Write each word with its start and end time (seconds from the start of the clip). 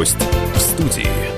Гость 0.00 0.16
в 0.54 0.58
студии. 0.58 1.29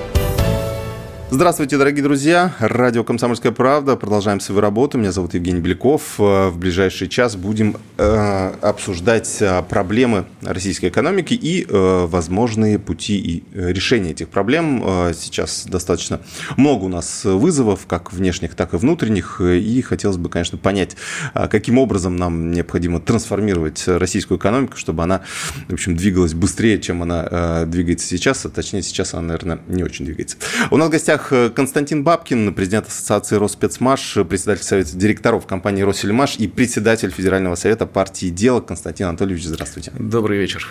Здравствуйте, 1.34 1.79
дорогие 1.79 2.02
друзья. 2.02 2.55
Радио 2.58 3.05
«Комсомольская 3.05 3.52
правда». 3.52 3.97
Продолжаем 3.97 4.39
свою 4.39 4.61
работу. 4.61 4.99
Меня 4.99 5.13
зовут 5.13 5.33
Евгений 5.33 5.63
Беляков. 5.63 6.17
Э, 6.18 6.49
в 6.49 6.58
ближайший 6.58 7.08
час 7.08 7.36
будем 7.36 7.79
э, 7.97 8.52
обсуждать 8.61 9.38
э, 9.41 9.62
проблемы 9.62 10.27
российской 10.42 10.91
экономики 10.91 11.32
и 11.32 11.64
э, 11.66 12.06
возможные 12.06 12.79
пути 12.79 13.16
и 13.16 13.45
э, 13.55 13.73
решения 13.73 14.10
этих 14.10 14.29
проблем. 14.29 14.84
Сейчас 15.14 15.64
достаточно 15.64 16.20
много 16.59 16.84
у 16.84 16.88
нас 16.88 17.24
вызовов, 17.24 17.87
как 17.87 18.12
внешних, 18.12 18.55
так 18.55 18.74
и 18.74 18.77
внутренних. 18.77 19.41
И 19.41 19.80
хотелось 19.80 20.19
бы, 20.19 20.28
конечно, 20.28 20.59
понять, 20.59 20.98
каким 21.33 21.78
образом 21.78 22.14
нам 22.14 22.51
необходимо 22.51 23.01
трансформировать 23.01 23.84
российскую 23.87 24.37
экономику, 24.37 24.77
чтобы 24.77 25.02
она, 25.02 25.23
в 25.69 25.73
общем, 25.73 25.96
двигалась 25.96 26.34
быстрее, 26.34 26.78
чем 26.78 27.02
она 27.02 27.64
двигается 27.64 28.06
сейчас. 28.06 28.45
А 28.45 28.51
точнее, 28.51 28.83
сейчас 28.83 29.14
она, 29.14 29.23
наверное, 29.28 29.60
не 29.66 29.83
очень 29.83 30.05
двигается. 30.05 30.37
У 30.70 30.77
нас 30.77 30.88
в 30.88 30.91
гостях 30.91 31.21
гостях 31.22 31.32
э, 31.32 31.50
Константин 31.50 32.04
Бабкин, 32.04 32.52
президент 32.54 32.88
Ассоциации 32.88 33.36
Росспецмаш, 33.36 34.18
председатель 34.28 34.64
Совета 34.64 34.96
директоров 34.96 35.46
компании 35.46 35.82
Россельмаш 35.82 36.36
и 36.36 36.48
председатель 36.48 37.10
Федерального 37.10 37.54
совета 37.54 37.86
партии 37.86 38.30
«Дело». 38.30 38.60
Константин 38.60 39.06
Анатольевич, 39.06 39.45
здравствуйте. 39.45 39.92
Добрый 39.98 40.38
вечер. 40.38 40.68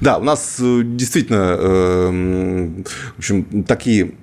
Да, 0.00 0.18
у 0.18 0.22
нас 0.22 0.56
э, 0.60 0.82
действительно 0.84 1.56
эм, 1.58 2.84
в 3.16 3.18
общем, 3.18 3.64
такие 3.64 4.14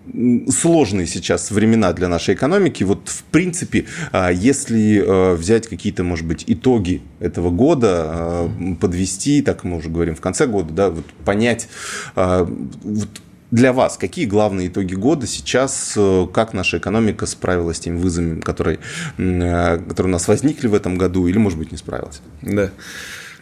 сложные 0.49 1.07
сейчас 1.07 1.51
времена 1.51 1.93
для 1.93 2.07
нашей 2.07 2.35
экономики. 2.35 2.83
Вот, 2.83 3.07
в 3.07 3.23
принципе, 3.23 3.85
а, 4.11 4.29
если 4.31 5.01
э, 5.01 5.35
взять 5.35 5.67
какие-то, 5.67 6.03
может 6.03 6.25
быть, 6.25 6.43
итоги 6.47 7.01
этого 7.19 7.49
года, 7.49 8.49
подвести, 8.79 9.41
так 9.41 9.63
мы 9.63 9.77
уже 9.77 9.89
говорим 9.89 10.15
в 10.15 10.21
конце 10.21 10.47
года, 10.47 10.73
да, 10.73 10.89
вот 10.89 11.05
понять, 11.25 11.67
вот 12.15 13.09
для 13.51 13.73
вас 13.73 13.97
какие 13.97 14.25
главные 14.25 14.69
итоги 14.69 14.95
года 14.95 15.27
сейчас, 15.27 15.93
э, 15.97 16.27
как 16.33 16.53
наша 16.53 16.77
экономика 16.77 17.25
справилась 17.25 17.77
с 17.77 17.79
теми 17.81 17.97
вызовами, 17.97 18.39
которые, 18.39 18.79
э, 19.17 19.77
которые 19.77 20.11
у 20.11 20.13
нас 20.13 20.27
возникли 20.27 20.67
в 20.67 20.73
этом 20.73 20.97
году, 20.97 21.27
или, 21.27 21.37
может 21.37 21.59
быть, 21.59 21.71
не 21.71 21.77
справилась? 21.77 22.21
Да. 22.41 22.71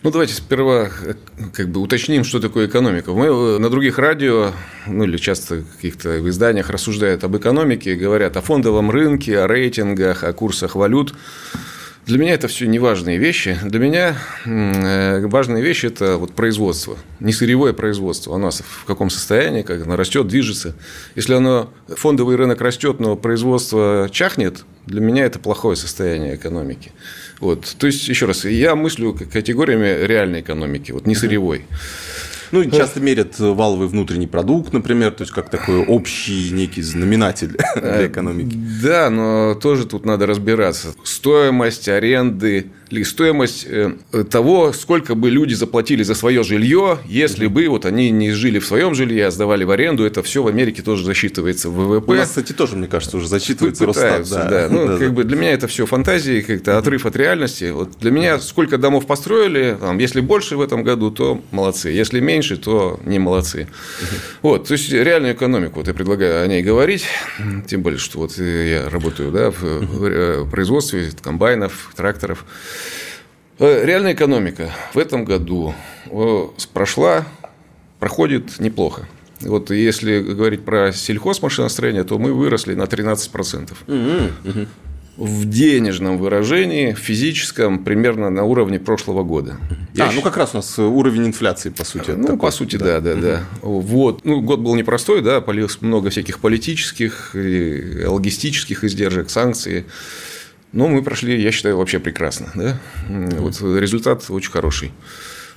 Ну, 0.01 0.11
давайте 0.11 0.33
сперва 0.33 0.87
э, 0.87 1.13
как 1.53 1.69
бы 1.69 1.81
уточним, 1.81 2.23
что 2.23 2.39
такое 2.39 2.67
экономика. 2.67 3.11
Мы 3.11 3.59
на 3.59 3.69
других 3.69 3.99
радио, 3.99 4.51
ну 4.87 5.03
или 5.03 5.17
часто 5.17 5.55
в 5.55 5.75
каких-то 5.75 6.27
изданиях 6.27 6.69
рассуждают 6.69 7.23
об 7.23 7.37
экономике, 7.37 7.95
говорят 7.95 8.35
о 8.37 8.41
фондовом 8.41 8.91
рынке, 8.91 9.39
о 9.39 9.47
рейтингах, 9.47 10.23
о 10.23 10.33
курсах 10.33 10.75
валют. 10.75 11.13
Для 12.09 12.17
меня 12.17 12.33
это 12.33 12.47
все 12.47 12.65
неважные 12.65 13.19
вещи. 13.19 13.55
Для 13.63 13.79
меня 13.79 14.17
э, 14.43 15.27
важные 15.27 15.61
вещи– 15.61 15.85
это 15.85 16.17
вот 16.17 16.33
производство, 16.33 16.97
не 17.19 17.31
сырьевое 17.31 17.71
производство. 17.71 18.33
У 18.33 18.37
нас 18.39 18.63
в 18.65 18.85
каком 18.85 19.11
состоянии, 19.11 19.61
как 19.61 19.83
оно 19.83 19.95
растет, 19.95 20.27
движется. 20.27 20.73
Если 21.13 21.35
оно, 21.35 21.71
фондовый 21.87 22.35
рынок 22.35 22.61
растет, 22.61 22.99
но 22.99 23.15
производство 23.15 24.09
чахнет, 24.11 24.65
для 24.87 25.01
меня 25.01 25.23
это 25.23 25.37
плохое 25.37 25.75
состояние 25.75 26.35
экономики. 26.35 26.91
Вот. 27.39 27.75
То 27.77 27.85
есть, 27.85 28.07
еще 28.07 28.25
раз, 28.25 28.43
я 28.43 28.75
мыслю 28.75 29.15
категориями 29.31 30.03
реальной 30.03 30.41
экономики, 30.41 30.91
вот 30.91 31.05
не 31.05 31.13
сырьевой. 31.13 31.67
Ну, 32.51 32.69
часто 32.69 32.99
мерят 32.99 33.37
валовый 33.39 33.87
внутренний 33.87 34.27
продукт, 34.27 34.73
например, 34.73 35.11
то 35.11 35.23
есть 35.23 35.33
как 35.33 35.49
такой 35.49 35.85
общий 35.85 36.51
некий 36.51 36.81
знаменатель 36.81 37.57
для 37.75 38.07
экономики. 38.07 38.57
Да, 38.83 39.09
но 39.09 39.55
тоже 39.55 39.85
тут 39.85 40.05
надо 40.05 40.25
разбираться. 40.25 40.93
Стоимость 41.03 41.89
аренды, 41.89 42.67
ли 42.91 43.03
стоимость 43.03 43.65
э, 43.67 43.93
того, 44.29 44.73
сколько 44.73 45.15
бы 45.15 45.29
люди 45.29 45.53
заплатили 45.53 46.03
за 46.03 46.15
свое 46.15 46.43
жилье, 46.43 46.99
если 47.05 47.47
бы 47.47 47.67
вот 47.67 47.85
они 47.85 48.09
не 48.11 48.31
жили 48.31 48.59
в 48.59 48.65
своем 48.65 48.95
жилье, 48.95 49.27
а 49.27 49.31
сдавали 49.31 49.63
в 49.63 49.71
аренду, 49.71 50.05
это 50.05 50.23
все 50.23 50.43
в 50.43 50.47
Америке 50.47 50.81
тоже 50.81 51.05
засчитывается 51.05 51.69
в 51.69 51.73
ВВП. 51.73 52.11
У 52.11 52.15
нас, 52.15 52.29
кстати, 52.29 52.53
тоже, 52.53 52.75
мне 52.75 52.87
кажется, 52.87 53.17
уже 53.17 53.27
зачитывается 53.27 53.85
Росстат. 53.85 54.29
Да. 54.29 54.49
Да. 54.49 54.67
Ну, 54.69 54.87
да, 54.87 54.97
как 54.97 55.09
да. 55.09 55.13
бы 55.13 55.23
для 55.23 55.37
меня 55.37 55.51
это 55.51 55.67
все 55.67 55.85
фантазии, 55.85 56.41
как-то 56.41 56.77
отрыв 56.77 57.05
от 57.05 57.15
реальности. 57.15 57.71
Вот 57.71 57.97
для 57.99 58.11
меня 58.11 58.39
сколько 58.39 58.77
домов 58.77 59.05
построили, 59.05 59.77
там, 59.79 59.97
если 59.97 60.21
больше 60.21 60.57
в 60.57 60.61
этом 60.61 60.83
году, 60.83 61.11
то 61.11 61.41
молодцы, 61.51 61.89
если 61.89 62.19
меньше 62.19 62.57
то 62.57 62.99
не 63.05 63.19
молодцы. 63.19 63.67
Вот, 64.41 64.67
то 64.67 64.73
есть 64.73 64.91
реальную 64.91 65.33
экономику, 65.33 65.79
вот 65.79 65.87
я 65.87 65.93
предлагаю 65.93 66.43
о 66.43 66.47
ней 66.47 66.61
говорить, 66.61 67.05
тем 67.67 67.81
более, 67.81 67.99
что 67.99 68.19
вот 68.19 68.37
я 68.37 68.89
работаю 68.89 69.31
да, 69.31 69.51
в 69.51 70.05
э, 70.05 70.45
производстве 70.49 71.11
комбайнов, 71.21 71.91
тракторов. 71.95 72.45
Э, 73.59 73.85
реальная 73.85 74.13
экономика 74.13 74.71
в 74.93 74.97
этом 74.97 75.25
году 75.25 75.73
прошла, 76.73 77.25
проходит 77.99 78.59
неплохо. 78.59 79.07
Вот 79.41 79.69
если 79.71 80.19
говорить 80.19 80.65
про 80.65 80.91
сельхозмашиностроение, 80.91 82.03
то 82.03 82.17
мы 82.17 82.33
выросли 82.33 82.73
на 82.73 82.83
13%. 82.83 83.73
Угу, 83.87 84.49
угу 84.49 84.67
в 85.19 85.45
денежном 85.45 86.17
выражении, 86.17 86.93
в 86.93 86.97
физическом, 86.97 87.83
примерно 87.83 88.29
на 88.29 88.45
уровне 88.45 88.79
прошлого 88.79 89.23
года. 89.23 89.57
Я 89.93 90.07
а, 90.07 90.11
ну 90.13 90.21
как 90.21 90.37
раз 90.37 90.51
у 90.53 90.57
нас 90.57 90.79
уровень 90.79 91.27
инфляции, 91.27 91.69
по 91.69 91.83
сути. 91.83 92.11
Ну, 92.11 92.23
такой. 92.23 92.39
по 92.39 92.51
сути, 92.51 92.77
да, 92.77 93.01
да, 93.01 93.15
да. 93.15 93.21
да. 93.21 93.43
Вот. 93.61 94.23
Ну, 94.23 94.39
год 94.39 94.61
был 94.61 94.75
непростой, 94.75 95.21
да, 95.21 95.41
полилось 95.41 95.81
много 95.81 96.09
всяких 96.09 96.39
политических, 96.39 97.31
логистических 97.33 98.85
издержек, 98.85 99.29
санкций. 99.29 99.85
Но 100.71 100.87
мы 100.87 101.01
прошли, 101.01 101.41
я 101.41 101.51
считаю, 101.51 101.77
вообще 101.77 101.99
прекрасно. 101.99 102.51
Да? 102.55 102.79
Вот 103.09 103.59
результат 103.61 104.23
очень 104.29 104.51
хороший. 104.51 104.91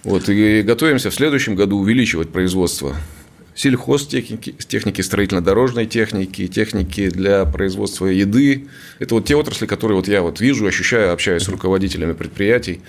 Вот, 0.04 0.28
и 0.28 0.62
готовимся 0.62 1.10
в 1.10 1.14
следующем 1.14 1.54
году 1.54 1.78
увеличивать 1.78 2.30
производство 2.30 2.96
сельхозтехники, 3.54 4.54
техники 4.66 5.00
строительно-дорожной 5.02 5.86
техники, 5.86 6.48
техники 6.48 7.08
для 7.08 7.44
производства 7.44 8.06
еды. 8.06 8.66
Это 8.98 9.14
вот 9.14 9.26
те 9.26 9.36
отрасли, 9.36 9.66
которые 9.66 9.96
вот 9.96 10.08
я 10.08 10.22
вот 10.22 10.40
вижу, 10.40 10.66
ощущаю, 10.66 11.12
общаюсь 11.12 11.42
с 11.42 11.48
руководителями 11.48 12.14
предприятий. 12.14 12.80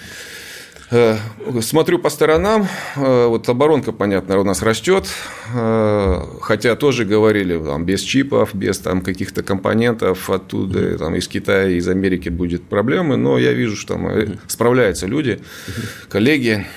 Э, 0.94 1.18
смотрю 1.62 1.98
по 1.98 2.12
сторонам, 2.12 2.68
э, 2.96 3.26
вот 3.26 3.50
оборонка, 3.50 3.92
понятно, 3.92 4.38
у 4.38 4.44
нас 4.44 4.62
растет, 4.62 5.08
э, 5.52 6.22
хотя 6.40 6.76
тоже 6.76 7.04
говорили, 7.04 7.58
там, 7.58 7.84
без 7.84 8.02
чипов, 8.02 8.54
без 8.54 8.78
там, 8.78 9.02
каких-то 9.02 9.42
компонентов 9.42 10.30
оттуда, 10.30 11.00
там, 11.00 11.16
из 11.16 11.28
Китая, 11.28 11.70
из 11.70 11.88
Америки 11.88 12.30
будет 12.30 12.62
проблемы, 12.64 13.18
но 13.18 13.40
я 13.40 13.54
вижу, 13.54 13.76
что 13.76 13.96
там 13.96 14.08
справляются 14.48 15.08
люди, 15.08 15.40
коллеги, 16.10 16.68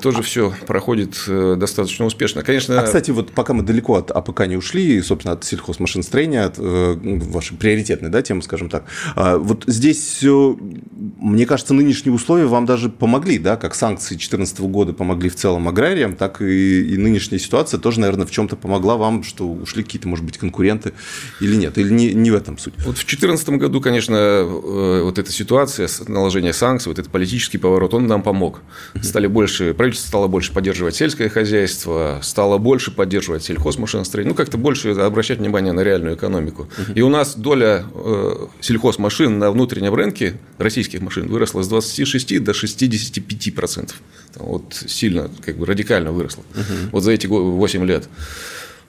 тоже 0.00 0.22
все 0.22 0.52
проходит 0.66 1.16
достаточно 1.26 2.04
успешно. 2.06 2.44
Конечно... 2.44 2.80
А, 2.80 2.84
кстати, 2.84 3.10
вот 3.10 3.32
пока 3.32 3.52
мы 3.52 3.64
далеко 3.64 3.96
от 3.96 4.12
АПК 4.12 4.46
не 4.46 4.56
ушли, 4.56 5.02
собственно, 5.02 5.34
от 5.34 5.44
сельхозмашиностроения, 5.44 6.44
от 6.44 6.58
вашей 6.58 7.56
приоритетной 7.56 8.10
да, 8.10 8.22
темы, 8.22 8.42
скажем 8.42 8.68
так, 8.70 8.84
а 9.16 9.38
вот 9.38 9.64
здесь, 9.66 10.22
мне 10.22 11.46
кажется, 11.46 11.74
нынешние 11.74 12.14
условия 12.14 12.46
вам 12.46 12.64
даже 12.64 12.88
помогли, 12.88 13.38
да, 13.38 13.55
как 13.56 13.74
санкции 13.74 14.14
2014 14.14 14.60
года 14.60 14.92
помогли 14.92 15.28
в 15.28 15.36
целом 15.36 15.68
аграриям, 15.68 16.16
так 16.16 16.40
и, 16.42 16.94
и 16.94 16.96
нынешняя 16.96 17.38
ситуация 17.38 17.78
тоже, 17.78 18.00
наверное, 18.00 18.26
в 18.26 18.30
чем-то 18.30 18.56
помогла 18.56 18.96
вам, 18.96 19.22
что 19.22 19.46
ушли 19.46 19.82
какие-то, 19.82 20.08
может 20.08 20.24
быть, 20.24 20.38
конкуренты 20.38 20.92
или 21.40 21.56
нет, 21.56 21.78
или 21.78 21.92
не, 21.92 22.12
не 22.14 22.30
в 22.30 22.34
этом 22.34 22.58
суть? 22.58 22.74
Вот 22.78 22.96
в 22.96 23.06
2014 23.06 23.48
году, 23.50 23.80
конечно, 23.80 24.14
э, 24.14 25.02
вот 25.02 25.18
эта 25.18 25.32
ситуация, 25.32 25.88
наложение 26.08 26.52
санкций, 26.52 26.90
вот 26.90 26.98
этот 26.98 27.10
политический 27.10 27.58
поворот, 27.58 27.94
он 27.94 28.06
нам 28.06 28.22
помог. 28.22 28.60
Стали 29.02 29.26
больше, 29.26 29.74
правительство 29.74 30.08
стало 30.08 30.28
больше 30.28 30.52
поддерживать 30.52 30.96
сельское 30.96 31.28
хозяйство, 31.28 32.20
стало 32.22 32.58
больше 32.58 32.90
поддерживать 32.90 33.44
сельхозмашиностроение, 33.44 34.30
ну, 34.30 34.36
как-то 34.36 34.58
больше 34.58 34.90
обращать 34.90 35.38
внимание 35.38 35.72
на 35.72 35.80
реальную 35.80 36.16
экономику. 36.16 36.68
И 36.94 37.02
у 37.02 37.08
нас 37.08 37.36
доля 37.36 37.84
э, 37.94 38.46
сельхозмашин 38.60 39.38
на 39.38 39.50
внутреннем 39.50 39.94
рынке, 39.94 40.38
российских 40.58 41.00
машин, 41.00 41.28
выросла 41.28 41.62
с 41.62 41.68
26 41.68 42.42
до 42.42 42.54
65 42.54 43.45
5%. 43.50 43.92
Вот 44.36 44.74
сильно, 44.86 45.30
как 45.44 45.56
бы 45.56 45.66
радикально 45.66 46.12
выросло. 46.12 46.44
Угу. 46.54 46.90
Вот 46.92 47.02
за 47.02 47.12
эти 47.12 47.26
8 47.26 47.84
лет. 47.86 48.08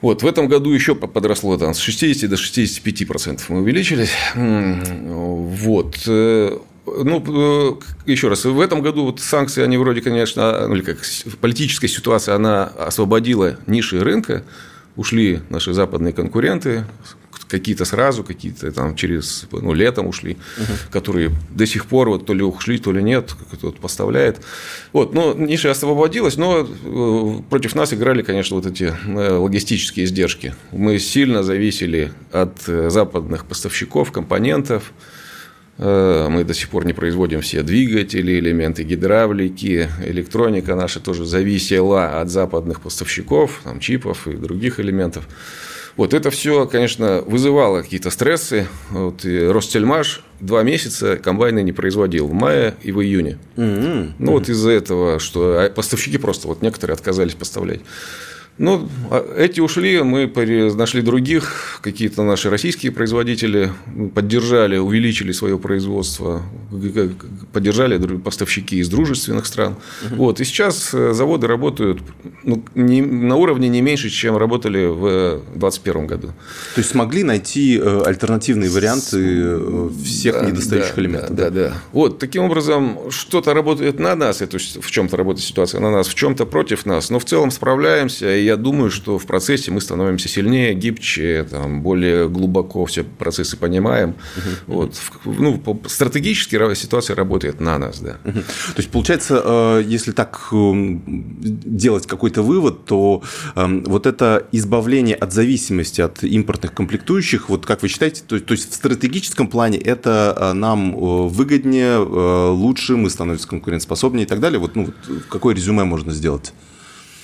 Вот, 0.02 0.22
в 0.22 0.28
этом 0.28 0.48
году 0.48 0.72
еще 0.72 0.94
подросло 0.94 1.58
там, 1.58 1.74
с 1.74 1.80
60 1.80 2.30
до 2.30 2.36
65% 2.36 3.42
мы 3.50 3.62
увеличились. 3.62 4.12
Вот. 4.36 5.98
Э, 6.06 6.58
ну, 6.86 7.24
э, 7.28 8.12
еще 8.12 8.28
раз, 8.28 8.46
в 8.46 8.60
этом 8.60 8.82
году 8.82 9.06
вот 9.06 9.20
санкции, 9.20 9.64
они 9.64 9.78
вроде, 9.78 10.02
конечно, 10.02 10.68
ну, 10.68 10.76
или 10.76 10.84
как 10.84 11.00
политическая 11.42 11.88
ситуация, 11.88 12.36
она 12.36 12.66
освободила 12.66 13.58
ниши 13.66 14.00
рынка, 14.00 14.44
ушли 14.96 15.42
наши 15.50 15.74
западные 15.74 16.14
конкуренты, 16.14 16.86
какие-то 17.48 17.86
сразу, 17.86 18.24
какие-то 18.24 18.72
там 18.72 18.96
через 18.96 19.48
ну, 19.52 19.74
летом 19.74 20.08
ушли, 20.08 20.38
угу. 20.58 20.74
которые 20.92 21.32
до 21.50 21.66
сих 21.66 21.86
пор 21.86 22.10
вот 22.10 22.26
то 22.26 22.34
ли 22.34 22.44
ушли, 22.44 22.78
то 22.78 22.92
ли 22.92 23.02
нет, 23.02 23.34
кто-то 23.52 23.80
поставляет. 23.80 24.42
Вот, 24.94 25.14
но 25.14 25.34
ниша 25.34 25.72
освободилась, 25.72 26.38
но 26.38 26.68
э, 26.68 27.42
против 27.50 27.76
нас 27.76 27.94
играли, 27.94 28.22
конечно, 28.22 28.56
вот 28.56 28.66
эти 28.66 28.94
э, 29.06 29.38
логистические 29.38 30.06
издержки. 30.06 30.54
Мы 30.72 31.00
сильно 31.00 31.44
зависели 31.44 32.12
от 32.32 32.68
э, 32.68 32.90
западных 32.90 33.46
поставщиков, 33.46 34.12
компонентов. 34.12 34.92
Мы 35.80 36.44
до 36.44 36.56
сих 36.56 36.70
пор 36.70 36.88
не 36.88 36.94
производим 36.94 37.42
все 37.42 37.62
двигатели, 37.62 38.40
элементы 38.40 38.82
гидравлики, 38.82 39.88
электроника 40.04 40.74
наша 40.74 41.00
тоже 41.00 41.24
зависела 41.24 42.20
от 42.20 42.32
западных 42.32 42.82
поставщиков, 42.82 43.62
там, 43.64 43.80
чипов 43.80 44.28
и 44.28 44.32
других 44.32 44.80
элементов. 44.80 45.28
Вот 45.98 46.14
это 46.14 46.30
все, 46.30 46.68
конечно, 46.68 47.24
вызывало 47.26 47.82
какие-то 47.82 48.12
стрессы. 48.12 48.68
Вот, 48.92 49.26
Ростельмаш 49.26 50.22
два 50.40 50.62
месяца 50.62 51.18
комбайны 51.18 51.64
не 51.64 51.72
производил 51.72 52.28
в 52.28 52.34
мае 52.34 52.76
и 52.84 52.92
в 52.92 53.02
июне. 53.02 53.40
Mm-hmm. 53.56 54.12
Ну, 54.20 54.32
вот 54.32 54.48
из-за 54.48 54.72
этого, 54.72 55.20
что 55.20 55.60
а 55.60 55.70
поставщики 55.70 56.20
просто, 56.20 56.48
вот 56.48 56.62
некоторые 56.62 56.94
отказались 56.94 57.34
поставлять. 57.34 57.82
Ну, 58.58 58.90
а 59.12 59.24
эти 59.38 59.60
ушли, 59.60 60.02
мы 60.02 60.32
нашли 60.76 61.02
других, 61.02 61.80
какие-то 61.84 62.24
наши 62.24 62.50
российские 62.50 62.92
производители 62.92 63.72
поддержали, 64.16 64.78
увеличили 64.78 65.32
свое 65.32 65.60
производство, 65.60 66.42
поддержали 67.54 67.98
поставщики 68.18 68.80
из 68.80 68.90
дружественных 68.90 69.46
стран. 69.46 69.76
Угу. 70.06 70.16
Вот, 70.16 70.42
и 70.42 70.44
сейчас 70.44 70.92
э, 70.94 71.14
заводы 71.14 71.46
работают 71.46 72.02
ну, 72.44 72.64
не, 72.74 73.02
на 73.02 73.36
уровне 73.36 73.70
не 73.70 73.82
меньше, 73.82 74.10
чем 74.10 74.38
работали 74.38 74.86
в 74.88 75.42
2021 75.54 76.08
году. 76.08 76.28
То 76.28 76.80
есть 76.80 76.90
смогли 76.90 77.24
найти 77.24 77.80
э, 77.80 78.02
альтернативные 78.06 78.72
варианты 78.72 79.20
э, 79.22 79.90
всех 80.04 80.34
да, 80.34 80.46
недостающих 80.46 80.96
да, 80.96 81.02
элементов? 81.02 81.36
Да, 81.36 81.50
да, 81.52 81.70
да. 81.70 81.74
Вот, 81.92 82.18
таким 82.18 82.44
образом, 82.44 83.12
что-то 83.12 83.54
работает 83.54 84.00
на 84.00 84.16
нас, 84.16 84.38
то 84.38 84.48
есть 84.52 84.84
в 84.84 84.90
чем-то 84.90 85.16
работает 85.16 85.46
ситуация 85.46 85.80
на 85.80 85.92
нас, 85.92 86.08
в 86.08 86.16
чем-то 86.16 86.48
против 86.48 86.88
нас, 86.88 87.12
но 87.12 87.20
в 87.20 87.26
целом 87.26 87.52
справляемся, 87.52 88.36
и 88.36 88.47
я 88.48 88.56
думаю, 88.56 88.90
что 88.92 89.20
в 89.20 89.26
процессе 89.26 89.72
мы 89.72 89.82
становимся 89.82 90.30
сильнее, 90.30 90.74
гибче, 90.74 91.46
там, 91.50 91.82
более 91.82 92.30
глубоко 92.30 92.86
все 92.86 93.04
процессы 93.04 93.58
понимаем. 93.58 94.16
Вот. 94.68 94.96
Ну, 95.26 95.62
стратегически 95.88 96.58
ситуация 96.76 97.16
работает 97.16 97.60
на 97.60 97.78
нас. 97.78 98.00
Да. 98.00 98.14
То 98.24 98.78
есть, 98.78 98.90
получается, 98.90 99.42
э, 99.44 99.84
если 99.86 100.12
так 100.12 100.48
эм, 100.52 101.04
делать 101.38 102.08
какой-то 102.08 102.42
вывод, 102.42 102.86
то 102.86 103.22
эм, 103.56 103.84
вот 103.84 104.06
это 104.06 104.48
избавление 104.52 105.16
от 105.16 105.34
зависимости 105.34 106.02
от 106.02 106.24
импортных 106.24 106.74
комплектующих, 106.74 107.50
вот 107.50 107.66
как 107.66 107.82
вы 107.82 107.90
считаете, 107.90 108.24
то, 108.26 108.40
то 108.40 108.54
есть 108.54 108.72
в 108.72 108.74
стратегическом 108.74 109.48
плане 109.48 109.78
это 109.78 110.36
э, 110.40 110.54
нам 110.54 110.96
э, 110.96 111.28
выгоднее, 111.28 111.98
лучше, 111.98 112.96
мы 112.96 113.10
становимся 113.10 113.48
конкурентоспособнее 113.48 114.26
и 114.26 114.28
так 114.28 114.40
далее? 114.40 114.60
Вот, 114.60 114.76
ну, 114.76 114.94
какое 115.30 115.56
резюме 115.56 115.84
можно 115.84 116.14
сделать? 116.14 116.54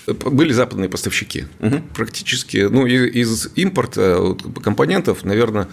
Были 0.08 0.52
западные 0.52 0.90
поставщики. 0.90 1.46
Угу. 1.60 1.82
Практически, 1.96 2.68
ну, 2.70 2.86
из 2.86 3.50
импорта 3.56 4.36
компонентов, 4.62 5.24
наверное, 5.24 5.68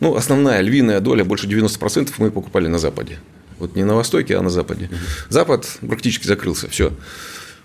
ну, 0.00 0.16
основная 0.16 0.60
львиная 0.60 1.00
доля, 1.00 1.24
больше 1.24 1.46
90% 1.46 2.12
мы 2.18 2.30
покупали 2.30 2.66
на 2.66 2.78
Западе. 2.78 3.18
Вот 3.58 3.76
не 3.76 3.84
на 3.84 3.94
Востоке, 3.94 4.36
а 4.36 4.42
на 4.42 4.50
Западе. 4.50 4.86
Угу. 4.86 4.96
Запад 5.28 5.78
практически 5.86 6.26
закрылся, 6.26 6.68
все. 6.68 6.92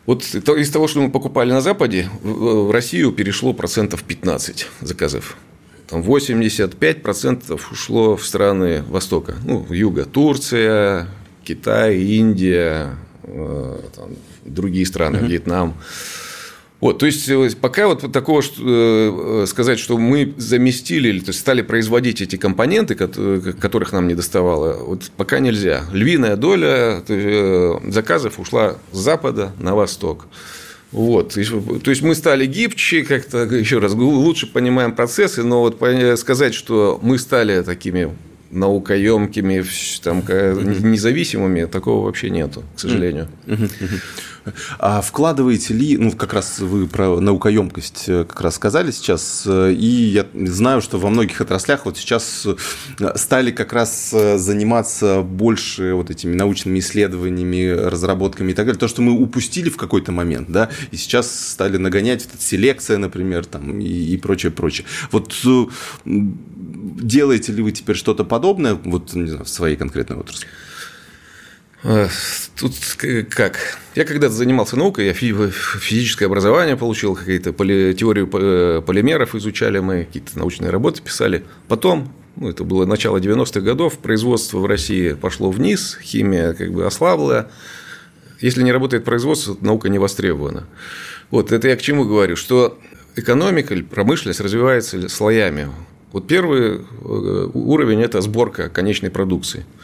Вот 0.05 0.23
из 0.23 0.69
того, 0.71 0.87
что 0.87 1.01
мы 1.01 1.11
покупали 1.11 1.51
на 1.51 1.61
Западе, 1.61 2.09
в 2.21 2.71
Россию 2.71 3.11
перешло 3.11 3.53
процентов 3.53 4.03
15 4.03 4.67
заказов. 4.81 5.37
Там 5.87 6.01
85% 6.01 7.59
ушло 7.71 8.15
в 8.15 8.25
страны 8.25 8.83
Востока, 8.83 9.35
ну, 9.43 9.65
юга. 9.71 10.05
Турция, 10.05 11.07
Китай, 11.43 11.97
Индия, 11.97 12.93
э, 12.93 13.08
там, 13.95 14.09
другие 14.45 14.85
страны, 14.85 15.17
uh-huh. 15.17 15.27
Вьетнам. 15.27 15.75
Вот, 16.81 16.99
то 16.99 17.05
есть 17.05 17.27
э, 17.27 17.49
пока 17.59 17.87
вот 17.87 18.09
такого 18.11 18.41
что, 18.41 19.43
э, 19.43 19.45
сказать, 19.47 19.79
что 19.79 19.97
мы 19.97 20.33
заместили, 20.37 21.19
то 21.19 21.29
есть 21.29 21.39
стали 21.39 21.61
производить 21.61 22.21
эти 22.21 22.37
компоненты, 22.37 22.95
которых 22.95 23.91
нам 23.91 24.07
не 24.07 24.15
доставало, 24.15 24.81
вот 24.83 25.11
пока 25.17 25.39
нельзя. 25.39 25.83
Львиная 25.91 26.37
доля 26.37 27.03
э, 27.05 27.79
заказов 27.89 28.39
ушла 28.39 28.77
с 28.93 28.97
запада 28.97 29.51
на 29.59 29.75
восток. 29.75 30.27
Вот, 30.91 31.33
то 31.33 31.89
есть 31.91 32.01
мы 32.01 32.15
стали 32.15 32.45
гибче, 32.45 33.03
как-то 33.03 33.43
еще 33.55 33.79
раз 33.79 33.93
лучше 33.93 34.47
понимаем 34.47 34.95
процессы, 34.95 35.43
но 35.43 35.59
вот 35.59 35.81
сказать, 36.17 36.53
что 36.53 36.97
мы 37.03 37.19
стали 37.19 37.61
такими 37.61 38.15
наукоемкими, 38.51 39.63
там, 40.01 40.21
независимыми, 40.21 41.65
такого 41.65 42.05
вообще 42.05 42.29
нету, 42.29 42.63
к 42.75 42.79
сожалению. 42.79 43.27
А 44.77 45.01
вкладываете 45.01 45.73
ли, 45.73 45.97
ну, 45.97 46.11
как 46.11 46.33
раз 46.33 46.59
вы 46.59 46.87
про 46.87 47.19
наукоемкость 47.19 48.05
э, 48.07 48.25
как 48.25 48.41
раз 48.41 48.55
сказали 48.55 48.91
сейчас, 48.91 49.43
э, 49.45 49.73
и 49.73 49.85
я 49.85 50.25
знаю, 50.33 50.81
что 50.81 50.97
во 50.97 51.09
многих 51.09 51.41
отраслях 51.41 51.85
вот 51.85 51.97
сейчас 51.97 52.45
э, 52.45 52.55
стали 53.15 53.51
как 53.51 53.73
раз 53.73 54.09
заниматься 54.09 55.21
больше 55.21 55.93
вот 55.93 56.09
этими 56.09 56.35
научными 56.35 56.79
исследованиями, 56.79 57.69
разработками 57.69 58.51
и 58.51 58.53
так 58.53 58.65
далее, 58.65 58.79
то, 58.79 58.87
что 58.87 59.01
мы 59.01 59.13
упустили 59.13 59.69
в 59.69 59.77
какой-то 59.77 60.11
момент, 60.11 60.49
да, 60.49 60.69
и 60.91 60.97
сейчас 60.97 61.51
стали 61.51 61.77
нагонять 61.77 62.27
вот 62.31 62.41
селекция, 62.41 62.97
например, 62.97 63.45
там, 63.45 63.79
и, 63.79 63.87
и 63.87 64.17
прочее, 64.17 64.51
прочее. 64.51 64.85
Вот 65.11 65.33
делаете 66.05 67.51
ли 67.51 67.61
вы 67.61 67.71
теперь 67.71 67.95
что-то 67.95 68.23
подобное 68.23 68.75
вот, 68.75 69.13
не 69.13 69.29
знаю, 69.29 69.45
в 69.45 69.49
своей 69.49 69.75
конкретной 69.75 70.17
отрасли? 70.17 70.47
Э, 71.83 72.07
тут 72.57 72.73
как? 73.29 73.57
Я 73.95 74.05
когда-то 74.05 74.33
занимался 74.33 74.75
наукой, 74.75 75.05
я 75.05 75.13
физическое 75.13 76.25
образование 76.25 76.75
получил, 76.75 77.15
какие-то 77.15 77.53
поли, 77.53 77.93
теорию 77.93 78.29
э, 78.31 78.81
полимеров 78.85 79.35
изучали 79.35 79.79
мы, 79.79 80.03
какие-то 80.03 80.37
научные 80.37 80.71
работы 80.71 81.01
писали. 81.01 81.45
Потом, 81.67 82.13
ну, 82.35 82.49
это 82.49 82.63
было 82.63 82.85
начало 82.85 83.17
90-х 83.17 83.61
годов, 83.61 83.97
производство 83.99 84.59
в 84.59 84.65
России 84.65 85.13
пошло 85.13 85.51
вниз, 85.51 85.97
химия 86.01 86.53
как 86.53 86.71
бы 86.71 86.85
ослабла. 86.85 87.49
Если 88.41 88.61
не 88.63 88.71
работает 88.71 89.03
производство, 89.05 89.57
наука 89.61 89.89
не 89.89 89.99
востребована. 89.99 90.67
Вот 91.29 91.51
это 91.51 91.67
я 91.67 91.75
к 91.75 91.81
чему 91.81 92.05
говорю, 92.05 92.35
что 92.35 92.79
экономика, 93.15 93.75
промышленность 93.89 94.39
развивается 94.39 95.07
слоями. 95.09 95.69
Вот 96.11 96.27
первый 96.27 96.79
э, 96.79 97.49
уровень– 97.53 98.01
это 98.03 98.19
сборка 98.19 98.67
конечной 98.67 99.11
продукции– 99.11 99.65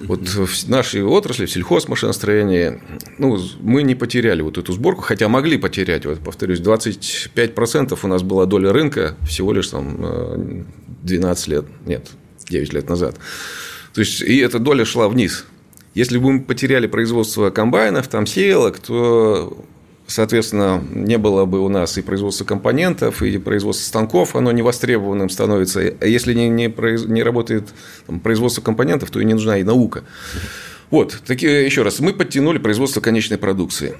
вот 0.00 0.28
в 0.28 0.68
нашей 0.68 1.02
отрасли, 1.02 1.46
в 1.46 1.50
сельхозмашиностроении, 1.50 2.80
ну, 3.18 3.38
мы 3.60 3.82
не 3.82 3.94
потеряли 3.94 4.42
вот 4.42 4.58
эту 4.58 4.72
сборку, 4.72 5.02
хотя 5.02 5.28
могли 5.28 5.58
потерять. 5.58 6.06
Вот, 6.06 6.20
повторюсь, 6.20 6.60
25% 6.60 7.98
у 8.02 8.06
нас 8.06 8.22
была 8.22 8.46
доля 8.46 8.72
рынка 8.72 9.16
всего 9.26 9.52
лишь 9.52 9.68
там 9.68 10.66
12 11.02 11.48
лет, 11.48 11.64
нет, 11.86 12.08
9 12.48 12.72
лет 12.72 12.88
назад. 12.88 13.16
То 13.92 14.00
есть, 14.00 14.20
и 14.22 14.38
эта 14.38 14.58
доля 14.58 14.84
шла 14.84 15.08
вниз. 15.08 15.44
Если 15.94 16.18
бы 16.18 16.32
мы 16.32 16.40
потеряли 16.42 16.88
производство 16.88 17.50
комбайнов, 17.50 18.08
там 18.08 18.26
сеялок, 18.26 18.80
то 18.80 19.64
соответственно, 20.06 20.82
не 20.90 21.18
было 21.18 21.44
бы 21.44 21.60
у 21.60 21.68
нас 21.68 21.96
и 21.98 22.02
производства 22.02 22.44
компонентов, 22.44 23.22
и 23.22 23.38
производства 23.38 23.84
станков, 23.86 24.36
оно 24.36 24.52
не 24.52 24.62
востребованным 24.62 25.28
становится. 25.28 25.80
А 26.00 26.06
если 26.06 26.34
не, 26.34 26.48
не, 26.48 26.66
не 27.06 27.22
работает 27.22 27.68
там, 28.06 28.20
производство 28.20 28.62
компонентов, 28.62 29.10
то 29.10 29.20
и 29.20 29.24
не 29.24 29.34
нужна 29.34 29.58
и 29.58 29.62
наука. 29.62 30.04
Вот, 30.90 31.20
такие, 31.26 31.64
еще 31.64 31.82
раз, 31.82 32.00
мы 32.00 32.12
подтянули 32.12 32.58
производство 32.58 33.00
конечной 33.00 33.38
продукции. 33.38 33.96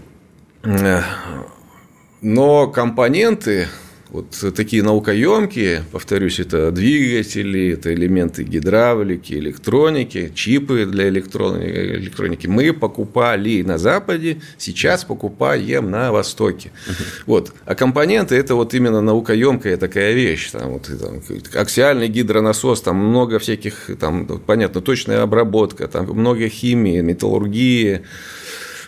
Но 2.21 2.69
компоненты 2.69 3.69
вот 4.15 4.55
такие 4.55 4.85
наукоемкие, 4.85 5.83
повторюсь, 5.91 6.39
это 6.39 6.71
двигатели, 6.71 7.73
это 7.73 7.93
элементы 7.93 8.45
гидравлики, 8.45 9.33
электроники, 9.33 10.31
чипы 10.33 10.87
для 10.87 11.09
электроники. 11.09 12.47
Мы 12.47 12.73
покупали 12.73 13.63
на 13.63 13.77
Западе, 13.77 14.41
сейчас 14.57 15.03
покупаем 15.05 15.91
на 15.91 16.13
Востоке. 16.13 16.71
Вот. 17.27 17.53
А 17.65 17.75
компоненты– 17.75 18.37
это 18.37 18.55
вот 18.55 18.73
именно 18.73 19.01
наукоемкая 19.01 19.77
такая 19.77 20.13
вещь. 20.13 20.51
Там, 20.53 20.75
вот, 20.75 20.89
там, 21.01 21.21
аксиальный 21.61 22.07
гидронасос, 22.07 22.83
там 22.83 22.97
много 22.97 23.41
всяких, 23.41 23.91
там, 23.99 24.27
понятно, 24.27 24.81
точная 24.81 25.23
обработка, 25.23 25.89
там 25.89 26.07
много 26.07 26.49
химии, 26.49 27.01
металлургии, 27.01 28.03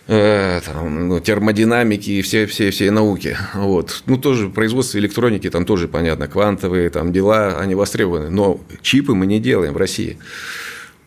Э, 0.09 0.61
там, 0.65 1.09
ну, 1.09 1.19
термодинамики 1.19 2.11
и 2.11 2.21
все, 2.21 2.45
все, 2.45 2.71
все 2.71 2.91
науки. 2.91 3.37
Вот. 3.53 4.03
Ну, 4.05 4.17
тоже 4.17 4.47
производство 4.49 4.97
электроники, 4.97 5.49
там 5.49 5.65
тоже 5.65 5.89
понятно, 5.89 6.27
квантовые 6.27 6.89
там 6.89 7.11
дела, 7.11 7.59
они 7.59 7.75
востребованы. 7.75 8.29
Но 8.29 8.61
чипы 8.81 9.13
мы 9.13 9.25
не 9.25 9.39
делаем 9.39 9.73
в 9.73 9.77
России. 9.77 10.17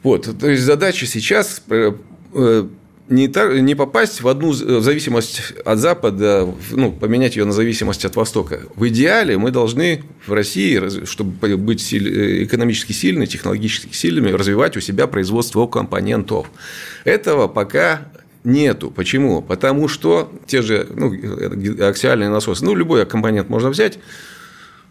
Вот. 0.02 0.28
То 0.38 0.50
есть 0.50 0.62
задача 0.64 1.07
сейчас 1.07 1.62
э, 1.71 1.92
э, 2.35 2.66
не, 3.09 3.28
так, 3.28 3.54
не 3.54 3.75
попасть 3.75 4.21
в 4.21 4.28
одну 4.28 4.52
зависимость 4.52 5.54
от 5.64 5.78
Запада, 5.78 6.47
ну, 6.71 6.92
поменять 6.92 7.37
ее 7.37 7.47
на 7.47 7.52
зависимость 7.52 8.04
от 8.04 8.16
Востока. 8.16 8.61
В 8.76 8.87
идеале 8.88 9.38
мы 9.38 9.50
должны 9.50 10.04
в 10.26 10.33
России, 10.35 11.07
чтобы 11.07 11.57
быть 11.57 11.80
силь, 11.80 12.45
экономически 12.45 12.92
сильными, 12.92 13.25
технологически 13.25 13.95
сильными, 13.95 14.30
развивать 14.30 14.76
у 14.76 14.80
себя 14.80 15.07
производство 15.07 15.66
компонентов. 15.66 16.50
Этого 17.04 17.49
пока 17.49 18.11
Нету. 18.44 18.90
Почему? 18.90 19.42
Потому 19.42 19.88
что 19.88 20.32
те 20.47 20.62
же 20.62 20.87
ну, 20.94 21.12
аксиальные 21.87 22.30
насосы, 22.30 22.64
ну, 22.64 22.75
любой 22.75 23.04
компонент 23.04 23.49
можно 23.49 23.68
взять. 23.68 23.99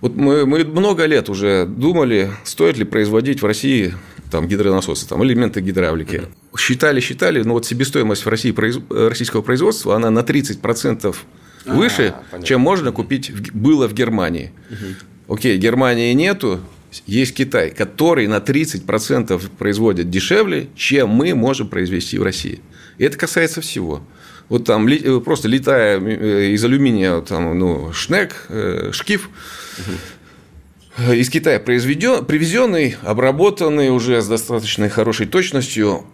Вот 0.01 0.15
мы, 0.15 0.45
мы 0.45 0.63
много 0.63 1.05
лет 1.05 1.29
уже 1.29 1.65
думали, 1.65 2.31
стоит 2.43 2.77
ли 2.77 2.85
производить 2.85 3.41
в 3.41 3.45
России 3.45 3.93
там 4.31 4.47
гидронасосы, 4.47 5.07
там 5.07 5.23
элементы 5.23 5.61
гидравлики. 5.61 6.23
Считали, 6.57 6.99
считали, 6.99 7.41
но 7.41 7.53
вот 7.53 7.65
себестоимость 7.65 8.25
в 8.25 8.29
России 8.29 8.55
российского 9.07 9.41
производства, 9.41 9.95
она 9.95 10.09
на 10.09 10.19
30% 10.19 11.15
выше, 11.65 12.13
а, 12.31 12.41
чем 12.41 12.61
можно 12.61 12.91
купить 12.91 13.31
было 13.53 13.87
в 13.87 13.93
Германии. 13.93 14.51
Угу. 14.69 15.35
Окей, 15.35 15.57
Германии 15.57 16.13
нету, 16.13 16.59
есть 17.05 17.35
Китай, 17.35 17.71
который 17.71 18.27
на 18.27 18.37
30% 18.37 19.41
производит 19.57 20.09
дешевле, 20.09 20.69
чем 20.75 21.09
мы 21.09 21.35
можем 21.35 21.67
произвести 21.67 22.17
в 22.17 22.23
России. 22.23 22.61
И 22.99 23.03
это 23.03 23.17
касается 23.17 23.61
всего. 23.61 24.03
Вот 24.49 24.65
там 24.65 24.87
э, 24.87 25.19
просто 25.21 25.47
летая 25.47 25.99
э, 25.99 26.49
из 26.51 26.63
алюминия, 26.63 27.21
там, 27.21 27.57
ну, 27.57 27.93
шнек, 27.93 28.45
э, 28.49 28.91
шкив, 28.91 29.29
из 31.09 31.29
Китая 31.29 31.59
произведен, 31.61 32.25
привезенный, 32.25 32.97
обработанный 33.03 33.89
уже 33.89 34.21
с 34.21 34.27
достаточно 34.27 34.89
хорошей 34.89 35.27
точностью, 35.27 36.05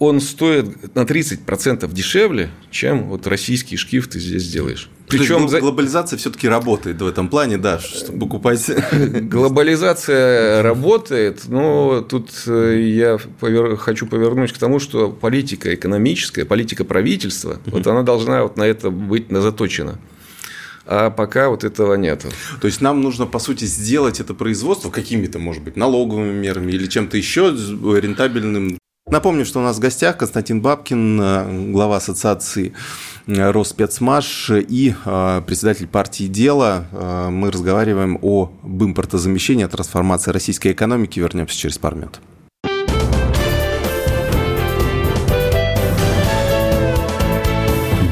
он 0.00 0.20
стоит 0.22 0.94
на 0.94 1.02
30% 1.02 1.92
дешевле, 1.92 2.50
чем 2.70 3.10
вот 3.10 3.26
российский 3.26 3.76
шкив 3.76 4.08
ты 4.08 4.18
здесь 4.18 4.44
сделаешь. 4.44 4.88
Причем 5.08 5.46
за... 5.48 5.60
глобализация 5.60 6.16
все-таки 6.16 6.48
работает 6.48 7.02
в 7.02 7.06
этом 7.06 7.28
плане, 7.28 7.58
да, 7.58 7.78
чтобы 7.78 8.20
покупать. 8.20 8.70
Глобализация 8.92 10.62
работает, 10.62 11.42
но 11.48 12.00
тут 12.00 12.30
э, 12.46 12.80
я 12.80 13.18
повер... 13.40 13.76
хочу 13.76 14.06
повернуть 14.06 14.52
к 14.52 14.58
тому, 14.58 14.78
что 14.78 15.10
политика 15.10 15.74
экономическая, 15.74 16.46
политика 16.46 16.84
правительства, 16.84 17.60
вот 17.66 17.86
она 17.86 18.02
должна 18.02 18.44
вот 18.44 18.56
на 18.56 18.62
это 18.62 18.90
быть 18.90 19.26
заточена. 19.28 19.98
А 20.86 21.10
пока 21.10 21.50
вот 21.50 21.62
этого 21.62 21.94
нет. 21.94 22.24
То 22.60 22.66
есть 22.66 22.80
нам 22.80 23.02
нужно, 23.02 23.26
по 23.26 23.38
сути, 23.38 23.66
сделать 23.66 24.18
это 24.18 24.32
производство 24.32 24.90
какими-то, 24.90 25.38
может 25.38 25.62
быть, 25.62 25.76
налоговыми 25.76 26.32
мерами 26.32 26.72
или 26.72 26.86
чем-то 26.86 27.18
еще 27.18 27.50
рентабельным 27.50 28.79
Напомню, 29.10 29.44
что 29.44 29.58
у 29.58 29.62
нас 29.62 29.76
в 29.78 29.80
гостях 29.80 30.18
Константин 30.18 30.62
Бабкин, 30.62 31.20
э, 31.20 31.72
глава 31.72 31.96
ассоциации 31.96 32.74
э, 33.26 33.50
Роспецмаш 33.50 34.50
и 34.50 34.94
э, 35.04 35.42
председатель 35.44 35.88
партии 35.88 36.28
«Дело». 36.28 36.86
Мы 37.28 37.50
разговариваем 37.50 38.18
об 38.22 38.82
импортозамещении, 38.82 39.64
о 39.64 39.68
трансформации 39.68 40.30
российской 40.30 40.70
экономики. 40.70 41.18
Вернемся 41.18 41.58
через 41.58 41.76
пару 41.78 41.96
минут. 41.96 42.20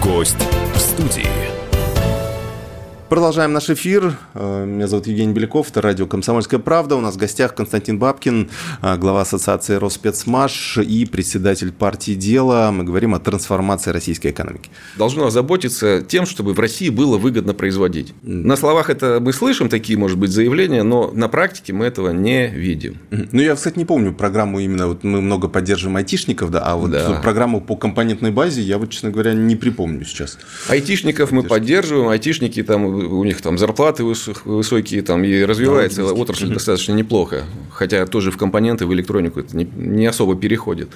Гость 0.02 0.36
в 0.74 0.78
студии. 0.78 1.37
Продолжаем 3.08 3.54
наш 3.54 3.70
эфир. 3.70 4.18
Э, 4.34 4.66
меня 4.66 4.86
зовут 4.86 5.06
Евгений 5.06 5.32
Беляков, 5.32 5.70
это 5.70 5.80
радио 5.80 6.06
«Комсомольская 6.06 6.60
правда». 6.60 6.94
У 6.94 7.00
нас 7.00 7.14
в 7.14 7.16
гостях 7.16 7.54
Константин 7.54 7.98
Бабкин, 7.98 8.50
э, 8.82 8.96
глава 8.98 9.22
ассоциации 9.22 9.76
Роспецмаш 9.76 10.76
и 10.76 11.06
председатель 11.06 11.72
партии 11.72 12.12
«Дело». 12.12 12.70
Мы 12.70 12.84
говорим 12.84 13.14
о 13.14 13.18
трансформации 13.18 13.92
российской 13.92 14.30
экономики. 14.30 14.70
Должно 14.98 15.26
озаботиться 15.26 16.02
тем, 16.02 16.26
чтобы 16.26 16.52
в 16.52 16.60
России 16.60 16.90
было 16.90 17.16
выгодно 17.16 17.54
производить. 17.54 18.12
На 18.22 18.56
словах 18.56 18.90
это 18.90 19.20
мы 19.20 19.32
слышим 19.32 19.70
такие, 19.70 19.98
может 19.98 20.18
быть, 20.18 20.30
заявления, 20.30 20.82
но 20.82 21.10
на 21.10 21.28
практике 21.28 21.72
мы 21.72 21.86
этого 21.86 22.10
не 22.10 22.48
видим. 22.48 22.98
Ну, 23.10 23.40
я, 23.40 23.54
кстати, 23.54 23.78
не 23.78 23.86
помню 23.86 24.12
программу 24.12 24.60
именно, 24.60 24.86
вот 24.86 25.02
мы 25.02 25.22
много 25.22 25.48
поддерживаем 25.48 25.96
айтишников, 25.96 26.50
да, 26.50 26.60
а 26.60 26.76
вот 26.76 26.90
да. 26.90 27.18
программу 27.22 27.62
по 27.62 27.74
компонентной 27.74 28.32
базе 28.32 28.60
я 28.60 28.76
вот, 28.76 28.90
честно 28.90 29.08
говоря, 29.10 29.32
не 29.32 29.56
припомню 29.56 30.04
сейчас. 30.04 30.38
Айтишников 30.68 31.30
мы 31.30 31.42
поддерживаем, 31.42 32.08
айтишники 32.08 32.62
там 32.62 32.97
у 33.06 33.24
них 33.24 33.40
там 33.40 33.58
зарплаты 33.58 34.04
высокие, 34.04 35.02
там 35.02 35.24
и 35.24 35.42
развивается 35.42 36.02
да, 36.02 36.12
отрасль 36.12 36.48
достаточно 36.48 36.92
неплохо, 36.92 37.44
хотя 37.70 38.06
тоже 38.06 38.30
в 38.30 38.36
компоненты, 38.36 38.86
в 38.86 38.92
электронику 38.92 39.40
это 39.40 39.56
не, 39.56 39.64
не 39.76 40.06
особо 40.06 40.36
переходит. 40.36 40.88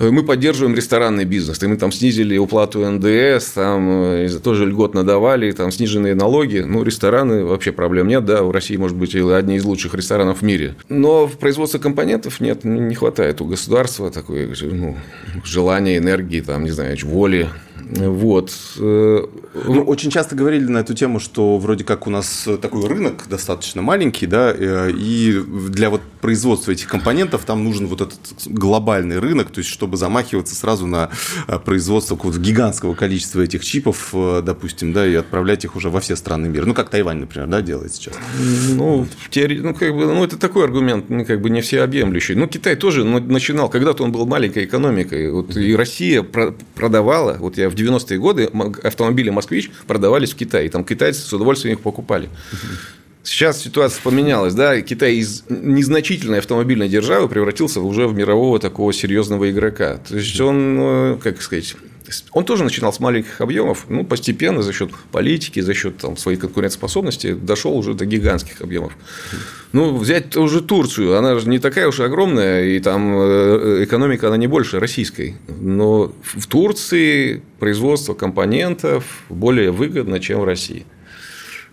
Мы 0.00 0.22
поддерживаем 0.22 0.74
ресторанный 0.74 1.26
бизнес. 1.26 1.62
И 1.62 1.66
мы 1.66 1.76
там 1.76 1.92
снизили 1.92 2.38
уплату 2.38 2.90
НДС, 2.90 3.50
там 3.50 3.90
э, 3.90 4.28
тоже 4.42 4.64
льготно 4.64 5.04
давали, 5.04 5.52
там 5.52 5.70
сниженные 5.70 6.14
налоги. 6.14 6.60
Ну, 6.60 6.82
рестораны 6.82 7.44
вообще 7.44 7.70
проблем 7.70 8.08
нет, 8.08 8.24
да, 8.24 8.42
в 8.42 8.50
России, 8.50 8.76
может 8.78 8.96
быть, 8.96 9.14
одни 9.14 9.56
из 9.56 9.64
лучших 9.64 9.94
ресторанов 9.94 10.38
в 10.38 10.42
мире. 10.42 10.74
Но 10.88 11.26
в 11.26 11.36
производстве 11.36 11.80
компонентов 11.80 12.40
нет, 12.40 12.64
не 12.64 12.94
хватает 12.94 13.42
у 13.42 13.44
государства 13.44 14.10
такой 14.10 14.50
ну, 14.62 14.96
желания, 15.44 15.98
энергии, 15.98 16.40
там, 16.40 16.64
не 16.64 16.70
знаю, 16.70 16.96
воли 17.04 17.50
вот. 17.88 18.52
Э, 18.78 19.26
ну, 19.54 19.82
очень 19.82 20.10
часто 20.10 20.36
говорили 20.36 20.64
на 20.64 20.78
эту 20.78 20.94
тему, 20.94 21.20
что 21.20 21.58
вроде 21.58 21.84
как 21.84 22.06
у 22.06 22.10
нас 22.10 22.48
такой 22.60 22.86
рынок 22.86 23.26
достаточно 23.28 23.82
маленький, 23.82 24.26
да, 24.26 24.52
э, 24.56 24.90
и 24.92 25.42
для 25.68 25.90
вот 25.90 26.00
производства 26.20 26.72
этих 26.72 26.88
компонентов 26.88 27.44
там 27.44 27.64
нужен 27.64 27.86
вот 27.86 28.00
этот 28.00 28.18
глобальный 28.46 29.18
рынок, 29.18 29.50
то 29.50 29.58
есть 29.58 29.70
чтобы 29.70 29.96
замахиваться 29.96 30.54
сразу 30.54 30.86
на 30.86 31.10
э, 31.48 31.58
производство 31.58 32.16
какого-то 32.16 32.40
гигантского 32.40 32.94
количества 32.94 33.40
этих 33.40 33.64
чипов, 33.64 34.12
допустим, 34.12 34.92
да, 34.92 35.06
и 35.06 35.14
отправлять 35.14 35.64
их 35.64 35.76
уже 35.76 35.90
во 35.90 36.00
все 36.00 36.16
страны 36.16 36.48
мира. 36.48 36.66
Ну, 36.66 36.74
как 36.74 36.90
Тайвань, 36.90 37.18
например, 37.18 37.48
да, 37.48 37.62
делает 37.62 37.94
сейчас. 37.94 38.14
Ну, 38.70 39.06
в 39.24 39.30
теории, 39.30 39.58
ну, 39.58 39.74
как 39.74 39.94
бы, 39.94 40.06
ну, 40.06 40.24
это 40.24 40.36
такой 40.36 40.64
аргумент, 40.64 41.08
ну, 41.08 41.24
как 41.24 41.40
бы 41.40 41.50
не 41.50 41.60
всеобъемлющий. 41.60 42.34
Ну, 42.34 42.46
Китай 42.46 42.76
тоже 42.76 43.04
начинал, 43.04 43.68
когда-то 43.68 44.04
он 44.04 44.12
был 44.12 44.26
маленькой 44.26 44.64
экономикой, 44.64 45.30
вот 45.30 45.56
и 45.56 45.74
Россия 45.74 46.22
продавала, 46.74 47.36
вот 47.38 47.56
я 47.56 47.69
в 47.70 47.74
90-е 47.74 48.18
годы 48.18 48.50
автомобили 48.82 49.30
«Москвич» 49.30 49.70
продавались 49.86 50.32
в 50.32 50.36
Китае. 50.36 50.68
Там 50.70 50.84
китайцы 50.84 51.20
с 51.22 51.32
удовольствием 51.32 51.76
их 51.76 51.82
покупали. 51.82 52.28
Сейчас 53.22 53.60
ситуация 53.60 54.02
поменялась, 54.02 54.54
да, 54.54 54.80
Китай 54.80 55.16
из 55.16 55.44
незначительной 55.48 56.38
автомобильной 56.38 56.88
державы 56.88 57.28
превратился 57.28 57.80
уже 57.80 58.06
в 58.08 58.14
мирового 58.14 58.58
такого 58.58 58.92
серьезного 58.94 59.50
игрока. 59.50 59.98
То 59.98 60.16
есть 60.16 60.40
он, 60.40 60.78
э, 60.80 61.18
как 61.22 61.42
сказать, 61.42 61.76
он 62.32 62.44
тоже 62.44 62.64
начинал 62.64 62.92
с 62.92 63.00
маленьких 63.00 63.40
объемов, 63.40 63.86
ну, 63.88 64.04
постепенно 64.04 64.62
за 64.62 64.72
счет 64.72 64.90
политики, 65.12 65.60
за 65.60 65.74
счет 65.74 65.98
там, 65.98 66.16
своей 66.16 66.38
конкурентоспособности 66.38 67.34
дошел 67.34 67.76
уже 67.76 67.94
до 67.94 68.06
гигантских 68.06 68.60
объемов. 68.60 68.92
Ну, 69.72 69.96
взять 69.96 70.36
уже 70.36 70.62
Турцию, 70.62 71.16
она 71.16 71.38
же 71.38 71.48
не 71.48 71.58
такая 71.58 71.88
уж 71.88 72.00
огромная, 72.00 72.64
и 72.64 72.80
там 72.80 73.14
э, 73.16 73.84
экономика, 73.84 74.28
она 74.28 74.36
не 74.36 74.46
больше 74.46 74.80
российской. 74.80 75.36
Но 75.48 76.12
в 76.22 76.46
Турции 76.46 77.42
производство 77.58 78.14
компонентов 78.14 79.04
более 79.28 79.70
выгодно, 79.70 80.18
чем 80.20 80.40
в 80.40 80.44
России. 80.44 80.86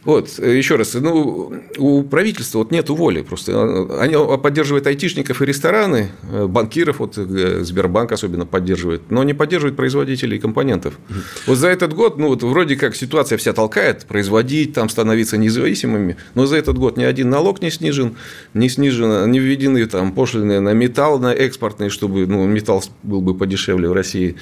Вот, 0.07 0.39
э, 0.39 0.57
еще 0.57 0.77
раз, 0.77 0.93
ну, 0.93 1.51
у 1.77 2.03
правительства 2.03 2.59
вот 2.59 2.71
нет 2.71 2.87
воли 2.87 3.23
просто. 3.23 3.99
Они 3.99 4.15
поддерживают 4.37 4.87
айтишников 4.87 5.41
и 5.41 5.45
рестораны, 5.45 6.11
э, 6.31 6.47
банкиров, 6.47 6.99
вот 6.99 7.17
э, 7.17 7.59
Сбербанк 7.63 8.13
особенно 8.13 8.45
поддерживает, 8.45 9.11
но 9.11 9.25
не 9.25 9.33
поддерживают 9.33 9.75
производителей 9.75 10.39
компонентов. 10.39 10.97
Вот 11.45 11.57
за 11.57 11.67
этот 11.67 11.93
год, 11.93 12.17
ну, 12.17 12.29
вот 12.29 12.41
вроде 12.41 12.77
как 12.77 12.95
ситуация 12.95 13.37
вся 13.37 13.51
толкает, 13.51 14.05
производить, 14.05 14.71
там, 14.71 14.87
становиться 14.87 15.37
независимыми, 15.37 16.15
но 16.35 16.45
за 16.45 16.55
этот 16.55 16.77
год 16.77 16.95
ни 16.95 17.03
один 17.03 17.29
налог 17.29 17.61
не 17.61 17.69
снижен, 17.69 18.15
не 18.53 18.69
снижен, 18.69 19.29
не 19.29 19.39
введены 19.39 19.85
там 19.87 20.13
пошлины 20.13 20.61
на 20.61 20.71
металл, 20.71 21.19
на 21.19 21.33
экспортный, 21.33 21.89
чтобы 21.89 22.25
ну, 22.27 22.47
металл 22.47 22.81
был 23.03 23.19
бы 23.19 23.35
подешевле 23.35 23.89
в 23.89 23.93
России 23.93 24.37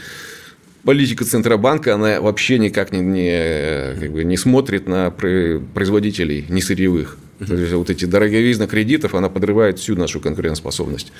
политика 0.85 1.25
Центробанка, 1.25 1.95
она 1.95 2.21
вообще 2.21 2.57
никак 2.59 2.91
не, 2.91 2.99
не, 2.99 3.99
как 3.99 4.11
бы, 4.11 4.23
не 4.23 4.37
смотрит 4.37 4.87
на 4.87 5.11
производителей 5.11 6.45
не 6.47 6.61
сырьевых. 6.61 7.17
То 7.45 7.55
есть, 7.55 7.73
вот 7.73 7.89
эти 7.89 8.05
дороговизна 8.05 8.67
кредитов, 8.67 9.13
она 9.15 9.27
подрывает 9.27 9.79
всю 9.79 9.95
нашу 9.95 10.21
конкурентоспособность. 10.21 11.11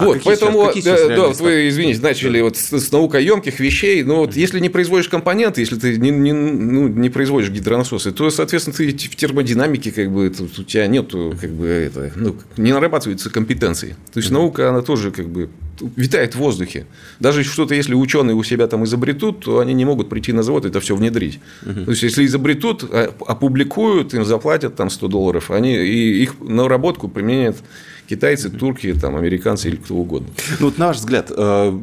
А 0.00 0.04
вот, 0.06 0.14
какие 0.14 0.30
поэтому, 0.30 0.70
сейчас, 0.72 1.00
да, 1.02 1.16
да, 1.16 1.26
вот 1.28 1.40
вы, 1.40 1.68
извините, 1.68 2.00
начали 2.00 2.38
да. 2.38 2.44
вот 2.44 2.56
с, 2.56 2.72
с 2.72 2.90
наукоемких 2.90 3.60
вещей, 3.60 4.02
но 4.02 4.16
вот 4.16 4.34
если 4.34 4.58
не 4.58 4.70
производишь 4.70 5.08
компоненты, 5.08 5.60
если 5.60 5.76
ты 5.76 5.98
не, 5.98 6.10
не, 6.10 6.32
ну, 6.32 6.88
не 6.88 7.10
производишь 7.10 7.50
гидронасосы, 7.50 8.12
то, 8.12 8.30
соответственно, 8.30 8.76
ты 8.76 8.88
в 8.92 9.16
термодинамике, 9.16 9.92
как 9.92 10.10
бы, 10.10 10.28
у 10.28 10.62
тебя 10.62 10.86
нет, 10.86 11.12
как 11.40 11.50
бы, 11.50 11.66
это, 11.66 12.12
ну, 12.16 12.36
не 12.56 12.72
нарабатываются 12.72 13.28
компетенции. 13.30 13.96
То 14.12 14.20
есть, 14.20 14.30
наука, 14.30 14.70
она 14.70 14.80
тоже, 14.80 15.10
как 15.10 15.28
бы, 15.28 15.50
витает 15.96 16.34
в 16.34 16.38
воздухе. 16.38 16.86
Даже 17.20 17.44
что-то, 17.44 17.74
если 17.74 17.94
ученые 17.94 18.34
у 18.34 18.42
себя 18.42 18.66
там 18.66 18.84
изобретут, 18.84 19.44
то 19.44 19.58
они 19.58 19.74
не 19.74 19.84
могут 19.84 20.08
прийти 20.08 20.32
на 20.32 20.42
завод 20.42 20.64
и 20.64 20.68
это 20.68 20.80
все 20.80 20.96
внедрить. 20.96 21.40
Угу. 21.64 21.84
То 21.84 21.90
есть, 21.90 22.02
если 22.02 22.24
изобретут, 22.24 22.84
а, 22.90 23.12
опубликуют, 23.26 24.14
им 24.14 24.24
заплатят 24.24 24.76
там 24.76 24.90
100 24.90 25.08
долларов, 25.08 25.50
они 25.50 25.76
и 25.76 26.22
их 26.22 26.40
наработку 26.40 27.08
применят 27.08 27.56
китайцы, 28.10 28.50
турки, 28.50 28.92
там, 28.92 29.14
американцы 29.14 29.68
или 29.68 29.76
кто 29.76 29.94
угодно. 29.94 30.28
Ну, 30.58 30.66
вот 30.66 30.78
на 30.78 30.88
ваш 30.88 30.96
взгляд, 30.96 31.30
э, 31.30 31.80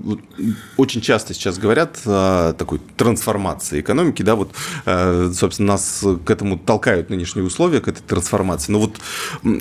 очень 0.75 0.99
часто 0.99 1.33
сейчас 1.33 1.57
говорят 1.57 2.01
о 2.05 2.51
такой 2.51 2.81
трансформации 2.97 3.79
экономики, 3.79 4.23
да, 4.23 4.35
вот, 4.35 4.51
э, 4.85 5.31
собственно, 5.33 5.73
нас 5.73 6.03
к 6.25 6.29
этому 6.29 6.57
толкают 6.57 7.09
нынешние 7.09 7.45
условия, 7.45 7.79
к 7.79 7.87
этой 7.87 8.01
трансформации. 8.01 8.73
Но 8.73 8.79
вот 8.79 8.97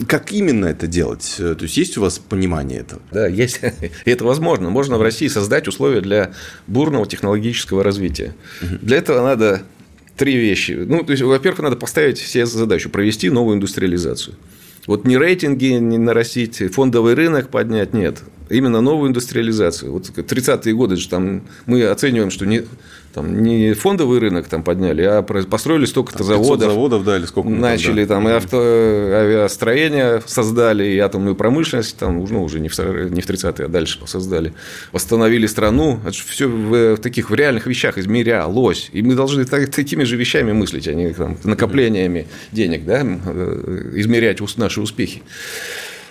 как 0.08 0.32
именно 0.32 0.66
это 0.66 0.88
делать? 0.88 1.36
То 1.38 1.56
есть, 1.60 1.76
есть 1.76 1.96
у 1.98 2.00
вас 2.00 2.18
понимание 2.18 2.80
этого? 2.80 3.00
Да, 3.12 3.28
есть. 3.28 3.60
это 4.04 4.24
возможно. 4.24 4.68
Можно 4.68 4.98
в 4.98 5.02
России 5.02 5.28
создать 5.28 5.68
условия 5.68 6.00
для 6.00 6.32
бурного 6.66 7.06
технологического 7.06 7.84
развития. 7.84 8.34
Для 8.60 8.96
этого 8.96 9.22
надо 9.22 9.62
три 10.16 10.36
вещи. 10.36 10.72
Ну, 10.72 11.04
то 11.04 11.12
есть, 11.12 11.22
во-первых, 11.22 11.60
надо 11.60 11.76
поставить 11.76 12.18
себе 12.18 12.44
задачу 12.44 12.90
провести 12.90 13.30
новую 13.30 13.54
индустриализацию. 13.54 14.34
Вот 14.86 15.04
не 15.04 15.16
рейтинги 15.16 15.66
не 15.66 15.98
нарастить, 15.98 16.62
фондовый 16.72 17.14
рынок 17.14 17.48
поднять, 17.48 17.92
нет. 17.92 18.22
Именно 18.48 18.80
новую 18.80 19.08
индустриализацию. 19.08 19.92
Вот 19.92 20.08
30-е 20.08 20.74
годы 20.74 20.96
же 20.96 21.08
там 21.08 21.42
мы 21.66 21.84
оцениваем, 21.84 22.30
что 22.30 22.46
не, 22.46 22.64
там, 23.12 23.42
не 23.42 23.72
фондовый 23.72 24.20
рынок 24.20 24.46
там 24.46 24.62
подняли, 24.62 25.02
а 25.02 25.22
построили 25.22 25.86
столько-то 25.86 26.22
заводов. 26.22 26.70
заводов, 26.70 27.04
да, 27.04 27.16
или 27.16 27.24
сколько 27.24 27.48
Начали 27.48 28.04
там, 28.04 28.24
да. 28.24 28.28
там 28.30 28.32
и 28.32 28.36
авто, 28.36 28.58
авиастроение 28.58 30.22
создали, 30.26 30.84
и 30.84 30.98
атомную 30.98 31.34
промышленность, 31.34 31.96
там, 31.96 32.24
ну, 32.24 32.44
уже 32.44 32.60
не 32.60 32.68
в, 32.68 32.78
не 32.78 33.20
в 33.22 33.28
30-е, 33.28 33.64
а 33.64 33.68
дальше 33.68 33.98
создали. 34.06 34.52
Восстановили 34.92 35.46
страну. 35.46 35.98
Это 36.04 36.12
все 36.12 36.46
в, 36.46 36.96
в 36.96 36.98
таких 36.98 37.30
в 37.30 37.34
реальных 37.34 37.66
вещах 37.66 37.96
измерялось. 37.98 38.90
И 38.92 39.02
мы 39.02 39.14
должны 39.14 39.44
так, 39.44 39.70
такими 39.70 40.04
же 40.04 40.16
вещами 40.16 40.52
мыслить, 40.52 40.86
а 40.86 40.92
не 40.92 41.12
там, 41.14 41.38
накоплениями 41.42 42.26
денег, 42.52 42.84
да, 42.84 43.00
э, 43.02 43.92
измерять 43.94 44.40
наши 44.58 44.80
успехи. 44.80 45.22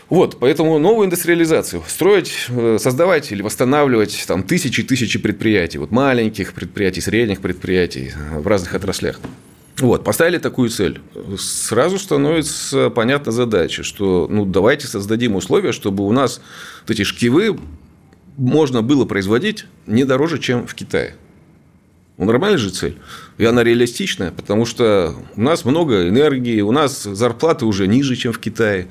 Вот, 0.09 0.37
поэтому 0.39 0.77
новую 0.77 1.07
индустриализацию 1.07 1.81
строить, 1.87 2.45
э, 2.49 2.77
создавать 2.79 3.31
или 3.31 3.41
восстанавливать 3.41 4.23
там 4.27 4.43
тысячи 4.43 4.81
и 4.81 4.83
тысячи 4.83 5.17
предприятий, 5.17 5.79
вот 5.79 5.91
маленьких 5.91 6.53
предприятий, 6.53 7.01
средних 7.01 7.41
предприятий 7.41 8.13
э, 8.15 8.39
в 8.39 8.45
разных 8.45 8.75
отраслях. 8.75 9.19
Вот, 9.79 10.03
поставили 10.03 10.37
такую 10.37 10.69
цель. 10.69 11.01
Сразу 11.37 11.99
становится 11.99 12.89
понятна 12.91 13.31
задача, 13.31 13.83
что 13.83 14.27
ну, 14.29 14.45
давайте 14.45 14.87
создадим 14.87 15.35
условия, 15.35 15.73
чтобы 15.73 16.05
у 16.05 16.11
нас 16.11 16.39
вот 16.81 16.91
эти 16.91 17.03
шкивы 17.03 17.59
можно 18.37 18.81
было 18.81 19.05
производить 19.05 19.65
не 19.85 20.05
дороже, 20.05 20.39
чем 20.39 20.67
в 20.67 20.75
Китае. 20.75 21.15
Ну, 22.17 22.25
нормальная 22.25 22.57
же 22.57 22.69
цель. 22.69 22.97
И 23.37 23.43
она 23.43 23.63
реалистичная, 23.63 24.31
потому 24.31 24.65
что 24.65 25.13
у 25.35 25.41
нас 25.41 25.65
много 25.65 26.07
энергии, 26.07 26.61
у 26.61 26.71
нас 26.71 27.03
зарплаты 27.03 27.65
уже 27.65 27.87
ниже, 27.87 28.15
чем 28.15 28.31
в 28.31 28.39
Китае. 28.39 28.87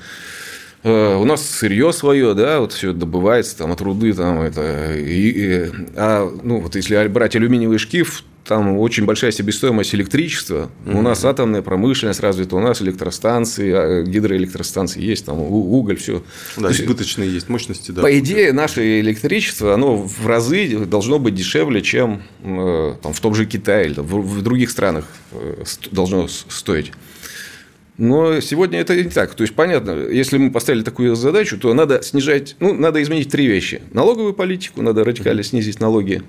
Э, 0.84 1.16
у 1.16 1.24
нас 1.24 1.48
сырье 1.48 1.92
свое, 1.94 2.34
да, 2.34 2.60
вот 2.60 2.72
все 2.72 2.92
добывается 2.92 3.56
там 3.56 3.72
от 3.72 3.80
руды, 3.80 4.12
там 4.12 4.42
это, 4.42 4.94
и, 4.94 5.30
и, 5.30 5.70
а 5.96 6.30
ну 6.42 6.60
вот 6.60 6.76
если 6.76 7.06
брать 7.08 7.34
алюминиевый 7.34 7.78
шкив, 7.78 8.22
там 8.44 8.78
очень 8.78 9.06
большая 9.06 9.32
себестоимость 9.32 9.94
электричества. 9.94 10.70
Mm-hmm. 10.84 10.98
У 10.98 11.02
нас 11.02 11.24
атомная 11.24 11.62
промышленность 11.62 12.20
развита, 12.20 12.56
у 12.56 12.60
нас 12.60 12.82
электростанции, 12.82 13.72
а, 13.72 14.02
гидроэлектростанции 14.02 15.02
есть, 15.02 15.24
там 15.24 15.40
уголь, 15.40 15.96
все. 15.96 16.22
Да, 16.58 16.68
есть, 16.68 16.82
избыточные 16.82 17.32
есть 17.32 17.48
мощности, 17.48 17.90
да. 17.90 18.02
По 18.02 18.18
идее, 18.18 18.52
наше 18.52 19.00
электричество, 19.00 19.72
оно 19.72 19.96
в 19.96 20.26
разы 20.26 20.84
должно 20.84 21.18
быть 21.18 21.34
дешевле, 21.34 21.80
чем 21.80 22.22
э, 22.42 22.96
там, 23.02 23.14
в 23.14 23.20
том 23.20 23.34
же 23.34 23.46
Китае 23.46 23.86
или 23.86 24.00
в, 24.00 24.42
других 24.42 24.70
странах 24.70 25.06
э, 25.32 25.64
должно 25.90 26.28
стоить. 26.28 26.92
Но 27.96 28.40
сегодня 28.40 28.80
это 28.80 28.96
не 28.96 29.08
так. 29.10 29.34
То 29.34 29.42
есть, 29.42 29.54
понятно, 29.54 29.92
если 29.92 30.36
мы 30.36 30.50
поставили 30.50 30.82
такую 30.82 31.14
задачу, 31.14 31.58
то 31.58 31.72
надо 31.74 32.02
снижать, 32.02 32.56
ну, 32.58 32.74
надо 32.74 33.02
изменить 33.02 33.30
три 33.30 33.46
вещи. 33.46 33.82
Налоговую 33.92 34.34
политику, 34.34 34.82
надо 34.82 35.04
радикально 35.04 35.42
снизить 35.42 35.80
налоги. 35.80 36.22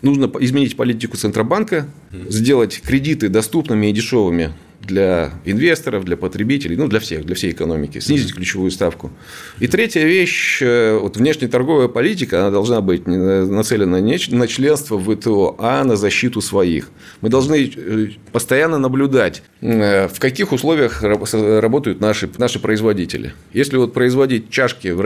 Нужно 0.00 0.30
изменить 0.38 0.76
политику 0.76 1.16
Центробанка, 1.16 1.88
сделать 2.28 2.80
кредиты 2.82 3.28
доступными 3.28 3.88
и 3.88 3.92
дешевыми 3.92 4.52
для 4.80 5.32
инвесторов, 5.44 6.04
для 6.04 6.16
потребителей, 6.16 6.76
ну, 6.76 6.88
для 6.88 7.00
всех, 7.00 7.24
для 7.24 7.34
всей 7.34 7.52
экономики, 7.52 7.98
снизить 7.98 8.34
ключевую 8.34 8.70
ставку. 8.70 9.10
И 9.58 9.66
третья 9.66 10.04
вещь, 10.04 10.60
э, 10.62 10.98
вот 10.98 11.16
внешнеторговая 11.16 11.88
политика, 11.88 12.40
она 12.40 12.50
должна 12.50 12.80
быть 12.80 13.06
нацелена 13.06 14.00
не 14.00 14.18
на 14.30 14.46
членство 14.46 14.96
в 14.96 15.14
ВТО, 15.14 15.56
а 15.58 15.84
на 15.84 15.96
защиту 15.96 16.40
своих. 16.40 16.90
Мы 17.20 17.28
должны 17.28 17.70
э, 17.74 18.08
постоянно 18.32 18.78
наблюдать, 18.78 19.42
э, 19.60 20.08
в 20.08 20.18
каких 20.18 20.52
условиях 20.52 21.02
работают 21.02 22.00
наши, 22.00 22.28
наши 22.38 22.58
производители. 22.58 23.34
Если 23.52 23.76
вот 23.76 23.92
производить 23.92 24.50
чашки 24.50 24.88
в 24.88 25.00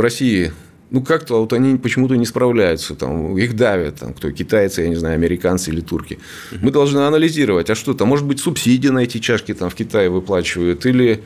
России 0.00 0.52
ну, 0.90 1.02
как-то 1.02 1.40
вот 1.40 1.52
они 1.52 1.76
почему-то 1.76 2.16
не 2.16 2.26
справляются, 2.26 2.94
там, 2.94 3.36
их 3.36 3.56
давят, 3.56 3.96
там, 3.96 4.14
кто, 4.14 4.30
китайцы, 4.30 4.82
я 4.82 4.88
не 4.88 4.96
знаю, 4.96 5.14
американцы 5.14 5.70
или 5.70 5.80
турки. 5.80 6.18
Мы 6.62 6.70
должны 6.70 7.00
анализировать, 7.00 7.70
а 7.70 7.74
что 7.74 7.94
там, 7.94 8.08
может 8.08 8.26
быть, 8.26 8.40
субсидии 8.40 8.88
на 8.88 9.00
эти 9.00 9.18
чашки 9.18 9.52
там 9.54 9.68
в 9.68 9.74
Китае 9.74 10.08
выплачивают, 10.08 10.86
или 10.86 11.22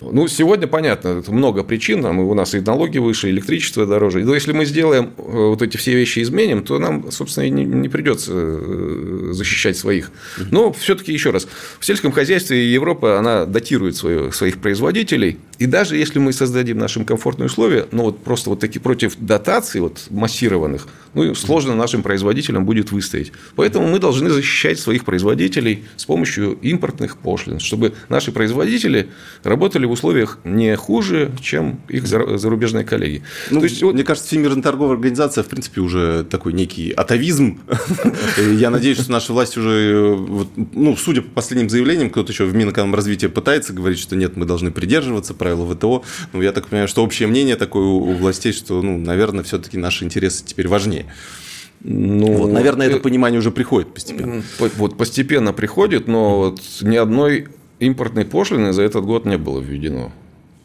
ну, 0.00 0.28
сегодня 0.28 0.66
понятно, 0.66 1.22
много 1.28 1.64
причин, 1.64 2.02
там, 2.02 2.18
у 2.20 2.34
нас 2.34 2.54
и 2.54 2.60
налоги 2.60 2.98
выше, 2.98 3.30
электричество 3.30 3.86
дороже. 3.86 4.24
Но 4.24 4.34
если 4.34 4.52
мы 4.52 4.64
сделаем 4.64 5.12
э, 5.16 5.22
вот 5.22 5.62
эти 5.62 5.76
все 5.76 5.94
вещи 5.94 6.20
изменим, 6.20 6.62
то 6.62 6.78
нам, 6.78 7.10
собственно, 7.10 7.44
и 7.44 7.50
не, 7.50 7.64
не 7.64 7.88
придется 7.88 8.32
э, 8.34 9.28
защищать 9.32 9.76
своих. 9.76 10.10
Но 10.50 10.72
все-таки 10.72 11.12
еще 11.12 11.30
раз, 11.30 11.48
в 11.80 11.84
сельском 11.84 12.12
хозяйстве 12.12 12.72
Европа, 12.72 13.18
она 13.18 13.44
датирует 13.44 13.96
свое, 13.96 14.32
своих 14.32 14.58
производителей, 14.58 15.38
и 15.58 15.66
даже 15.66 15.96
если 15.96 16.18
мы 16.18 16.32
создадим 16.32 16.78
нашим 16.78 17.04
комфортные 17.04 17.46
условия, 17.46 17.86
ну 17.90 18.04
вот 18.04 18.22
просто 18.22 18.50
вот 18.50 18.60
такие 18.60 18.80
против 18.80 19.16
дотаций 19.18 19.80
вот 19.80 20.06
массированных, 20.10 20.86
ну 21.14 21.34
сложно 21.34 21.74
нашим 21.74 22.02
производителям 22.02 22.64
будет 22.64 22.92
выстоять. 22.92 23.32
Поэтому 23.56 23.88
мы 23.88 23.98
должны 23.98 24.30
защищать 24.30 24.78
своих 24.78 25.04
производителей 25.04 25.84
с 25.96 26.04
помощью 26.04 26.52
импортных 26.62 27.16
пошлин, 27.16 27.58
чтобы 27.58 27.94
наши 28.08 28.30
производители 28.30 29.08
работали 29.42 29.87
в 29.88 29.92
условиях 29.92 30.38
не 30.44 30.76
хуже, 30.76 31.32
чем 31.40 31.80
их 31.88 32.06
зарубежные 32.06 32.84
коллеги. 32.84 33.22
Ну, 33.50 33.60
То 33.60 33.64
есть, 33.64 33.82
вот... 33.82 33.94
Мне 33.94 34.04
кажется, 34.04 34.28
Всемирная 34.28 34.62
торговая 34.62 34.94
организация, 34.94 35.42
в 35.42 35.48
принципе, 35.48 35.80
уже 35.80 36.24
такой 36.24 36.52
некий 36.52 36.92
атовизм. 36.92 37.60
Я 38.38 38.70
надеюсь, 38.70 38.98
что 38.98 39.10
наши 39.10 39.32
власти 39.32 39.58
уже, 39.58 40.18
ну, 40.72 40.96
судя 40.96 41.22
по 41.22 41.30
последним 41.30 41.70
заявлениям, 41.70 42.10
кто-то 42.10 42.32
еще 42.32 42.44
в 42.44 42.54
Минэкономразвитии 42.54 43.26
пытается 43.26 43.72
говорить, 43.72 43.98
что 43.98 44.16
нет, 44.16 44.36
мы 44.36 44.46
должны 44.46 44.70
придерживаться 44.70 45.34
правил 45.34 45.66
ВТО. 45.74 46.04
Ну, 46.32 46.42
я 46.42 46.52
так 46.52 46.68
понимаю, 46.68 46.88
что 46.88 47.04
общее 47.04 47.28
мнение 47.28 47.56
такое 47.56 47.84
у 47.84 48.12
властей, 48.14 48.52
что, 48.52 48.82
ну, 48.82 48.98
наверное, 48.98 49.42
все-таки 49.44 49.78
наши 49.78 50.04
интересы 50.04 50.44
теперь 50.44 50.68
важнее. 50.68 51.06
Ну, 51.80 52.32
вот, 52.32 52.50
наверное, 52.50 52.88
это 52.88 52.96
э, 52.96 53.00
понимание 53.00 53.38
уже 53.38 53.50
приходит 53.50 53.94
постепенно. 53.94 54.42
Вот 54.58 54.96
постепенно 54.96 55.52
приходит, 55.52 56.08
но 56.08 56.38
вот 56.38 56.60
ни 56.82 56.96
одной 56.96 57.48
импортной 57.80 58.24
пошлины 58.24 58.72
за 58.72 58.82
этот 58.82 59.04
год 59.04 59.24
не 59.24 59.38
было 59.38 59.60
введено. 59.60 60.12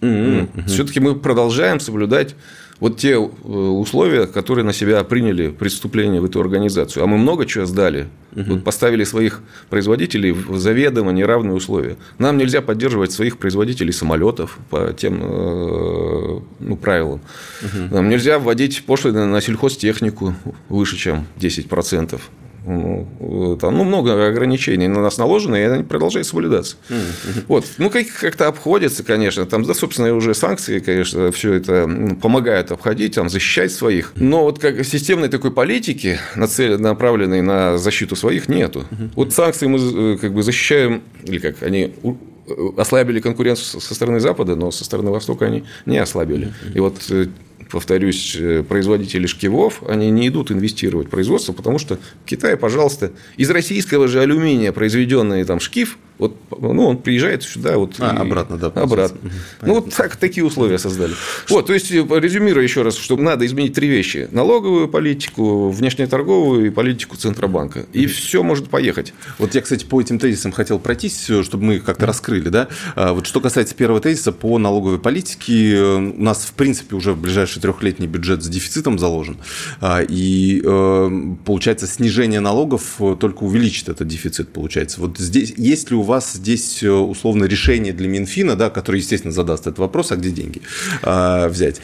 Mm-hmm. 0.02 0.68
Все-таки 0.68 1.00
мы 1.00 1.16
продолжаем 1.16 1.80
соблюдать 1.80 2.36
вот 2.84 2.98
те 2.98 3.12
э, 3.12 3.18
условия, 3.18 4.28
которые 4.28 4.66
на 4.66 4.74
себя 4.74 5.02
приняли 5.06 5.50
преступление 5.50 6.20
в 6.20 6.26
эту 6.26 6.42
организацию. 6.42 7.04
А 7.04 7.08
мы 7.08 7.18
много 7.18 7.46
чего 7.46 7.66
сдали. 7.66 8.08
Угу. 8.36 8.44
Вот 8.56 8.64
поставили 8.66 9.06
своих 9.06 9.42
производителей 9.70 10.32
в 10.32 10.58
заведомо 10.58 11.14
неравные 11.14 11.54
условия. 11.54 11.96
Нам 12.18 12.38
нельзя 12.38 12.62
поддерживать 12.62 13.14
своих 13.14 13.38
производителей 13.38 13.94
самолетов 13.94 14.58
по 14.70 14.92
тем 14.92 15.22
э, 15.22 16.40
ну, 16.60 16.76
правилам. 16.76 17.22
Угу. 17.62 17.96
Нам 17.96 18.10
нельзя 18.10 18.38
вводить 18.38 18.84
пошлины 18.86 19.26
на 19.28 19.40
сельхозтехнику 19.40 20.36
выше, 20.68 20.98
чем 20.98 21.26
10%. 21.40 22.20
Ну, 22.66 23.58
там 23.60 23.78
ну, 23.78 23.84
много 23.84 24.28
ограничений 24.28 24.88
на 24.88 25.02
нас 25.02 25.18
наложено, 25.18 25.56
и 25.56 25.62
они 25.62 25.84
продолжают 25.84 26.28
соблюдаться. 26.28 26.78
Mm-hmm. 26.90 27.44
Вот. 27.48 27.66
Ну, 27.78 27.90
как- 27.90 28.08
как-то 28.08 28.48
обходится, 28.48 29.04
конечно. 29.04 29.46
Там, 29.46 29.64
да, 29.64 29.74
собственно, 29.74 30.14
уже 30.16 30.34
санкции, 30.34 30.80
конечно, 30.80 31.32
все 31.32 31.54
это 31.54 31.90
помогает 32.22 32.72
обходить, 32.72 33.16
там, 33.16 33.30
защищать 33.30 33.72
своих. 33.72 34.14
Но 34.16 34.44
вот 34.44 34.60
как 34.60 34.86
системной 34.86 35.28
такой 35.28 35.52
политики, 35.52 36.20
направленной 36.36 37.42
на 37.42 37.78
защиту 37.78 38.16
своих, 38.16 38.48
нету. 38.48 38.86
Mm-hmm. 38.90 39.10
Вот 39.16 39.34
санкции 39.34 39.68
мы 39.68 40.14
э, 40.14 40.18
как 40.18 40.34
бы 40.34 40.42
защищаем, 40.44 41.04
или 41.24 41.40
как 41.40 41.64
они 41.64 41.94
э, 42.04 42.54
ослабили 42.78 43.20
конкуренцию 43.20 43.82
со 43.82 43.94
стороны 43.96 44.20
Запада, 44.20 44.56
но 44.56 44.72
со 44.72 44.86
стороны 44.86 45.12
Востока 45.12 45.46
они 45.46 45.64
не 45.86 45.98
ослабили. 45.98 46.54
И 46.74 46.80
вот 46.80 46.98
э, 47.10 47.28
повторюсь, 47.74 48.36
э, 48.40 48.64
производители 48.64 49.26
шкивов, 49.26 49.82
они 49.90 50.12
не 50.12 50.28
идут 50.28 50.52
инвестировать 50.52 51.08
в 51.08 51.10
производство, 51.10 51.54
потому 51.54 51.80
что 51.80 51.98
в 52.24 52.26
Китае, 52.28 52.56
пожалуйста, 52.56 53.12
из 53.36 53.50
российского 53.50 54.08
же 54.08 54.22
алюминия 54.22 54.72
произведенный 54.72 55.44
там 55.44 55.60
шкив– 55.60 55.98
вот, 56.20 56.38
ну, 56.52 56.88
он 56.88 56.98
приезжает 56.98 57.44
сюда, 57.44 57.78
вот 57.78 57.96
а, 58.00 58.16
и... 58.16 58.18
обратно, 58.20 58.58
да. 58.58 58.68
Обратно. 58.68 59.18
Угу, 59.18 59.32
ну, 59.64 59.74
вот 59.76 59.94
так, 59.94 60.16
такие 60.16 60.46
условия 60.46 60.78
создали. 60.78 61.14
Вот, 61.50 61.66
то 61.66 61.74
есть, 61.74 61.92
резюмируя 61.92 62.64
еще 62.64 62.84
раз, 62.84 62.96
что 62.98 63.18
надо 63.18 63.46
изменить 63.46 63.74
три 63.74 63.88
вещи. 63.88 64.28
Налоговую 64.32 64.88
политику, 64.88 65.70
внешнеторговую 65.70 66.68
и 66.68 66.70
политику 66.70 67.18
Центробанка. 67.18 67.86
И 67.94 68.06
все 68.06 68.44
может 68.44 68.70
поехать. 68.70 69.14
Вот 69.40 69.56
я, 69.56 69.62
кстати, 69.62 69.86
по 69.86 70.00
этим 70.00 70.20
тезисам 70.20 70.52
хотел 70.52 70.80
пройтись, 70.80 71.24
чтобы 71.24 71.64
мы 71.64 71.76
их 71.76 71.84
как-то 71.84 72.06
раскрыли. 72.06 72.50
Да? 72.50 72.68
А 72.96 73.14
вот 73.14 73.26
что 73.26 73.42
касается 73.42 73.74
первого 73.76 74.00
тезиса 74.00 74.32
по 74.32 74.58
налоговой 74.60 75.00
политике, 75.00 75.82
у 75.82 76.22
нас, 76.22 76.46
в 76.46 76.54
принципе, 76.54 76.96
уже 76.96 77.14
в 77.14 77.20
ближайший 77.20 77.62
трехлетний 77.62 78.08
бюджет 78.08 78.44
с 78.44 78.48
дефицитом 78.48 79.00
заложен. 79.00 79.38
А, 79.82 80.02
и 80.02 80.62
э, 80.64 81.36
получается, 81.46 81.88
снижение 81.88 82.40
налогов 82.40 83.00
только 83.20 83.44
увеличит 83.44 83.90
этот 83.90 84.08
дефицит, 84.08 84.50
получается. 84.50 85.02
Вот 85.02 85.18
здесь 85.18 85.54
есть 85.58 85.90
ли 85.90 85.98
у 85.98 86.03
вас 86.04 86.34
здесь 86.34 86.84
условно 86.84 87.46
решение 87.46 87.94
для 87.94 88.08
Минфина, 88.08 88.56
да, 88.56 88.70
который, 88.70 88.98
естественно, 88.98 89.32
задаст 89.32 89.68
этот 89.68 89.80
вопрос, 89.80 90.12
а 90.12 90.16
где 90.16 90.30
деньги 90.30 90.62
а, 91.02 91.48
взять? 91.48 91.82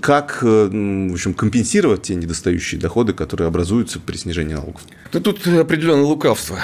Как, 0.00 0.42
в 0.42 1.12
общем, 1.12 1.34
компенсировать 1.34 2.02
те 2.02 2.14
недостающие 2.14 2.80
доходы, 2.80 3.12
которые 3.12 3.48
образуются 3.48 4.00
при 4.00 4.16
снижении 4.16 4.54
налогов? 4.54 4.82
Да 5.12 5.20
тут 5.20 5.46
определенное 5.46 6.04
лукавство 6.04 6.58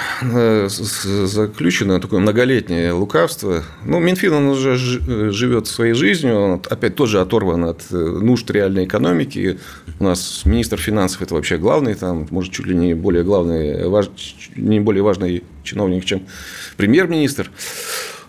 заключено, 0.67 2.01
такое 2.01 2.21
многолетнее 2.21 2.93
лукавство. 2.93 3.63
Ну, 3.85 4.01
Минфин, 4.01 4.33
он 4.33 4.47
уже 4.49 4.77
живет 4.77 5.67
своей 5.69 5.95
жизнью, 5.95 6.37
он 6.37 6.63
опять 6.69 6.97
тоже 6.97 7.21
оторван 7.21 7.65
от 7.65 7.91
нужд 7.91 8.51
реальной 8.51 8.87
экономики. 8.87 9.59
У 10.01 10.05
нас 10.05 10.43
министр 10.45 10.79
финансов– 10.79 11.23
это 11.23 11.35
вообще 11.35 11.59
главный, 11.59 11.95
там, 11.95 12.27
может, 12.31 12.53
чуть 12.53 12.67
ли 12.67 12.75
не 12.75 12.95
более 12.95 13.23
главный, 13.23 13.89
важ, 13.89 14.11
не 14.57 14.81
более 14.81 15.03
важный 15.03 15.45
чиновник, 15.71 16.05
чем 16.05 16.27
премьер-министр. 16.77 17.51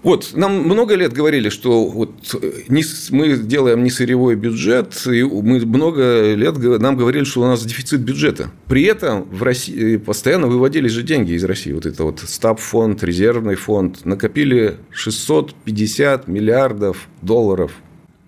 Вот, 0.04 0.32
нам 0.34 0.64
много 0.64 0.96
лет 0.96 1.14
говорили, 1.14 1.50
что 1.50 1.86
вот 1.86 2.36
не, 2.70 2.84
мы 3.12 3.38
делаем 3.38 3.84
не 3.84 3.92
сырьевой 3.92 4.36
бюджет, 4.36 5.00
и 5.06 5.22
мы 5.24 5.60
много 5.60 6.34
лет 6.34 6.58
нам 6.58 6.98
говорили, 6.98 7.24
что 7.24 7.42
у 7.42 7.46
нас 7.46 7.64
дефицит 7.64 8.02
бюджета. 8.02 8.50
При 8.68 8.84
этом 8.84 9.24
в 9.30 9.44
России 9.44 9.98
постоянно 9.98 10.48
выводились 10.48 10.92
же 10.92 11.04
деньги 11.04 11.34
из 11.34 11.44
России. 11.44 11.72
Вот 11.72 11.86
это 11.86 12.04
вот 12.04 12.20
стаб-фонд, 12.20 13.04
резервный 13.04 13.56
фонд. 13.56 14.04
Накопили 14.04 14.78
650 14.90 16.28
миллиардов 16.28 17.08
долларов 17.22 17.72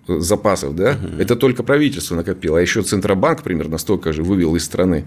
запасов, 0.06 0.76
да? 0.76 0.92
Угу. 0.92 1.20
Это 1.20 1.34
только 1.34 1.64
правительство 1.64 2.14
накопило. 2.14 2.58
А 2.58 2.62
еще 2.62 2.82
Центробанк 2.82 3.42
примерно 3.42 3.78
столько 3.78 4.12
же 4.12 4.22
вывел 4.22 4.54
из 4.54 4.64
страны. 4.64 5.06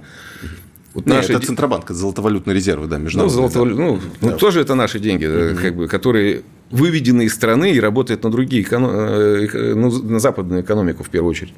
Вот 0.98 1.06
Нет, 1.06 1.16
наши... 1.18 1.34
это 1.34 1.46
Центробанк, 1.46 1.84
это 1.86 1.94
золотовалютные 1.94 2.56
резервы, 2.56 2.88
да, 2.88 2.98
международные. 2.98 3.44
Ну, 3.44 3.50
золотовалют... 3.50 3.78
да. 3.78 3.84
ну, 3.84 4.00
ну 4.20 4.30
да. 4.32 4.36
тоже 4.36 4.62
это 4.62 4.74
наши 4.74 4.98
деньги, 4.98 5.28
угу. 5.28 5.62
как 5.62 5.76
бы, 5.76 5.88
которые 5.88 6.42
выведены 6.72 7.26
из 7.26 7.36
страны 7.36 7.72
и 7.72 7.80
работают 7.80 8.24
на 8.24 8.32
другие, 8.32 8.66
э, 8.68 9.74
ну, 9.76 9.92
на 9.92 10.20
западную 10.20 10.64
экономику 10.64 11.04
в 11.04 11.10
первую 11.12 11.30
очередь. 11.30 11.54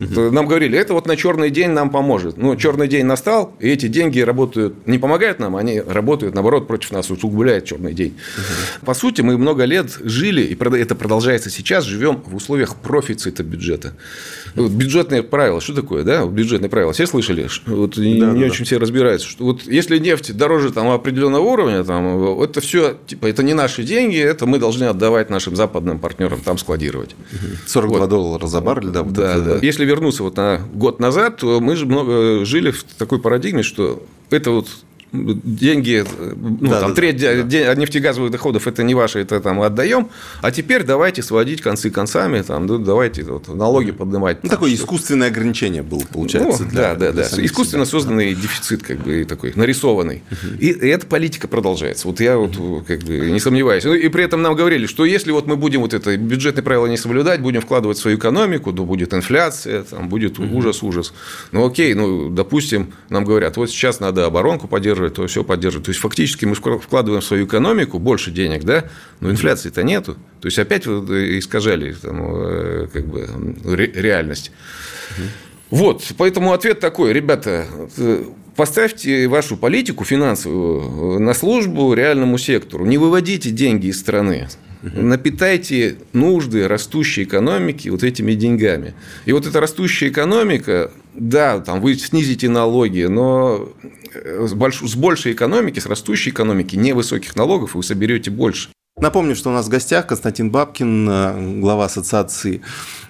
Нам 0.00 0.46
говорили, 0.46 0.78
это 0.78 0.94
вот 0.94 1.06
на 1.06 1.16
черный 1.16 1.50
день 1.50 1.70
нам 1.70 1.90
поможет. 1.90 2.36
Ну, 2.36 2.54
черный 2.56 2.88
день 2.88 3.04
настал, 3.04 3.54
и 3.58 3.68
эти 3.68 3.88
деньги 3.88 4.20
работают, 4.20 4.86
не 4.86 4.98
помогают 4.98 5.38
нам, 5.40 5.56
они 5.56 5.80
работают, 5.80 6.34
наоборот, 6.34 6.66
против 6.68 6.92
нас, 6.92 7.10
усугубляют 7.10 7.64
черный 7.64 7.94
день. 7.94 8.16
По 8.84 8.94
сути, 8.94 9.22
мы 9.22 9.36
много 9.36 9.64
лет 9.64 9.98
жили, 10.02 10.42
и 10.42 10.56
это 10.78 10.94
продолжается 10.94 11.50
сейчас, 11.50 11.84
живем 11.84 12.22
в 12.24 12.36
условиях 12.36 12.76
профицита 12.76 13.42
бюджета. 13.42 13.94
Вот 14.54 14.70
бюджетные 14.70 15.22
правила, 15.22 15.60
что 15.60 15.74
такое, 15.74 16.04
да? 16.04 16.26
Бюджетные 16.26 16.68
правила, 16.68 16.92
все 16.92 17.06
слышали? 17.06 17.48
Вот 17.66 17.96
да, 17.96 18.02
не, 18.02 18.20
да, 18.20 18.32
не 18.32 18.40
да. 18.40 18.46
очень 18.46 18.64
все 18.64 18.78
разбираются. 18.78 19.28
Что 19.28 19.44
вот 19.44 19.62
если 19.62 19.98
нефть 19.98 20.36
дороже 20.36 20.72
там, 20.72 20.88
определенного 20.90 21.42
уровня, 21.42 21.84
там, 21.84 22.40
это 22.40 22.60
все, 22.60 22.96
типа, 23.06 23.26
это 23.26 23.42
не 23.42 23.54
наши 23.54 23.82
деньги, 23.82 24.18
это 24.18 24.46
мы 24.46 24.58
должны 24.58 24.84
отдавать 24.84 25.30
нашим 25.30 25.56
западным 25.56 25.98
партнерам, 25.98 26.40
там 26.40 26.58
складировать. 26.58 27.16
42 27.66 27.98
вот. 27.98 28.08
доллара 28.08 28.46
за 28.46 28.60
баррель, 28.60 28.90
да? 28.90 29.02
Вот 29.02 29.12
да, 29.12 29.34
это, 29.34 29.42
да. 29.42 29.58
Если 29.62 29.87
вернуться 29.88 30.22
вот 30.22 30.36
на 30.36 30.60
год 30.72 31.00
назад, 31.00 31.38
то 31.38 31.60
мы 31.60 31.74
же 31.74 31.86
много 31.86 32.44
жили 32.44 32.70
в 32.70 32.84
такой 32.84 33.18
парадигме, 33.20 33.62
что 33.62 34.02
это 34.30 34.50
вот 34.50 34.68
деньги, 35.12 36.04
ну, 36.36 36.68
да, 36.68 36.80
там, 36.80 36.90
да, 36.90 36.94
треть 36.94 37.18
да. 37.18 37.74
нефтегазовых 37.74 38.30
доходов 38.30 38.66
это 38.66 38.82
не 38.82 38.94
ваши, 38.94 39.20
это 39.20 39.40
там 39.40 39.60
отдаем, 39.62 40.10
а 40.42 40.50
теперь 40.50 40.84
давайте 40.84 41.22
сводить 41.22 41.62
концы 41.62 41.90
концами, 41.90 42.42
там, 42.42 42.66
ну, 42.66 42.78
давайте 42.78 43.22
вот, 43.24 43.48
налоги 43.48 43.90
поднимать. 43.90 44.42
Ну, 44.42 44.50
такое 44.50 44.74
искусственное 44.74 45.28
ограничение 45.28 45.82
было, 45.82 46.02
получается. 46.12 46.64
Ну, 46.64 46.70
для, 46.70 46.94
да, 46.94 47.12
да, 47.12 47.28
да. 47.30 47.44
Искусственно 47.44 47.84
себя. 47.84 47.90
созданный 47.90 48.34
дефицит, 48.34 48.82
как 48.82 48.98
бы 48.98 49.24
такой, 49.24 49.52
нарисованный. 49.54 50.22
Угу. 50.30 50.56
И, 50.58 50.66
и 50.70 50.88
эта 50.88 51.06
политика 51.06 51.48
продолжается. 51.48 52.06
Вот 52.08 52.20
я 52.20 52.36
вот 52.36 52.56
как 52.86 53.00
бы 53.00 53.30
не 53.30 53.40
сомневаюсь. 53.40 53.84
Ну, 53.84 53.94
и 53.94 54.08
при 54.08 54.24
этом 54.24 54.42
нам 54.42 54.54
говорили, 54.54 54.86
что 54.86 55.04
если 55.04 55.32
вот 55.32 55.46
мы 55.46 55.56
будем 55.56 55.80
вот 55.80 55.94
это 55.94 56.16
бюджетные 56.16 56.62
правила 56.62 56.86
не 56.86 56.96
соблюдать, 56.96 57.40
будем 57.40 57.60
вкладывать 57.60 57.98
в 57.98 58.00
свою 58.00 58.18
экономику, 58.18 58.72
то 58.72 58.84
будет 58.84 59.14
инфляция, 59.14 59.82
там 59.84 60.08
будет 60.08 60.38
ужас-ужас. 60.38 61.12
Ну, 61.52 61.66
окей, 61.66 61.94
ну, 61.94 62.28
допустим, 62.28 62.92
нам 63.08 63.24
говорят, 63.24 63.56
вот 63.56 63.70
сейчас 63.70 64.00
надо 64.00 64.26
оборонку 64.26 64.68
поддерживать, 64.68 64.97
поддерживать, 64.98 65.14
то 65.14 65.26
все 65.26 65.44
поддерживать. 65.44 65.86
То 65.86 65.90
есть, 65.90 66.00
фактически 66.00 66.44
мы 66.44 66.54
вкладываем 66.54 67.20
в 67.20 67.24
свою 67.24 67.46
экономику 67.46 67.98
больше 67.98 68.30
денег, 68.30 68.64
да, 68.64 68.84
но 69.20 69.30
инфляции-то 69.30 69.82
нету. 69.82 70.14
То 70.40 70.46
есть, 70.46 70.58
опять 70.58 70.86
искажали 70.86 71.92
там, 71.92 72.20
э, 72.22 72.88
как 72.92 73.06
бы, 73.06 73.26
реальность. 73.94 74.52
Вот, 75.70 76.02
поэтому 76.16 76.52
ответ 76.52 76.80
такой, 76.80 77.12
ребята, 77.12 77.66
э, 77.98 78.24
поставьте 78.56 79.28
вашу 79.28 79.56
политику 79.56 80.04
финансовую 80.04 81.20
на 81.20 81.34
службу 81.34 81.92
реальному 81.94 82.38
сектору, 82.38 82.86
не 82.86 82.98
выводите 82.98 83.50
деньги 83.50 83.88
из 83.88 84.00
страны, 84.00 84.48
напитайте 84.82 85.98
нужды 86.12 86.68
растущей 86.68 87.24
экономики 87.24 87.88
вот 87.88 88.02
этими 88.02 88.34
деньгами. 88.34 88.94
И 89.24 89.32
вот 89.32 89.46
эта 89.46 89.60
растущая 89.60 90.08
экономика, 90.08 90.90
да, 91.14 91.60
там 91.60 91.80
вы 91.80 91.94
снизите 91.94 92.48
налоги, 92.48 93.02
но 93.02 93.68
с, 94.14 94.52
больш... 94.54 94.80
с 94.80 94.94
большей 94.94 95.32
экономики, 95.32 95.78
с 95.80 95.86
растущей 95.86 96.30
экономики, 96.30 96.76
невысоких 96.76 97.36
налогов 97.36 97.74
вы 97.74 97.82
соберете 97.82 98.30
больше. 98.30 98.70
Напомню, 99.00 99.36
что 99.36 99.50
у 99.50 99.52
нас 99.52 99.66
в 99.66 99.68
гостях 99.68 100.08
Константин 100.08 100.50
Бабкин, 100.50 101.08
э, 101.08 101.60
глава 101.60 101.84
ассоциации 101.84 102.62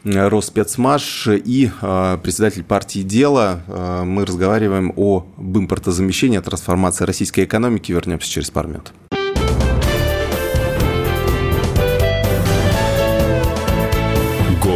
э, 0.05 0.29
Росспецмаш 0.29 1.29
и 1.29 1.71
э, 1.81 2.19
председатель 2.23 2.63
партии 2.63 3.01
«Дело». 3.01 3.63
Мы 4.05 4.27
разговариваем 4.27 4.93
об 4.97 5.57
импортозамещении, 5.57 6.37
о 6.37 6.43
трансформации 6.43 7.05
российской 7.05 7.45
экономики. 7.45 7.93
Вернемся 7.93 8.31
через 8.31 8.51
пару 8.51 8.69
минут. 8.69 8.93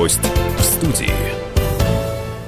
Гость 0.02 0.18
в 0.58 0.62
студии. 0.64 1.12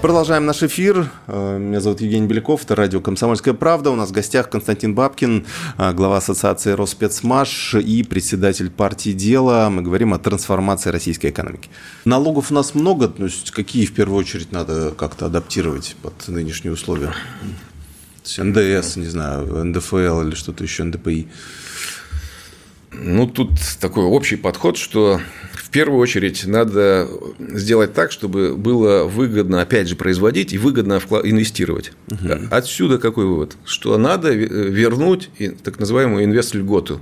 Продолжаем 0.03 0.45
наш 0.45 0.65
эфир. 0.65 1.09
Э, 1.29 1.57
меня 1.57 1.81
зовут 1.81 2.01
Евгений 2.01 2.27
Беляков, 2.27 2.65
это 2.65 2.75
радио 2.75 3.01
«Комсомольская 3.01 3.55
правда». 3.55 3.93
У 3.93 3.95
нас 3.95 4.09
в 4.09 4.13
гостях 4.13 4.51
Константин 4.51 4.97
Бабкин, 4.97 5.47
э, 5.79 5.93
глава 5.93 6.17
ассоциации 6.17 6.73
Росспецмаш 6.73 7.77
и 7.77 8.03
председатель 8.03 8.73
партии 8.73 9.13
«Дело». 9.13 9.69
Мы 9.71 9.83
говорим 9.83 10.15
о 10.15 10.19
трансформации 10.19 10.91
российской 10.91 11.29
экономики. 11.29 11.71
Налогов 12.05 12.51
у 12.51 12.55
нас 12.55 12.75
много, 12.75 13.07
то 13.07 13.23
есть 13.23 13.53
какие 13.53 13.87
в 13.87 13.95
первую 13.95 14.19
очередь 14.19 14.51
надо 14.51 14.91
как-то 14.91 15.27
адаптировать 15.27 15.95
под 16.03 16.27
нынешние 16.27 16.73
условия? 16.73 17.13
НДС, 18.37 18.97
не 18.97 19.07
знаю, 19.07 19.65
НДФЛ 19.65 20.23
или 20.23 20.35
что-то 20.35 20.65
еще, 20.65 20.83
НДПИ. 20.83 21.29
Ну, 23.03 23.27
тут 23.27 23.51
такой 23.81 24.05
общий 24.05 24.37
подход, 24.37 24.77
что 24.77 25.21
в 25.53 25.71
первую 25.71 25.99
очередь 26.01 26.47
надо 26.47 27.09
сделать 27.39 27.93
так, 27.93 28.13
чтобы 28.13 28.55
было 28.57 29.05
выгодно, 29.05 29.61
опять 29.61 29.89
же, 29.89 29.97
производить 29.97 30.53
и 30.53 30.59
выгодно 30.59 31.01
инвестировать. 31.25 31.93
Угу. 32.11 32.49
Отсюда 32.51 32.99
какой 32.99 33.27
вывод? 33.27 33.57
Что 33.65 33.99
надо 33.99 34.33
вернуть 34.33 35.31
так 35.63 35.79
называемую 35.79 36.25
инвест-льготу. 36.25 37.01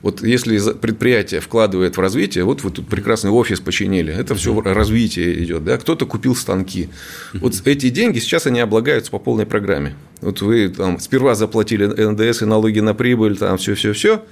Вот 0.00 0.22
если 0.22 0.60
предприятие 0.74 1.40
вкладывает 1.40 1.96
в 1.96 2.00
развитие, 2.00 2.44
вот 2.44 2.62
вы 2.62 2.70
тут 2.70 2.86
прекрасный 2.86 3.32
офис 3.32 3.58
починили, 3.58 4.14
это 4.14 4.36
все 4.36 4.58
развитие 4.60 5.42
идет, 5.42 5.64
да, 5.64 5.76
кто-то 5.76 6.06
купил 6.06 6.36
станки. 6.36 6.88
Вот 7.32 7.60
эти 7.64 7.90
деньги 7.90 8.20
сейчас 8.20 8.46
они 8.46 8.60
облагаются 8.60 9.10
по 9.10 9.18
полной 9.18 9.44
программе. 9.44 9.96
Вот 10.20 10.40
вы 10.40 10.68
там 10.68 11.00
сперва 11.00 11.34
заплатили 11.34 11.86
НДС 11.86 12.42
и 12.42 12.44
налоги 12.44 12.78
на 12.78 12.94
прибыль, 12.94 13.36
там 13.36 13.58
все-все-все, 13.58 14.22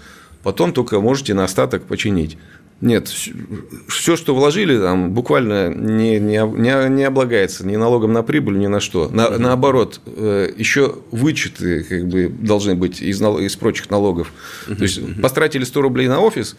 потом 0.47 0.73
только 0.73 1.01
можете 1.01 1.35
на 1.35 1.43
остаток 1.43 1.87
починить. 1.87 2.39
Нет, 2.81 3.09
все, 3.89 4.15
что 4.15 4.33
вложили, 4.33 4.79
там 4.79 5.11
буквально 5.11 5.75
не, 5.75 6.21
не, 6.21 6.39
не, 6.39 6.89
не 6.89 7.03
облагается 7.03 7.67
ни 7.67 7.75
налогом 7.75 8.13
на 8.13 8.23
прибыль, 8.23 8.57
ни 8.57 8.69
на 8.69 8.79
что. 8.79 9.09
На. 9.09 9.39
Наоборот, 9.39 10.01
э, 10.07 10.53
еще 10.57 10.99
вычеты 11.11 11.83
как 11.83 12.07
бы, 12.07 12.29
должны 12.29 12.77
быть 12.77 13.03
из, 13.03 13.21
из 13.21 13.57
прочих 13.57 13.91
налогов. 13.91 14.33
То 14.69 14.85
есть, 14.85 15.01
потратили 15.21 15.65
100 15.65 15.83
рублей 15.83 16.07
на 16.07 16.21
офис, 16.21 16.55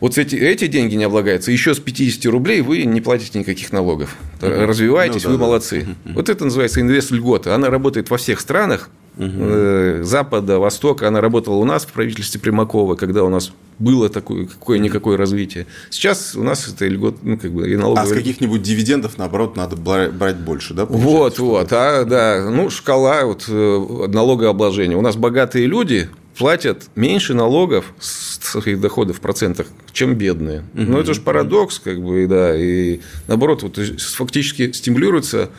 вот 0.00 0.18
эти, 0.18 0.36
эти 0.36 0.66
деньги 0.66 0.94
не 0.96 1.04
облагаются, 1.04 1.50
еще 1.50 1.74
с 1.74 1.78
50 1.78 2.26
рублей 2.26 2.60
вы 2.60 2.84
не 2.84 3.00
платите 3.00 3.38
никаких 3.38 3.72
налогов. 3.72 4.16
Угу. 4.40 4.50
Развиваетесь, 4.50 5.24
ну, 5.24 5.30
да, 5.30 5.36
вы 5.36 5.40
молодцы. 5.40 5.86
Да. 6.04 6.12
Вот 6.14 6.28
это 6.28 6.44
называется 6.44 6.80
инвест-льгота. 6.80 7.54
Она 7.54 7.70
работает 7.70 8.10
во 8.10 8.16
всех 8.16 8.40
странах, 8.40 8.90
угу. 9.16 10.02
Запада, 10.02 10.58
Востока. 10.58 11.08
Она 11.08 11.20
работала 11.20 11.56
у 11.56 11.64
нас 11.64 11.84
в 11.84 11.92
правительстве 11.92 12.40
Примакова, 12.40 12.96
когда 12.96 13.24
у 13.24 13.28
нас 13.28 13.52
было 13.78 14.08
такое 14.08 14.46
какое-никакое 14.46 15.16
развитие. 15.16 15.66
Сейчас 15.90 16.36
у 16.36 16.42
нас 16.42 16.68
это 16.68 16.86
льгот, 16.86 17.16
ну, 17.22 17.38
как 17.38 17.52
бы, 17.52 17.70
и 17.70 17.76
налоговая... 17.76 18.04
А 18.04 18.06
с 18.06 18.12
каких-нибудь 18.12 18.62
дивидендов, 18.62 19.18
наоборот, 19.18 19.56
надо 19.56 19.76
брать 19.76 20.36
больше, 20.36 20.74
да? 20.74 20.86
Вот, 20.86 21.38
вот. 21.38 21.68
А, 21.72 22.04
да, 22.04 22.50
ну, 22.50 22.70
шкала 22.70 23.24
вот, 23.24 23.46
э, 23.48 24.06
налогообложения. 24.08 24.96
У 24.96 25.02
нас 25.02 25.16
богатые 25.16 25.66
люди 25.66 26.08
платят 26.36 26.84
меньше 26.94 27.34
налогов 27.34 27.94
с 28.00 28.38
своих 28.40 28.80
доходов 28.80 29.18
в 29.18 29.20
процентах, 29.20 29.66
чем 29.92 30.14
бедные. 30.14 30.64
Угу. 30.74 30.82
Но 30.82 31.00
это 31.00 31.14
же 31.14 31.20
парадокс, 31.20 31.78
как 31.78 32.02
бы, 32.02 32.26
да. 32.26 32.56
И 32.56 33.00
наоборот, 33.26 33.62
вот, 33.62 33.78
фактически 33.98 34.72
стимулируется 34.72 35.50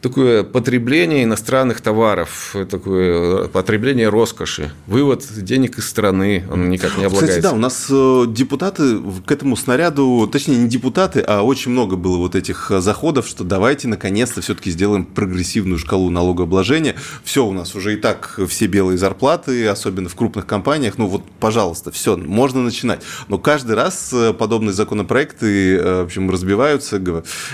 такое 0.00 0.42
потребление 0.44 1.24
иностранных 1.24 1.80
товаров, 1.80 2.54
такое 2.70 3.48
потребление 3.48 4.08
роскоши, 4.08 4.72
вывод 4.86 5.24
денег 5.36 5.78
из 5.78 5.88
страны, 5.88 6.44
он 6.50 6.68
никак 6.70 6.96
не 6.98 7.04
облагается. 7.04 7.38
Кстати, 7.38 7.42
да, 7.42 7.52
у 7.52 7.58
нас 7.58 7.86
э, 7.90 8.24
депутаты 8.28 9.00
к 9.24 9.30
этому 9.30 9.56
снаряду, 9.56 10.28
точнее, 10.30 10.56
не 10.56 10.68
депутаты, 10.68 11.20
а 11.20 11.42
очень 11.42 11.70
много 11.70 11.96
было 11.96 12.16
вот 12.18 12.34
этих 12.34 12.70
э, 12.70 12.80
заходов, 12.80 13.26
что 13.26 13.44
давайте 13.44 13.88
наконец-то 13.88 14.40
все-таки 14.40 14.70
сделаем 14.70 15.04
прогрессивную 15.04 15.78
шкалу 15.78 16.10
налогообложения. 16.10 16.94
Все 17.24 17.44
у 17.44 17.52
нас 17.52 17.74
уже 17.74 17.94
и 17.94 17.96
так 17.96 18.38
все 18.48 18.66
белые 18.66 18.98
зарплаты, 18.98 19.66
особенно 19.66 20.08
в 20.08 20.14
крупных 20.14 20.46
компаниях. 20.46 20.98
Ну 20.98 21.06
вот, 21.06 21.22
пожалуйста, 21.40 21.90
все, 21.90 22.16
можно 22.16 22.62
начинать. 22.62 23.00
Но 23.28 23.38
каждый 23.38 23.76
раз 23.76 24.10
э, 24.12 24.32
подобные 24.32 24.72
законопроекты, 24.72 25.80
в 25.82 26.04
общем, 26.04 26.30
разбиваются. 26.30 27.00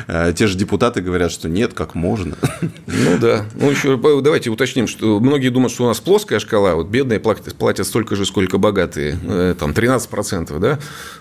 Те 0.07 0.47
же 0.47 0.57
депутаты 0.57 1.01
говорят, 1.01 1.33
что 1.33 1.49
нет, 1.49 1.75
как 1.75 1.95
можно. 1.95 2.32
Ну 2.87 3.19
да. 3.21 3.45
Ну 3.55 3.71
еще 3.71 3.97
давайте 3.97 4.51
уточним, 4.51 4.87
что 4.87 5.19
многие 5.21 5.49
думают, 5.49 5.73
что 5.73 5.85
у 5.85 5.87
нас 5.87 6.01
плоская 6.01 6.39
шкала, 6.39 6.75
вот 6.75 6.89
бедные 6.89 7.21
платят, 7.21 7.55
платят 7.55 7.87
столько 7.87 8.17
же, 8.17 8.27
сколько 8.27 8.59
богатые, 8.59 9.19
э, 9.25 9.55
там 9.59 9.73
13%, 9.73 10.59
да. 10.59 10.79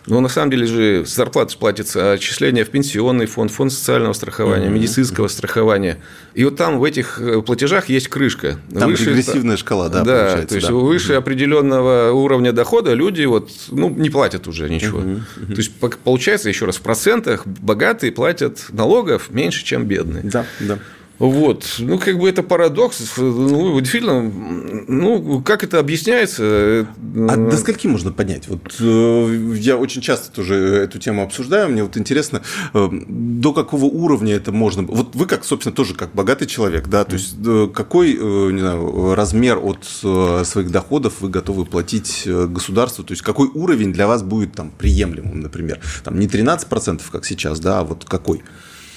Но 0.08 0.20
на 0.20 0.30
самом 0.30 0.52
деле 0.52 0.66
же 0.66 1.06
зарплата 1.06 1.58
платится 1.58 2.14
отчисления 2.14 2.66
в 2.66 2.70
пенсионный 2.70 3.26
фонд, 3.26 3.52
фонд 3.52 3.72
социального 3.72 4.14
страхования, 4.14 4.70
медицинского 4.70 5.28
страхования. 5.28 5.98
И 6.34 6.44
вот 6.44 6.56
там 6.56 6.80
в 6.80 6.84
этих 6.84 7.20
э, 7.20 7.42
платежах 7.42 7.90
есть 7.90 8.08
крышка. 8.08 8.60
Там 8.74 8.90
выше, 8.90 9.06
прогрессивная 9.06 9.58
шкала, 9.58 9.90
да, 9.90 10.04
да 10.04 10.42
то 10.46 10.56
есть 10.56 10.68
да. 10.68 10.74
выше 10.74 11.14
определенного 11.14 12.12
уровня 12.12 12.52
дохода 12.52 12.94
люди 12.94 13.24
вот, 13.24 13.50
ну, 13.70 13.90
не 13.90 14.10
платят 14.10 14.48
уже 14.48 14.70
ничего. 14.70 15.00
Угу, 15.00 15.10
угу. 15.12 15.54
То 15.54 15.58
есть 15.58 15.72
получается, 16.04 16.50
еще 16.50 16.66
раз, 16.66 16.78
в 16.78 16.82
процентах 16.82 17.46
богатые 17.46 18.12
платят 18.12 18.66
налогов 18.70 19.30
меньше, 19.30 19.66
чем 19.66 19.86
бедные. 19.86 20.24
Да, 20.24 20.46
да. 20.60 20.80
Вот. 21.22 21.76
Ну, 21.78 22.00
как 22.00 22.18
бы 22.18 22.28
это 22.28 22.42
парадокс. 22.42 23.18
Ну, 23.18 23.80
действительно, 23.80 24.24
ну, 24.88 25.44
как 25.44 25.64
это 25.64 25.78
объясняется? 25.78 26.88
А 27.30 27.36
до 27.36 27.58
скольки 27.58 27.86
можно 27.86 28.12
поднять? 28.12 28.48
Вот 28.48 28.76
э, 28.80 29.56
я 29.60 29.78
очень 29.78 30.02
часто 30.02 30.32
тоже 30.32 30.56
эту 30.56 30.98
тему 30.98 31.22
обсуждаю. 31.22 31.70
Мне 31.70 31.84
вот 31.84 31.96
интересно, 31.96 32.42
э, 32.74 32.90
до 32.92 33.54
какого 33.54 33.86
уровня 33.86 34.34
это 34.34 34.52
можно... 34.52 34.82
Вот 34.82 35.16
вы, 35.16 35.28
как, 35.28 35.46
собственно, 35.46 35.76
тоже 35.76 35.94
как 35.94 36.12
богатый 36.16 36.48
человек, 36.48 36.88
да, 36.88 37.04
то 37.04 37.14
есть 37.14 37.36
э, 37.46 37.70
какой 37.72 38.14
не 38.14 38.60
знаю, 38.60 39.14
размер 39.14 39.60
от 39.62 39.86
своих 39.86 40.72
доходов 40.72 41.22
вы 41.22 41.30
готовы 41.30 41.66
платить 41.66 42.24
государству? 42.26 43.04
То 43.04 43.12
есть 43.12 43.22
какой 43.22 43.48
уровень 43.54 43.94
для 43.94 44.08
вас 44.08 44.24
будет 44.24 44.54
там 44.54 44.72
приемлемым, 44.72 45.40
например? 45.40 45.80
Там 46.04 46.20
не 46.20 46.26
13%, 46.26 47.02
как 47.12 47.26
сейчас, 47.26 47.60
да, 47.60 47.82
а 47.82 47.84
вот 47.84 48.06
какой? 48.06 48.42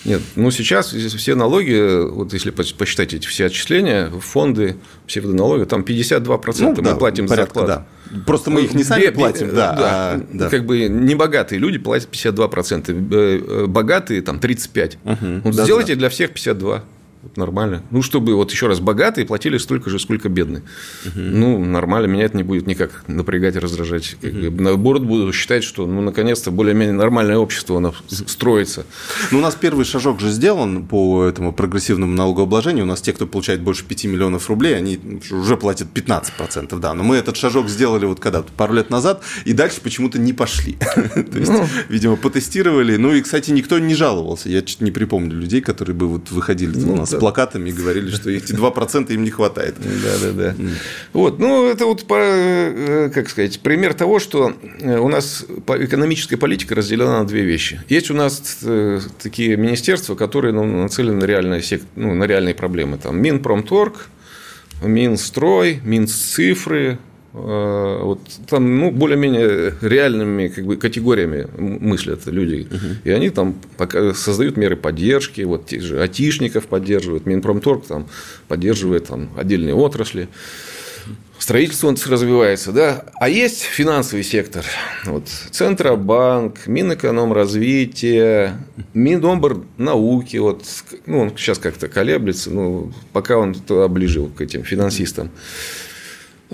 Нет, 0.04 0.20
ну 0.36 0.50
сейчас 0.50 0.92
все 0.92 1.34
налоги, 1.34 2.08
вот 2.10 2.32
если 2.32 2.50
посчитать 2.50 3.14
эти 3.14 3.26
все 3.26 3.46
отчисления, 3.46 4.10
фонды, 4.10 4.76
все 5.06 5.20
виды 5.20 5.34
налога, 5.34 5.64
там 5.66 5.80
52% 5.80 6.56
ну, 6.58 6.74
мы 6.76 6.82
да, 6.82 6.96
платим 6.96 7.26
порядка, 7.26 7.60
за 7.60 7.66
зарплату. 7.66 7.86
Да. 8.10 8.20
Просто 8.26 8.50
мы 8.50 8.62
их 8.62 8.74
не 8.74 8.84
сами 8.84 9.08
платим, 9.10 9.54
да. 9.54 9.72
Да, 9.72 9.76
а, 9.80 10.20
да. 10.32 10.50
Как 10.50 10.66
бы 10.66 10.88
небогатые 10.88 11.58
люди 11.58 11.78
платят 11.78 12.10
52%, 12.12 13.14
э, 13.14 13.66
богатые 13.66 14.20
там 14.20 14.38
35%. 14.38 14.96
Угу, 15.04 15.40
вот 15.44 15.56
да, 15.56 15.64
сделайте 15.64 15.94
да. 15.94 16.00
для 16.00 16.08
всех 16.10 16.32
52%. 16.32 16.82
Вот 17.24 17.38
нормально. 17.38 17.82
Ну, 17.90 18.02
чтобы, 18.02 18.34
вот 18.34 18.52
еще 18.52 18.66
раз, 18.66 18.80
богатые 18.80 19.24
платили 19.24 19.56
столько 19.56 19.88
же, 19.88 19.98
сколько 19.98 20.28
бедные. 20.28 20.62
Угу. 21.06 21.12
Ну, 21.16 21.64
нормально, 21.64 22.06
меня 22.06 22.24
это 22.24 22.36
не 22.36 22.42
будет 22.42 22.66
никак 22.66 23.02
напрягать 23.08 23.56
и 23.56 23.58
раздражать. 23.58 24.16
Угу. 24.22 24.60
Наоборот, 24.62 25.04
буду 25.04 25.32
считать, 25.32 25.64
что, 25.64 25.86
ну, 25.86 26.02
наконец-то, 26.02 26.50
более-менее 26.50 26.92
нормальное 26.92 27.38
общество 27.38 27.78
оно 27.78 27.94
строится. 28.08 28.84
Ну, 29.30 29.38
у 29.38 29.40
нас 29.40 29.54
первый 29.54 29.86
шажок 29.86 30.20
же 30.20 30.28
сделан 30.28 30.84
по 30.84 31.24
этому 31.24 31.54
прогрессивному 31.54 32.14
налогообложению. 32.14 32.84
У 32.84 32.86
нас 32.86 33.00
те, 33.00 33.14
кто 33.14 33.26
получает 33.26 33.62
больше 33.62 33.86
5 33.86 34.04
миллионов 34.04 34.50
рублей, 34.50 34.76
они 34.76 35.00
уже 35.30 35.56
платят 35.56 35.88
15%, 35.94 36.78
да. 36.78 36.92
Но 36.92 37.04
мы 37.04 37.16
этот 37.16 37.38
шажок 37.38 37.70
сделали 37.70 38.04
вот 38.04 38.20
когда 38.20 38.42
пару 38.42 38.74
лет 38.74 38.90
назад, 38.90 39.22
и 39.46 39.54
дальше 39.54 39.80
почему-то 39.80 40.18
не 40.18 40.34
пошли. 40.34 40.72
То 41.14 41.38
есть, 41.38 41.50
ну. 41.50 41.66
видимо, 41.88 42.16
потестировали. 42.16 42.96
Ну, 42.96 43.14
и, 43.14 43.22
кстати, 43.22 43.50
никто 43.50 43.78
не 43.78 43.94
жаловался. 43.94 44.50
Я 44.50 44.60
чуть 44.60 44.82
не 44.82 44.90
припомню 44.90 45.34
людей, 45.34 45.62
которые 45.62 45.96
бы 45.96 46.06
вот 46.06 46.30
выходили 46.30 46.78
у 46.84 46.96
нас 46.96 47.13
с 47.16 47.20
плакатами 47.20 47.70
и 47.70 47.72
говорили, 47.72 48.10
что 48.10 48.30
эти 48.30 48.52
2% 48.52 49.12
им 49.12 49.24
не 49.24 49.30
хватает. 49.30 49.74
Да, 49.78 50.18
да, 50.20 50.32
да. 50.32 50.54
Вот, 51.12 51.38
ну, 51.38 51.66
это 51.66 51.86
вот, 51.86 52.04
э, 52.10 53.10
как 53.12 53.28
сказать, 53.28 53.60
пример 53.60 53.94
того, 53.94 54.18
что 54.18 54.52
э, 54.80 54.98
у 54.98 55.08
нас 55.08 55.46
экономическая 55.68 56.36
политика 56.36 56.74
разделена 56.74 57.20
на 57.20 57.26
две 57.26 57.42
вещи. 57.42 57.80
Есть 57.88 58.10
у 58.10 58.14
нас 58.14 58.58
э, 58.62 59.00
такие 59.22 59.56
министерства, 59.56 60.14
которые 60.14 60.52
ну, 60.52 60.64
нацелены 60.64 61.20
на 61.20 61.24
реальные, 61.24 61.62
ну, 61.96 62.14
на 62.14 62.24
реальные 62.24 62.54
проблемы. 62.54 62.98
Там 62.98 63.20
Минпромторг, 63.20 64.08
Минстрой, 64.82 65.80
Минцифры, 65.82 66.98
вот 67.34 68.20
там 68.48 68.78
ну, 68.78 68.90
более-менее 68.92 69.74
реальными 69.80 70.46
как 70.46 70.64
бы, 70.64 70.76
категориями 70.76 71.48
мыслят 71.58 72.26
люди. 72.26 72.68
Угу. 72.70 72.86
И 73.02 73.10
они 73.10 73.30
там 73.30 73.56
создают 74.14 74.56
меры 74.56 74.76
поддержки, 74.76 75.42
вот 75.42 75.66
те 75.66 75.80
же 75.80 76.00
атишников 76.00 76.66
поддерживают, 76.66 77.26
Минпромторг 77.26 77.86
там 77.86 78.06
поддерживает 78.46 79.08
там, 79.08 79.30
отдельные 79.36 79.74
отрасли. 79.74 80.28
Строительство 81.36 81.90
развивается, 81.90 82.70
да. 82.70 83.04
А 83.20 83.28
есть 83.28 83.62
финансовый 83.62 84.22
сектор. 84.22 84.64
Вот, 85.04 85.28
Центробанк, 85.50 86.68
Минэкономразвитие, 86.68 88.58
Миноборнауки. 88.94 90.36
Вот, 90.36 90.64
ну, 91.06 91.18
он 91.18 91.36
сейчас 91.36 91.58
как-то 91.58 91.88
колеблется, 91.88 92.50
ну, 92.50 92.92
пока 93.12 93.36
он 93.38 93.54
туда 93.54 93.88
ближе 93.88 94.24
к 94.26 94.40
этим 94.40 94.62
финансистам. 94.62 95.26
Э, 95.26 95.83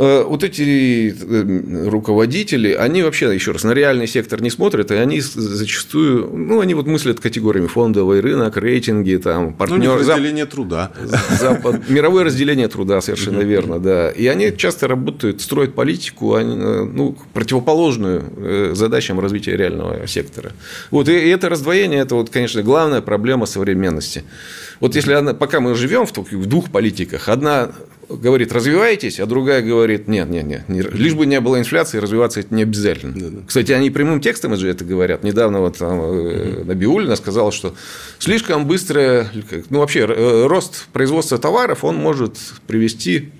вот 0.01 0.45
эти 0.45 1.15
э, 1.15 1.89
руководители, 1.91 2.73
они 2.73 3.03
вообще, 3.03 3.35
еще 3.35 3.53
раз, 3.53 3.65
на 3.65 3.73
реальный 3.73 4.07
сектор 4.07 4.41
не 4.41 4.49
смотрят, 4.49 4.91
и 4.91 4.95
они 4.95 5.21
зачастую, 5.21 6.31
ну, 6.35 6.61
они 6.61 6.73
вот 6.73 6.87
мыслят 6.87 7.21
категориями 7.21 7.67
фондовый 7.67 8.21
рынок, 8.21 8.57
рейтинги, 8.57 9.17
там, 9.17 9.53
партнер... 9.53 9.79
Ну, 9.79 9.99
разделение 9.99 10.45
Зап... 10.45 10.53
труда. 10.53 10.93
Запад... 11.39 11.83
Мировое 11.91 12.25
разделение 12.25 12.69
труда, 12.69 13.03
совершенно 13.03 13.41
верно, 13.41 13.79
да. 13.79 14.09
И 14.11 14.27
они 14.27 14.57
часто 14.57 14.89
работают, 14.89 15.43
строят 15.43 15.75
политику, 15.75 16.35
они, 16.35 16.57
э, 16.57 16.85
ну, 16.85 17.15
противоположную 17.35 18.75
задачам 18.75 19.21
развития 19.21 19.55
реального 19.55 20.07
сектора. 20.07 20.53
Вот, 20.91 21.11
и 21.11 21.13
это 21.13 21.51
раздвоение, 21.51 22.01
это, 22.01 22.15
вот, 22.15 22.31
конечно, 22.31 22.63
главная 22.63 23.03
проблема 23.03 23.45
современности. 23.45 24.25
Вот 24.81 24.95
если 24.95 25.13
она, 25.13 25.35
пока 25.35 25.61
мы 25.61 25.75
живем 25.75 26.07
в 26.07 26.47
двух 26.47 26.71
политиках, 26.71 27.29
одна 27.29 27.73
говорит, 28.17 28.53
развивайтесь, 28.53 29.21
а 29.21 29.27
другая 29.27 29.63
говорит, 29.63 30.09
нет, 30.09 30.29
нет, 30.29 30.45
нет, 30.45 30.69
не, 30.69 30.83
лишь 30.83 31.15
бы 31.15 31.27
не 31.27 31.41
было 31.41 31.59
инфляции, 31.59 31.99
развиваться 31.99 32.41
это 32.41 32.55
не 32.55 32.63
обязательно. 32.63 33.15
Да, 33.15 33.29
да. 33.29 33.39
Кстати, 33.47 33.73
они 33.73 33.91
прямым 33.91 34.21
текстом 34.21 34.57
же 34.57 34.69
это 34.69 34.85
говорят. 34.85 35.23
Недавно 35.23 35.61
вот 35.61 35.79
там 35.79 35.99
угу. 35.99 36.65
Набиулина 36.65 37.17
сказала, 37.17 37.53
что 37.53 37.75
слишком 38.19 38.67
быстро, 38.67 39.29
ну 39.71 39.81
вообще 39.81 40.01
э, 40.01 40.47
рост 40.47 40.89
производства 40.93 41.39
товаров, 41.39 41.85
он 41.85 41.97
может 41.97 42.37
привести 42.67 43.31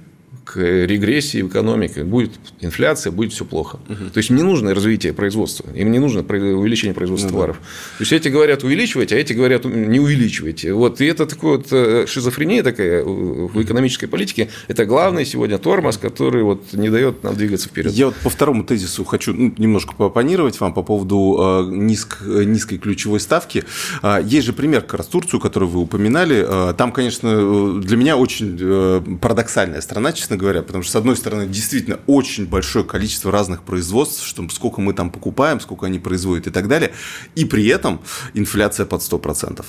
к 0.53 0.57
регрессии 0.57 1.43
в 1.43 1.49
экономике, 1.49 2.03
будет 2.03 2.33
инфляция, 2.61 3.13
будет 3.13 3.33
все 3.33 3.45
плохо. 3.45 3.79
Угу. 3.89 4.11
То 4.13 4.19
есть 4.19 4.31
не 4.31 4.43
нужно 4.43 4.75
развитие 4.75 5.13
производства, 5.13 5.67
им 5.75 5.93
не 5.93 6.01
нужно 6.01 6.23
увеличение 6.23 6.95
производства 6.95 7.29
ну, 7.29 7.35
товаров. 7.35 7.57
Да. 7.61 7.99
То 7.99 8.03
есть 8.03 8.13
эти 8.13 8.29
говорят 8.29 8.65
увеличивать, 8.65 9.13
а 9.13 9.17
эти 9.17 9.33
говорят 9.33 9.65
не 9.65 10.01
увеличивайте. 10.01 10.73
Вот 10.73 11.01
и 11.01 11.07
это 11.07 11.27
такое 11.27 11.59
вот 11.59 11.69
э, 11.71 12.07
шизофрения 12.09 12.63
такая 12.65 13.05
в 13.05 13.63
экономической 13.63 14.09
политике. 14.09 14.49
Это 14.67 14.87
главный 14.87 15.25
сегодня 15.25 15.59
тормоз, 15.59 15.99
который 15.99 16.43
вот 16.43 16.73
не 16.73 16.91
дает 16.91 17.23
нам 17.23 17.37
двигаться 17.37 17.69
вперед. 17.69 17.93
Я 17.93 18.07
вот 18.07 18.17
по 18.17 18.31
второму 18.31 18.65
тезису 18.65 19.05
хочу 19.05 19.33
ну, 19.33 19.55
немножко 19.57 19.95
поопонировать 19.95 20.59
вам 20.59 20.75
по 20.75 20.83
поводу 20.83 21.69
э, 21.71 21.77
низк, 21.77 22.23
низкой 22.27 22.79
ключевой 22.79 23.21
ставки. 23.21 23.65
А, 24.03 24.21
есть 24.21 24.47
же 24.47 24.53
пример 24.53 24.83
как 24.83 24.95
раз 24.95 25.07
Турцию, 25.07 25.39
которую 25.39 25.71
вы 25.71 25.81
упоминали. 25.81 26.45
А, 26.47 26.73
там, 26.75 26.91
конечно, 26.91 27.81
для 27.81 27.97
меня 27.97 28.17
очень 28.17 28.59
э, 28.61 29.01
парадоксальная 29.21 29.81
страна, 29.81 30.13
честно 30.13 30.40
говоря, 30.41 30.63
потому 30.63 30.83
что, 30.83 30.93
с 30.93 30.97
одной 30.97 31.17
стороны, 31.17 31.47
действительно 31.47 32.01
очень 32.07 32.47
большое 32.47 32.85
количество 32.85 33.31
разных 33.31 33.63
производств, 33.63 34.27
что 34.27 34.49
сколько 34.49 34.81
мы 34.81 34.93
там 34.95 35.11
покупаем, 35.11 35.61
сколько 35.61 35.87
они 35.87 35.99
производят 35.99 36.47
и 36.47 36.51
так 36.51 36.67
далее, 36.67 36.93
и 37.37 37.45
при 37.45 37.67
этом 37.67 38.01
инфляция 38.35 38.87
под 38.87 39.03
100%. 39.03 39.65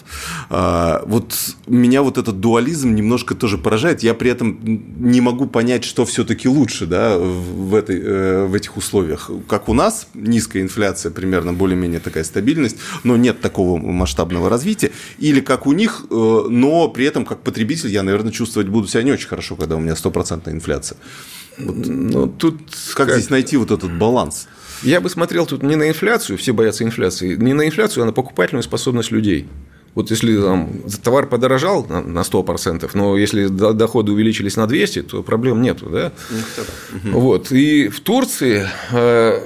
А, 0.50 1.04
вот 1.06 1.36
меня 1.68 2.02
вот 2.02 2.18
этот 2.18 2.40
дуализм 2.40 2.96
немножко 2.96 3.36
тоже 3.36 3.58
поражает, 3.58 4.02
я 4.04 4.14
при 4.14 4.32
этом 4.32 4.60
не 4.64 5.22
могу 5.22 5.46
понять, 5.46 5.84
что 5.84 6.06
все-таки 6.06 6.48
лучше 6.48 6.86
да, 6.86 7.18
в, 7.18 7.76
этой, 7.76 8.00
э, 8.02 8.46
в 8.46 8.56
этих 8.56 8.78
условиях. 8.78 9.30
Как 9.48 9.70
у 9.70 9.74
нас 9.74 10.08
низкая 10.14 10.64
инфляция, 10.64 11.12
примерно 11.12 11.54
более-менее 11.54 12.00
такая 12.00 12.24
стабильность, 12.24 12.78
но 13.04 13.18
нет 13.18 13.42
такого 13.42 13.78
масштабного 13.78 14.50
развития, 14.50 14.92
или 15.20 15.42
как 15.42 15.68
у 15.68 15.74
них, 15.74 16.06
э, 16.10 16.14
но 16.50 16.88
при 16.88 17.06
этом 17.06 17.26
как 17.26 17.42
потребитель 17.42 17.90
я, 17.90 18.04
наверное, 18.04 18.32
чувствовать 18.32 18.70
буду 18.70 18.88
себя 18.88 19.04
не 19.04 19.12
очень 19.12 19.28
хорошо, 19.28 19.56
когда 19.56 19.76
у 19.76 19.80
меня 19.80 19.96
стопроцентная 19.96 20.54
инфляция. 20.54 20.61
Вот, 21.58 21.76
ну, 21.76 22.28
тут 22.28 22.58
как, 22.96 23.08
как 23.08 23.18
здесь 23.18 23.30
найти 23.30 23.58
вот 23.58 23.72
этот 23.72 23.98
баланс? 23.98 24.48
Я 24.84 25.00
бы 25.00 25.10
смотрел 25.10 25.46
тут 25.46 25.62
не 25.64 25.76
на 25.76 25.90
инфляцию, 25.90 26.38
все 26.38 26.54
боятся 26.54 26.84
инфляции, 26.84 27.36
не 27.36 27.54
на 27.54 27.68
инфляцию, 27.68 28.04
а 28.04 28.06
на 28.06 28.14
покупательную 28.14 28.64
способность 28.64 29.12
людей. 29.12 29.48
Вот 29.94 30.10
если 30.10 30.42
там, 30.42 30.70
товар 31.04 31.28
подорожал 31.28 31.86
на 31.86 32.22
100%, 32.22 32.90
но 32.94 33.18
если 33.18 33.48
доходы 33.48 34.14
увеличились 34.14 34.56
на 34.56 34.66
200, 34.66 35.04
то 35.04 35.24
проблем 35.24 35.62
нету. 35.62 35.90
Да? 35.90 36.14
Угу. 36.94 37.20
Вот. 37.20 37.52
И 37.52 37.90
в 37.90 38.00
Турции 38.00 38.66
э, 38.92 39.42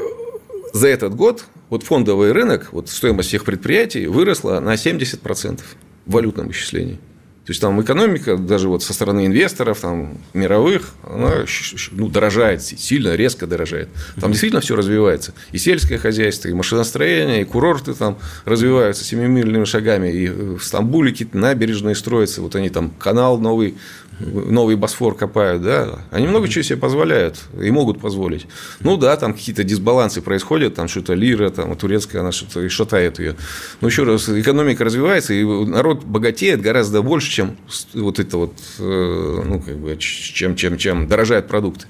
за 0.73 0.87
этот 0.87 1.15
год 1.15 1.45
вот 1.69 1.83
фондовый 1.83 2.31
рынок, 2.31 2.69
вот 2.71 2.89
стоимость 2.89 3.29
всех 3.29 3.43
предприятий 3.43 4.05
выросла 4.05 4.59
на 4.59 4.75
70% 4.75 5.61
в 6.05 6.11
валютном 6.11 6.51
исчислении. 6.51 6.99
То 7.45 7.51
есть 7.51 7.61
там 7.61 7.79
экономика, 7.79 8.37
даже 8.37 8.67
вот 8.69 8.81
со 8.81 8.91
стороны 8.91 9.27
инвесторов, 9.27 9.79
там, 9.79 10.17
мировых, 10.33 10.95
она 11.03 11.45
ну, 11.91 12.07
дорожает, 12.07 12.63
сильно, 12.63 13.13
резко 13.13 13.45
дорожает. 13.45 13.89
Там 14.19 14.31
действительно 14.31 14.61
все 14.61 14.75
развивается. 14.75 15.35
И 15.51 15.59
сельское 15.59 15.99
хозяйство, 15.99 16.47
и 16.47 16.53
машиностроение, 16.53 17.41
и 17.41 17.45
курорты 17.45 17.93
там 17.93 18.17
развиваются 18.45 19.03
семимильными 19.03 19.65
шагами. 19.65 20.11
И 20.11 20.27
в 20.27 20.59
Стамбуле 20.61 21.11
какие-то 21.11 21.37
набережные 21.37 21.93
строятся. 21.93 22.41
Вот 22.41 22.55
они 22.55 22.69
там 22.69 22.89
канал 22.97 23.37
новый 23.37 23.75
новый 24.19 24.75
Босфор 24.75 25.15
копают, 25.15 25.61
да, 25.61 25.99
они 26.11 26.27
много 26.27 26.47
чего 26.47 26.63
себе 26.63 26.77
позволяют 26.77 27.39
и 27.61 27.69
могут 27.71 27.99
позволить. 27.99 28.47
Ну 28.79 28.97
да, 28.97 29.15
там 29.17 29.33
какие-то 29.33 29.63
дисбалансы 29.63 30.21
происходят, 30.21 30.75
там 30.75 30.87
что-то 30.87 31.13
лира, 31.13 31.49
там 31.49 31.75
турецкая, 31.75 32.21
она 32.21 32.31
что-то 32.31 32.61
и 32.61 32.69
шатает 32.69 33.19
ее. 33.19 33.35
Но 33.81 33.87
еще 33.87 34.03
раз, 34.03 34.29
экономика 34.29 34.83
развивается, 34.83 35.33
и 35.33 35.43
народ 35.43 36.03
богатеет 36.03 36.61
гораздо 36.61 37.01
больше, 37.01 37.31
чем 37.31 37.57
вот 37.93 38.19
это 38.19 38.37
вот, 38.37 38.53
э, 38.79 39.41
ну, 39.45 39.59
как 39.59 39.77
бы, 39.77 39.95
чем, 39.99 40.55
чем, 40.55 40.77
чем 40.77 41.07
дорожают 41.07 41.47
продукты. 41.47 41.85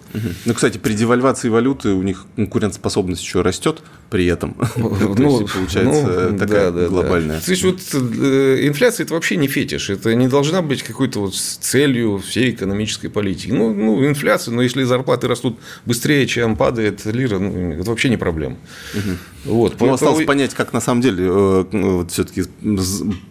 Ну, 0.45 0.53
кстати, 0.53 0.77
при 0.77 0.93
девальвации 0.93 1.49
валюты 1.49 1.89
у 1.89 2.01
них 2.01 2.25
конкурентоспособность 2.35 3.23
еще 3.23 3.41
растет 3.41 3.81
при 4.09 4.25
этом. 4.25 4.55
Ну, 5.17 5.47
получается 5.47 6.29
ну, 6.31 6.37
такая 6.37 6.71
глобальная. 6.71 7.39
То 7.39 7.51
есть, 7.51 7.63
вот 7.63 7.79
э, 7.93 8.67
инфляция– 8.67 9.03
это 9.05 9.13
вообще 9.13 9.37
не 9.37 9.47
фетиш, 9.47 9.89
это 9.89 10.13
не 10.13 10.27
должна 10.27 10.61
быть 10.61 10.83
какой-то 10.83 11.21
вот 11.21 11.35
целью 11.35 12.14
всей 12.17 12.51
экономической 12.51 13.09
политики. 13.09 13.51
Ну, 13.51 13.73
ну, 13.73 14.05
инфляция, 14.05 14.53
но 14.53 14.61
если 14.61 14.83
зарплаты 14.83 15.27
растут 15.27 15.57
быстрее, 15.85 16.25
чем 16.27 16.55
падает 16.55 17.05
лира, 17.05 17.39
ну, 17.39 17.73
это 17.73 17.89
вообще 17.89 18.09
не 18.09 18.17
проблема. 18.17 18.57
Угу. 18.93 19.53
Вот, 19.53 19.79
ну, 19.79 19.93
осталось 19.93 20.25
понять, 20.25 20.53
как 20.55 20.73
на 20.73 20.81
самом 20.81 21.01
деле 21.01 21.25
э, 21.27 21.65
ну, 21.71 21.97
вот 21.97 22.11
все-таки 22.11 22.43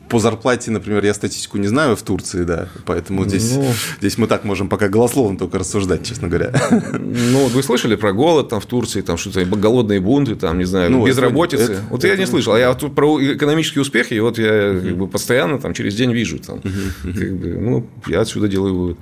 по 0.09 0.21
зарплате, 0.21 0.71
например, 0.71 1.05
я 1.05 1.13
статистику 1.13 1.59
не 1.59 1.67
знаю 1.67 1.97
в 1.97 2.03
Турции, 2.03 2.45
да, 2.45 2.69
поэтому 2.87 3.25
здесь, 3.27 3.53
ну, 3.53 3.67
здесь 3.99 4.17
мы 4.17 4.29
так 4.29 4.45
можем 4.45 4.69
пока 4.69 4.89
голословно 4.89 5.37
только 5.37 5.59
рассуждать, 5.59 6.07
честно 6.07 6.29
говоря. 6.29 6.53
Ну, 6.93 7.47
вы 7.47 7.63
слышали 7.63 7.97
про 7.97 8.13
голод 8.13 8.49
там 8.49 8.61
в 8.61 8.67
Турции, 8.67 9.01
там 9.01 9.17
что-то 9.17 9.45
голодные 9.45 10.01
бунты, 10.01 10.37
там, 10.37 10.59
не 10.59 10.65
знаю, 10.65 10.93
ну, 10.93 11.05
безработицы? 11.05 11.65
Это, 11.65 11.83
вот 11.91 12.05
это, 12.05 12.09
я 12.09 12.17
не 12.17 12.27
слышал, 12.27 12.53
а 12.53 12.59
я 12.59 12.73
тут 12.75 12.95
про 12.95 13.21
экономические 13.35 13.83
успехи, 13.83 14.15
вот 14.21 14.39
я 14.39 14.79
как 14.81 14.97
бы 14.97 15.09
постоянно 15.09 15.59
там 15.59 15.75
через 15.75 15.97
день 15.97 16.13
вижу, 16.13 16.39
там, 16.39 16.61
как 16.61 17.37
бы, 17.37 17.49
ну, 17.61 17.91
я 18.07 18.21
отсюда 18.21 18.47
делаю 18.47 18.74
вывод. 18.75 18.99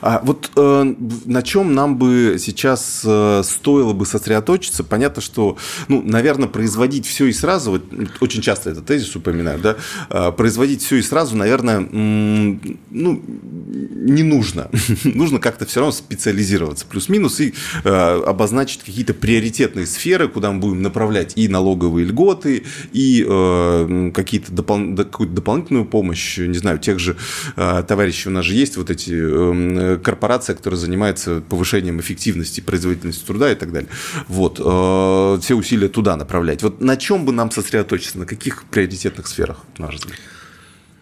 А 0.00 0.20
вот 0.22 0.50
э, 0.56 0.94
на 1.24 1.42
чем 1.42 1.74
нам 1.74 1.98
бы 1.98 2.36
сейчас 2.38 3.02
э, 3.04 3.42
стоило 3.44 3.92
бы 3.92 4.06
сосредоточиться? 4.06 4.84
Понятно, 4.84 5.22
что, 5.22 5.56
ну, 5.88 6.02
наверное, 6.02 6.48
производить 6.48 7.06
все 7.06 7.26
и 7.26 7.32
сразу, 7.32 7.72
вот, 7.72 7.84
очень 8.20 8.42
часто 8.42 8.70
этот 8.70 8.86
тезис 8.86 9.14
упоминаю, 9.16 9.58
да, 9.58 9.76
э, 10.10 10.32
производить 10.32 10.82
все 10.82 10.96
и 10.96 11.02
сразу, 11.02 11.36
наверное, 11.36 11.80
ну, 11.80 12.60
не 12.90 14.22
нужно. 14.22 14.70
нужно 15.04 15.38
как-то 15.38 15.66
все 15.66 15.80
равно 15.80 15.92
специализироваться, 15.92 16.86
плюс-минус, 16.86 17.40
и 17.40 17.54
э, 17.84 18.22
обозначить 18.26 18.82
какие-то 18.82 19.14
приоритетные 19.14 19.86
сферы, 19.86 20.28
куда 20.28 20.52
мы 20.52 20.60
будем 20.60 20.82
направлять 20.82 21.32
и 21.36 21.48
налоговые 21.48 22.06
льготы, 22.06 22.64
и 22.92 23.24
э, 23.28 24.10
какие-то 24.14 24.52
допол... 24.52 24.96
какую-то 24.96 25.34
дополнительную 25.34 25.84
помощь, 25.84 26.38
не 26.38 26.58
знаю, 26.58 26.78
тех 26.78 26.98
же 26.98 27.16
э, 27.56 27.84
товарищей 27.86 28.28
у 28.28 28.32
нас 28.32 28.44
же 28.44 28.54
есть 28.54 28.76
вот 28.76 28.87
эти 28.90 29.12
э, 29.14 29.98
корпорации, 29.98 30.54
которые 30.54 30.78
занимаются 30.78 31.40
повышением 31.40 32.00
эффективности, 32.00 32.60
производительности 32.60 33.24
труда 33.24 33.52
и 33.52 33.54
так 33.54 33.72
далее. 33.72 33.90
Вот, 34.28 34.60
э, 34.60 35.38
все 35.42 35.54
усилия 35.54 35.88
туда 35.88 36.16
направлять. 36.16 36.62
Вот 36.62 36.80
на 36.80 36.96
чем 36.96 37.24
бы 37.24 37.32
нам 37.32 37.50
сосредоточиться, 37.50 38.18
на 38.18 38.26
каких 38.26 38.64
приоритетных 38.64 39.26
сферах, 39.26 39.64
на 39.78 39.86
ваш 39.86 39.96
взгляд? 39.96 40.18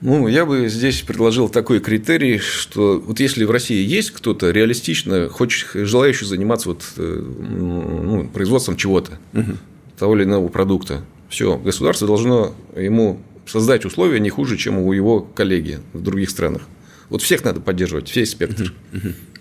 Ну, 0.03 0.29
я 0.29 0.45
бы 0.45 0.69
здесь 0.69 1.01
предложил 1.01 1.49
такой 1.49 1.81
критерий, 1.81 2.39
что 2.39 3.03
вот 3.05 3.19
если 3.19 3.45
в 3.45 3.51
России 3.51 3.83
есть 3.83 4.11
кто-то 4.11 4.51
реалистично, 4.51 5.29
хочет, 5.31 5.69
желающий 5.73 6.27
заниматься 6.27 6.69
вот, 6.69 6.83
э, 6.99 7.23
ну, 7.23 8.29
производством 8.29 8.77
чего-то, 8.77 9.19
угу. 9.33 9.53
того 9.99 10.15
или 10.17 10.25
иного 10.25 10.49
продукта, 10.49 11.03
все, 11.31 11.57
государство 11.57 12.07
должно 12.07 12.55
ему 12.77 13.21
создать 13.47 13.85
условия 13.85 14.21
не 14.21 14.29
хуже, 14.29 14.57
чем 14.57 14.79
у 14.79 14.93
его 14.93 15.21
коллеги 15.21 15.79
в 15.93 16.03
других 16.03 16.31
странах. 16.31 16.63
Вот 17.09 17.23
всех 17.23 17.45
надо 17.45 17.61
поддерживать, 17.61 18.15
весь 18.15 18.31
спектр. 18.31 18.73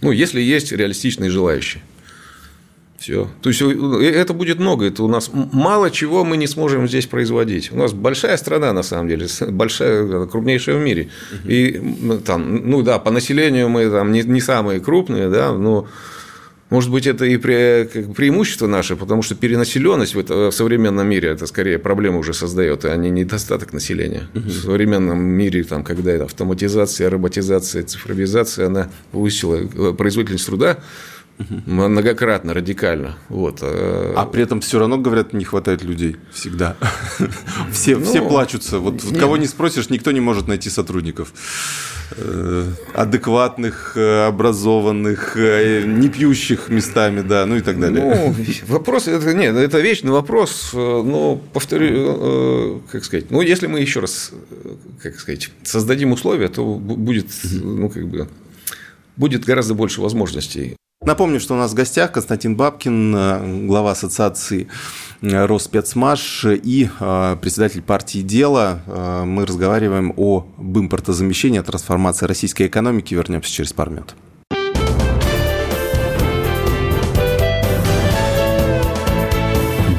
Ну, 0.02 0.12
если 0.12 0.42
есть 0.42 0.72
реалистичные 0.72 1.30
желающие. 1.30 1.82
Все. 2.98 3.30
То 3.42 3.50
есть 3.50 3.62
э, 3.62 4.12
это 4.16 4.34
будет 4.34 4.58
много. 4.58 4.86
Это 4.86 5.04
у 5.04 5.08
нас 5.08 5.30
мало 5.34 5.92
чего 5.92 6.24
мы 6.24 6.38
не 6.38 6.48
сможем 6.48 6.88
здесь 6.88 7.06
производить. 7.06 7.72
У 7.72 7.76
нас 7.76 7.94
большая 7.94 8.38
страна, 8.38 8.74
на 8.74 8.84
самом 8.84 9.10
деле, 9.10 9.28
большая, 9.50 10.26
крупнейшая 10.26 10.78
в 10.78 10.82
мире. 10.82 11.10
И 11.44 11.82
там, 12.26 12.70
ну 12.70 12.82
да, 12.82 12.98
по 12.98 13.12
населению 13.12 13.70
мы 13.70 13.90
там 13.90 14.12
не, 14.12 14.22
не 14.22 14.42
самые 14.42 14.80
крупные, 14.80 15.30
да, 15.30 15.52
но 15.52 15.88
может 16.70 16.92
быть, 16.92 17.06
это 17.06 17.26
и 17.26 17.38
пре, 17.38 17.88
как, 17.92 18.16
преимущество 18.16 18.66
наше, 18.66 18.96
потому 18.96 19.22
что 19.22 19.36
перенаселенность 19.36 20.16
в, 20.16 20.20
это, 20.20 20.50
в 20.50 20.52
современном 20.52 21.08
мире 21.08 21.30
это 21.30 21.46
скорее 21.46 21.78
проблемы 21.78 22.18
уже 22.18 22.34
создает, 22.34 22.86
а 22.86 22.96
не 22.96 23.12
недостаток 23.12 23.72
населения. 23.72 24.28
Угу. 24.34 24.44
В 24.50 24.52
современном 24.52 25.24
мире, 25.24 25.64
там, 25.64 25.84
когда 25.84 26.12
это 26.12 26.26
автоматизация, 26.26 27.10
роботизация, 27.10 27.84
цифровизация, 27.84 28.68
она 28.68 28.90
повысила 29.12 29.58
э, 29.58 29.94
производительность 29.94 30.48
труда, 30.48 30.80
Многократно, 31.66 32.54
радикально. 32.54 33.18
Вот. 33.28 33.60
Э, 33.62 34.14
а 34.16 34.26
при 34.26 34.44
этом 34.44 34.62
все 34.62 34.80
равно, 34.80 34.98
говорят, 34.98 35.34
не 35.34 35.44
хватает 35.44 35.84
людей 35.84 36.16
всегда. 36.32 36.78
все, 37.72 37.98
ну, 37.98 38.06
все 38.06 38.22
плачутся. 38.22 38.80
Вот, 38.80 39.04
вот 39.04 39.20
кого 39.20 39.36
не 39.36 39.48
спросишь, 39.48 39.90
никто 39.90 40.12
не 40.12 40.22
может 40.22 40.48
найти 40.48 40.70
сотрудников. 40.70 41.34
Э, 42.18 42.72
адекватных, 42.94 43.98
э, 43.98 44.28
образованных, 44.28 45.36
не 45.36 46.08
пьющих 46.08 46.70
местами, 46.70 47.22
да, 47.22 47.46
ну 47.46 47.58
и 47.58 47.62
так 47.62 47.82
далее. 47.82 48.02
Ну, 48.02 48.36
вопрос, 48.68 49.10
это, 49.10 49.34
нет, 49.34 49.58
это 49.58 49.82
вечный 49.82 50.12
вопрос, 50.12 50.70
но 50.74 51.36
повторю, 51.52 52.82
как 52.92 53.04
сказать, 53.04 53.30
ну, 53.30 53.42
если 53.42 53.68
мы 53.68 53.82
еще 53.82 54.00
раз, 54.00 54.32
как 55.02 55.20
сказать, 55.20 55.50
создадим 55.64 56.14
условия, 56.14 56.48
то 56.48 56.76
будет, 56.76 57.28
ну, 57.62 57.90
как 57.90 58.08
бы, 58.08 58.30
будет 59.18 59.44
гораздо 59.44 59.74
больше 59.74 60.02
возможностей. 60.02 60.78
Напомню, 61.06 61.40
что 61.40 61.54
у 61.54 61.58
нас 61.58 61.72
в 61.72 61.76
гостях 61.76 62.12
Константин 62.12 62.56
Бабкин, 62.56 63.16
э, 63.16 63.66
глава 63.68 63.92
ассоциации 63.92 64.68
э, 65.22 65.46
Роспецмаш 65.46 66.46
и 66.46 66.90
э, 67.00 67.38
председатель 67.40 67.84
партии 67.84 68.24
«Дело». 68.24 68.82
Мы 69.24 69.46
разговариваем 69.46 70.14
об 70.18 70.78
импортозамещении, 70.78 71.60
о 71.60 71.64
трансформации 71.64 72.26
российской 72.26 72.66
экономики. 72.66 73.14
Вернемся 73.14 73.52
через 73.52 73.72
пару 73.72 73.92
минут. 73.92 74.16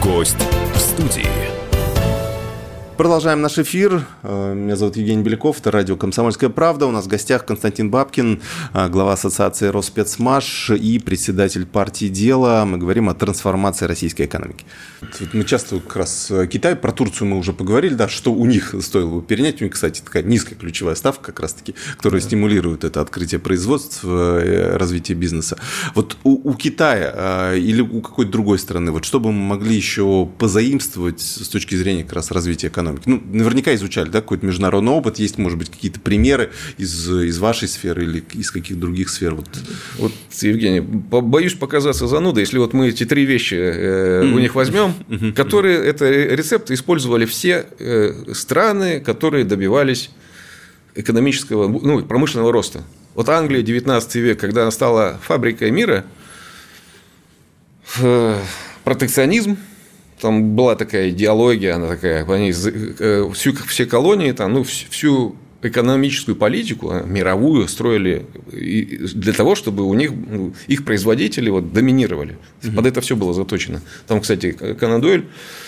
Гость 0.03 0.37
в 0.75 0.79
студии. 0.79 1.46
Продолжаем 2.97 3.43
наш 3.43 3.59
эфир. 3.59 4.07
Э, 4.23 4.55
меня 4.55 4.75
зовут 4.75 4.97
Евгений 4.97 5.23
Беляков, 5.23 5.61
это 5.61 5.71
радио 5.71 5.97
«Комсомольская 5.97 6.49
правда». 6.49 6.87
У 6.87 6.91
нас 6.91 7.05
в 7.05 7.09
гостях 7.09 7.45
Константин 7.45 7.91
Бабкин, 7.91 8.41
э, 8.73 8.89
глава 8.89 9.13
ассоциации 9.13 9.67
Роспецмаш 9.67 10.71
и 10.71 10.99
председатель 10.99 11.67
партии 11.67 12.07
«Дело». 12.07 12.65
Мы 12.65 12.79
говорим 12.79 13.11
о 13.11 13.15
трансформации 13.15 13.85
российской 13.85 14.23
экономики. 14.23 14.65
Мы 15.35 15.45
часто 15.45 15.79
как 15.81 15.97
раз 15.97 16.31
э, 16.31 16.47
Китай, 16.47 16.75
про 16.75 16.91
Турцию 16.91 17.29
мы 17.29 17.37
уже 17.37 17.53
поговорили, 17.53 17.93
да, 17.93 18.09
что 18.09 18.33
у 18.33 18.47
них 18.47 18.75
стоило 18.81 19.17
бы 19.17 19.23
перенять. 19.23 19.61
У 19.61 19.65
них, 19.65 19.75
кстати, 19.75 20.01
такая 20.01 20.23
низкая 20.23 20.59
ключевая 20.59 20.95
ставка 20.95 21.27
как 21.33 21.41
раз-таки, 21.41 21.75
которая 21.99 22.23
да. 22.23 22.27
стимулирует 22.27 22.85
это 22.85 23.03
открытие 23.03 23.41
производств, 23.41 24.05
развитие 24.05 25.19
бизнеса. 25.19 25.59
Вот 25.95 26.17
у, 26.25 26.51
у 26.51 26.55
Китая 26.55 27.53
или 27.57 27.83
у 27.83 28.01
какой-то 28.01 28.33
другой 28.33 28.59
страны, 28.59 28.91
вот 28.91 29.05
что 29.05 29.21
бы 29.21 29.33
мы 29.33 29.43
могли 29.43 29.77
еще 29.77 30.27
позаимствовать 30.39 31.21
с 31.21 31.47
точки 31.49 31.75
зрения 31.75 32.03
как 32.03 32.15
раз 32.15 32.31
развития 32.31 32.69
экономики? 32.69 32.86
Экономики? 32.95 33.09
Ну, 33.09 33.23
наверняка 33.39 33.75
изучали, 33.75 34.09
да, 34.09 34.21
какой-то 34.21 34.47
международный 34.47 34.93
опыт, 34.93 35.19
есть, 35.19 35.39
может 35.39 35.59
быть, 35.59 35.71
какие-то 35.71 36.01
примеры 36.01 36.51
из, 36.79 37.09
из 37.11 37.39
вашей 37.39 37.69
сферы 37.69 38.05
или 38.05 38.25
из 38.33 38.51
каких 38.51 38.79
других 38.79 39.11
сфер? 39.11 39.35
Вот, 39.35 39.49
вот 39.99 40.13
Евгений, 40.41 40.81
боюсь 40.81 41.55
показаться 41.55 42.07
занудой, 42.07 42.43
если 42.43 42.59
вот 42.59 42.73
мы 42.73 42.89
эти 42.89 43.05
три 43.05 43.25
вещи 43.25 43.55
э, 43.55 44.23
у 44.23 44.39
них 44.39 44.55
возьмем, 44.55 44.95
которые, 45.35 45.85
это 45.85 46.09
рецепты 46.11 46.75
использовали 46.75 47.25
все 47.27 47.67
э, 47.79 48.33
страны, 48.35 49.01
которые 49.01 49.45
добивались 49.45 50.11
экономического, 50.95 51.69
ну, 51.69 52.05
промышленного 52.05 52.53
роста. 52.53 52.85
Вот 53.15 53.29
Англия, 53.29 53.63
19 53.63 54.15
век, 54.17 54.41
когда 54.41 54.63
она 54.63 54.71
стала 54.71 55.19
фабрикой 55.23 55.71
мира, 55.71 56.05
э, 57.99 58.39
протекционизм, 58.85 59.57
там 60.21 60.57
была 60.57 60.77
такая 60.77 61.11
идеология, 61.11 61.75
она 61.75 61.89
такая, 61.89 62.25
они, 62.25 62.51
э, 62.53 63.31
всю, 63.35 63.53
все 63.55 63.87
колонии, 63.87 64.33
там, 64.33 64.55
ну, 64.55 64.65
всю 64.65 65.37
экономическую 65.63 66.37
политику 66.37 66.91
а, 66.91 67.03
мировую 67.03 67.67
строили 67.67 68.27
для 68.53 69.33
того, 69.33 69.55
чтобы 69.55 69.85
у 69.85 69.95
них 69.95 70.13
ну, 70.13 70.55
их 70.69 70.85
производители 70.85 71.51
вот 71.51 71.73
доминировали. 71.73 72.37
Угу. 72.63 72.77
Под 72.77 72.87
это 72.87 73.01
все 73.01 73.17
было 73.17 73.35
заточено. 73.35 73.83
Там, 74.07 74.21
кстати, 74.21 74.53
Конан 74.53 75.01
Дойль 75.01 75.25
Э, 75.25 75.66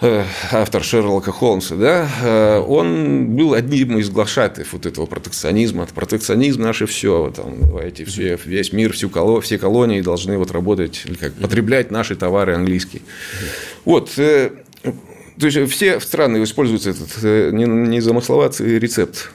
автор 0.00 0.84
Шерлока 0.84 1.32
Холмса, 1.32 1.74
да, 1.74 2.08
э, 2.22 2.58
он 2.58 3.34
был 3.34 3.54
одним 3.54 3.98
из 3.98 4.10
глашатаев 4.10 4.74
вот 4.74 4.84
этого 4.84 5.06
протекционизма. 5.06 5.86
Протекционизм 5.86 6.62
наше 6.62 6.86
все, 6.86 7.32
там, 7.34 7.60
давайте 7.60 8.04
все, 8.04 8.38
весь 8.44 8.72
мир, 8.72 8.92
всю 8.92 9.08
коло, 9.08 9.40
все 9.40 9.58
колонии 9.58 10.02
должны 10.02 10.36
вот 10.36 10.50
работать, 10.50 11.04
как, 11.18 11.32
потреблять 11.34 11.90
наши 11.90 12.14
товары 12.14 12.54
английские. 12.54 13.02
Вот, 13.86 14.12
э, 14.18 14.50
то 15.38 15.46
есть 15.46 15.72
все 15.72 15.98
страны 16.00 16.42
используют 16.42 16.86
этот 16.86 17.22
незамысловатый 17.22 18.78
рецепт 18.78 19.30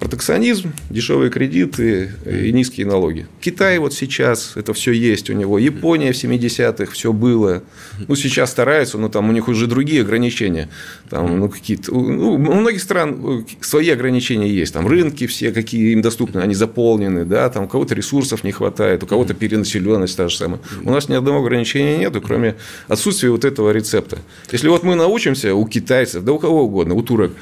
протекционизм, 0.00 0.72
дешевые 0.88 1.30
кредиты 1.30 2.10
и 2.24 2.50
низкие 2.52 2.86
налоги. 2.86 3.26
Китай 3.40 3.78
вот 3.78 3.92
сейчас, 3.92 4.52
это 4.56 4.72
все 4.72 4.92
есть 4.92 5.28
у 5.28 5.34
него. 5.34 5.58
Япония 5.58 6.12
в 6.12 6.16
70-х, 6.16 6.90
все 6.92 7.12
было. 7.12 7.62
Ну, 8.08 8.16
сейчас 8.16 8.50
стараются, 8.50 8.96
но 8.96 9.10
там 9.10 9.28
у 9.28 9.32
них 9.32 9.46
уже 9.46 9.66
другие 9.66 10.00
ограничения. 10.00 10.70
Там, 11.10 11.38
ну, 11.38 11.48
какие-то... 11.50 11.92
Ну, 11.92 12.32
у 12.32 12.38
многих 12.38 12.80
стран 12.80 13.46
свои 13.60 13.90
ограничения 13.90 14.48
есть. 14.48 14.72
Там 14.72 14.88
рынки 14.88 15.26
все, 15.26 15.52
какие 15.52 15.92
им 15.92 16.00
доступны, 16.00 16.40
они 16.40 16.54
заполнены, 16.54 17.26
да, 17.26 17.50
там 17.50 17.64
у 17.64 17.68
кого-то 17.68 17.94
ресурсов 17.94 18.42
не 18.42 18.52
хватает, 18.52 19.02
у 19.02 19.06
кого-то 19.06 19.34
перенаселенность 19.34 20.16
та 20.16 20.28
же 20.28 20.36
самая. 20.36 20.60
У 20.82 20.90
нас 20.90 21.10
ни 21.10 21.14
одного 21.14 21.44
ограничения 21.44 21.98
нету, 21.98 22.22
кроме 22.22 22.56
отсутствия 22.88 23.30
вот 23.30 23.44
этого 23.44 23.70
рецепта. 23.70 24.18
Если 24.50 24.68
вот 24.68 24.82
мы 24.82 24.94
научимся 24.94 25.54
у 25.54 25.66
китайцев, 25.66 26.24
да 26.24 26.32
у 26.32 26.38
кого 26.38 26.64
угодно, 26.64 26.94
у 26.94 27.02
турок, 27.02 27.32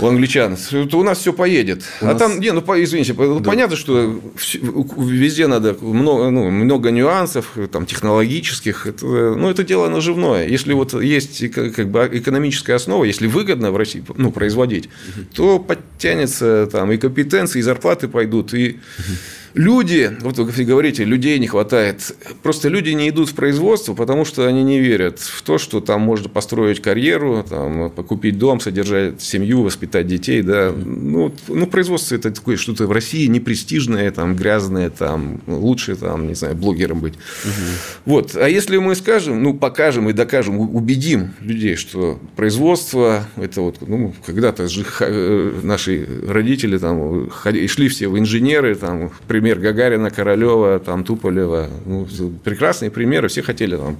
у 0.00 0.06
англичан, 0.06 0.56
то 0.90 0.98
у 0.98 1.02
нас 1.02 1.18
все 1.18 1.32
поедет 1.32 1.58
едет. 1.58 1.84
У 2.00 2.04
а 2.04 2.12
нас... 2.12 2.18
там, 2.18 2.40
не, 2.40 2.52
ну, 2.52 2.60
извините, 2.60 3.14
да. 3.14 3.40
понятно, 3.40 3.76
что 3.76 4.20
везде 4.96 5.46
надо 5.46 5.76
много, 5.80 6.30
ну, 6.30 6.50
много 6.50 6.90
нюансов, 6.90 7.56
там, 7.72 7.86
технологических. 7.86 8.86
Это, 8.86 9.04
ну, 9.04 9.50
это 9.50 9.64
дело 9.64 9.88
наживное. 9.88 10.46
Если 10.46 10.72
вот 10.72 10.94
есть 11.02 11.50
как 11.50 11.88
бы 11.88 12.08
экономическая 12.12 12.74
основа, 12.74 13.04
если 13.04 13.26
выгодно 13.26 13.70
в 13.70 13.76
России 13.76 14.04
ну, 14.16 14.30
производить, 14.30 14.88
то 15.34 15.58
подтянется 15.58 16.68
там 16.70 16.92
и 16.92 16.96
компетенции, 16.96 17.58
и 17.58 17.62
зарплаты 17.62 18.08
пойдут, 18.08 18.54
и. 18.54 18.78
Люди, 19.58 20.16
вот 20.20 20.38
вы 20.38 20.64
говорите, 20.64 21.02
людей 21.02 21.36
не 21.40 21.48
хватает. 21.48 22.14
Просто 22.44 22.68
люди 22.68 22.90
не 22.90 23.08
идут 23.08 23.30
в 23.30 23.34
производство, 23.34 23.92
потому 23.92 24.24
что 24.24 24.46
они 24.46 24.62
не 24.62 24.78
верят 24.78 25.18
в 25.18 25.42
то, 25.42 25.58
что 25.58 25.80
там 25.80 26.00
можно 26.00 26.28
построить 26.28 26.80
карьеру, 26.80 27.44
там, 27.48 27.90
купить 27.90 28.38
дом, 28.38 28.60
содержать 28.60 29.20
семью, 29.20 29.62
воспитать 29.62 30.06
детей. 30.06 30.42
Да. 30.42 30.72
Ну, 30.72 31.34
ну, 31.48 31.66
производство 31.66 32.14
это 32.14 32.30
такое 32.30 32.56
что-то 32.56 32.86
в 32.86 32.92
России 32.92 33.26
непрестижное, 33.26 34.12
там, 34.12 34.36
грязное, 34.36 34.90
там, 34.90 35.40
лучше 35.48 35.96
там, 35.96 36.28
не 36.28 36.34
знаю, 36.34 36.54
блогером 36.54 37.00
быть. 37.00 37.14
Угу. 37.14 37.52
Вот. 38.04 38.36
А 38.36 38.48
если 38.48 38.76
мы 38.76 38.94
скажем, 38.94 39.42
ну, 39.42 39.54
покажем 39.54 40.08
и 40.08 40.12
докажем, 40.12 40.60
убедим 40.60 41.30
людей, 41.40 41.74
что 41.74 42.20
производство, 42.36 43.26
это 43.34 43.62
вот, 43.62 43.78
ну, 43.80 44.14
когда-то 44.24 44.68
же 44.68 44.86
э, 45.00 45.52
наши 45.64 46.06
родители 46.28 46.78
там 46.78 47.28
шли 47.66 47.88
все 47.88 48.06
в 48.06 48.16
инженеры, 48.16 48.76
там, 48.76 49.10
пример 49.26 49.47
пример 49.48 49.60
Гагарина, 49.60 50.10
Королева, 50.10 50.78
там, 50.78 51.04
Туполева. 51.04 51.68
Ну, 51.86 52.06
прекрасные 52.44 52.90
примеры. 52.90 53.28
Все 53.28 53.42
хотели 53.42 53.76
там 53.76 53.98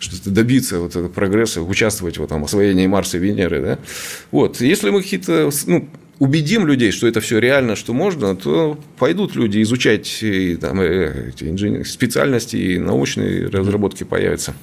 что-то 0.00 0.30
добиться 0.30 0.80
вот 0.80 1.12
прогресса, 1.12 1.62
участвовать 1.62 2.18
в 2.18 2.24
этом 2.24 2.42
освоении 2.44 2.86
Марса 2.86 3.18
и 3.18 3.20
Венеры. 3.20 3.60
Да? 3.60 3.78
Вот. 4.32 4.60
Если 4.60 4.90
мы 4.90 5.02
какие-то 5.02 5.50
ну, 5.66 5.88
убедим 6.20 6.66
людей, 6.66 6.92
что 6.92 7.08
это 7.08 7.20
все 7.22 7.38
реально, 7.38 7.74
что 7.74 7.94
можно, 7.94 8.36
то 8.36 8.78
пойдут 8.98 9.34
люди 9.34 9.62
изучать 9.62 10.18
и, 10.22 10.54
там, 10.56 10.78
э, 10.80 11.30
эти 11.30 11.44
инженер... 11.44 11.88
специальности 11.88 12.56
и 12.56 12.78
научные 12.78 13.46
разработки 13.46 14.04
появятся. 14.04 14.54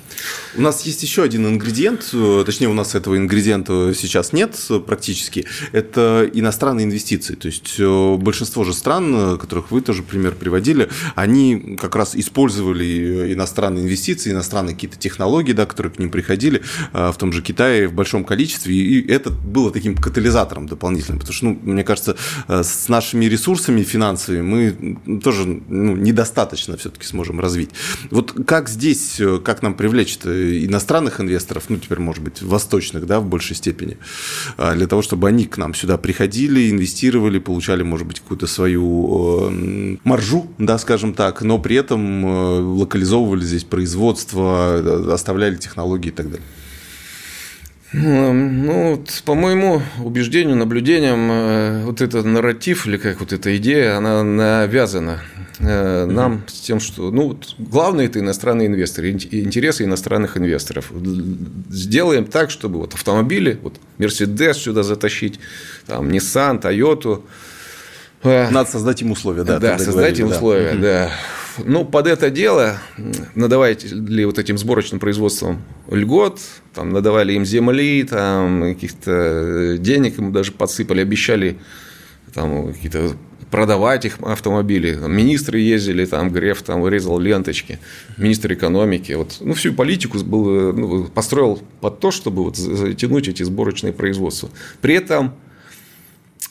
У 0.55 0.61
нас 0.61 0.85
есть 0.85 1.01
еще 1.01 1.23
один 1.23 1.47
ингредиент, 1.47 2.11
э, 2.13 2.43
точнее, 2.45 2.67
у 2.67 2.73
нас 2.73 2.93
этого 2.93 3.17
ингредиента 3.17 3.91
сейчас 3.95 4.33
нет 4.33 4.55
практически, 4.85 5.45
это 5.71 6.29
иностранные 6.31 6.85
инвестиции. 6.85 7.33
То 7.33 7.47
есть 7.47 7.75
э, 7.79 8.15
большинство 8.17 8.63
же 8.63 8.73
стран, 8.73 9.39
которых 9.39 9.71
вы 9.71 9.81
тоже 9.81 10.03
пример 10.03 10.35
приводили, 10.35 10.89
они 11.15 11.75
как 11.81 11.95
раз 11.95 12.15
использовали 12.15 13.33
иностранные 13.33 13.83
инвестиции, 13.83 14.31
иностранные 14.31 14.75
какие-то 14.75 14.99
технологии, 14.99 15.53
да, 15.53 15.65
которые 15.65 15.91
к 15.91 15.97
ним 15.97 16.11
приходили, 16.11 16.61
в 16.93 17.15
том 17.17 17.33
же 17.33 17.41
Китае 17.41 17.87
в 17.87 17.93
большом 17.93 18.23
количестве, 18.23 18.75
и 18.75 19.11
это 19.11 19.31
было 19.31 19.71
таким 19.71 19.95
катализатором 19.95 20.67
дополнительным, 20.67 21.19
потому 21.19 21.33
что 21.33 21.46
ну, 21.47 21.59
мне 21.63 21.83
кажется, 21.83 22.15
э, 22.47 22.63
с 22.63 22.89
нашими 22.89 23.25
ресурсами 23.25 23.83
финансовыми 23.83 24.41
мы 24.41 25.19
тоже 25.19 25.61
ну, 25.67 25.95
недостаточно 25.95 26.77
все-таки 26.77 27.05
сможем 27.05 27.39
развить. 27.39 27.69
Вот 28.11 28.33
как 28.45 28.69
здесь, 28.69 29.19
э, 29.19 29.39
как 29.43 29.61
нам 29.61 29.73
привлечь 29.75 30.17
иностранных 30.17 31.21
инвесторов, 31.21 31.65
ну, 31.69 31.77
теперь, 31.77 31.99
может 31.99 32.23
быть, 32.23 32.41
восточных, 32.41 33.05
да, 33.05 33.19
в 33.19 33.25
большей 33.25 33.55
степени, 33.55 33.97
а, 34.57 34.75
для 34.75 34.87
того, 34.87 35.01
чтобы 35.01 35.27
они 35.27 35.45
к 35.45 35.57
нам 35.57 35.73
сюда 35.73 35.97
приходили, 35.97 36.69
инвестировали, 36.69 37.39
получали, 37.39 37.83
может 37.83 38.07
быть, 38.07 38.19
какую-то 38.19 38.47
свою 38.47 39.49
э, 39.49 39.97
маржу, 40.03 40.47
да, 40.57 40.77
скажем 40.77 41.13
так, 41.13 41.41
но 41.41 41.59
при 41.59 41.75
этом 41.75 42.77
локализовывали 42.79 43.43
здесь 43.43 43.63
производство, 43.63 45.13
оставляли 45.13 45.55
технологии 45.55 46.09
и 46.09 46.11
так 46.11 46.29
далее. 46.29 46.45
Ну, 47.93 48.91
вот, 48.91 49.21
по 49.23 49.33
моему 49.33 49.81
убеждению, 50.03 50.57
наблюдениям, 50.57 51.29
э, 51.31 51.83
вот 51.85 52.01
этот 52.01 52.25
нарратив 52.25 52.85
или 52.85 52.97
как 52.97 53.21
вот 53.21 53.31
эта 53.31 53.55
идея, 53.55 53.97
она 53.97 54.23
навязана 54.23 55.21
э, 55.59 56.05
нам 56.05 56.43
с 56.47 56.59
тем, 56.59 56.81
что, 56.81 57.11
ну, 57.11 57.39
главное 57.57 58.05
это 58.05 58.19
иностранные 58.19 58.67
инвесторы, 58.67 59.11
интересы 59.11 59.85
иностранных 59.85 60.35
инвесторов. 60.35 60.91
Сделаем 61.69 62.25
так, 62.25 62.51
чтобы 62.51 62.79
вот 62.79 62.93
автомобили, 62.93 63.57
вот 63.61 63.79
Mercedes 63.97 64.55
сюда 64.55 64.83
затащить, 64.83 65.39
там 65.85 66.09
Nissan, 66.09 66.61
Toyota. 66.61 67.21
Надо 68.51 68.69
создать 68.69 69.01
им 69.01 69.11
условия, 69.11 69.43
да. 69.43 69.59
Да, 69.59 69.79
создать 69.79 70.19
им 70.19 70.27
условия, 70.27 70.73
да. 70.73 71.11
Ну, 71.65 71.85
под 71.85 72.07
это 72.07 72.29
дело 72.29 72.77
надавайте 73.35 73.87
ли 73.87 74.25
вот 74.25 74.39
этим 74.39 74.57
сборочным 74.57 74.99
производством 74.99 75.63
льгот, 75.89 76.39
там, 76.73 76.91
надавали 76.91 77.33
им 77.33 77.45
земли, 77.45 78.03
там, 78.03 78.61
каких-то 78.61 79.11
э, 79.11 79.77
денег 79.77 80.19
им 80.19 80.31
даже 80.31 80.51
подсыпали, 80.51 81.01
обещали 81.01 81.57
там, 82.33 82.73
какие-то 82.73 83.11
продавать 83.51 84.05
их 84.05 84.19
автомобили. 84.21 84.97
Министры 85.07 85.59
ездили, 85.59 86.05
там 86.05 86.29
Греф 86.31 86.61
там 86.61 86.81
вырезал 86.81 87.19
ленточки, 87.19 87.79
министр 88.17 88.53
экономики. 88.53 89.13
Вот, 89.13 89.37
ну, 89.39 89.53
всю 89.53 89.73
политику 89.73 90.19
был, 90.19 90.73
ну, 90.73 91.05
построил 91.05 91.61
под 91.81 91.99
то, 91.99 92.11
чтобы 92.11 92.43
вот 92.43 92.57
затянуть 92.57 93.27
эти 93.27 93.43
сборочные 93.43 93.93
производства. 93.93 94.49
При 94.81 94.95
этом 94.95 95.33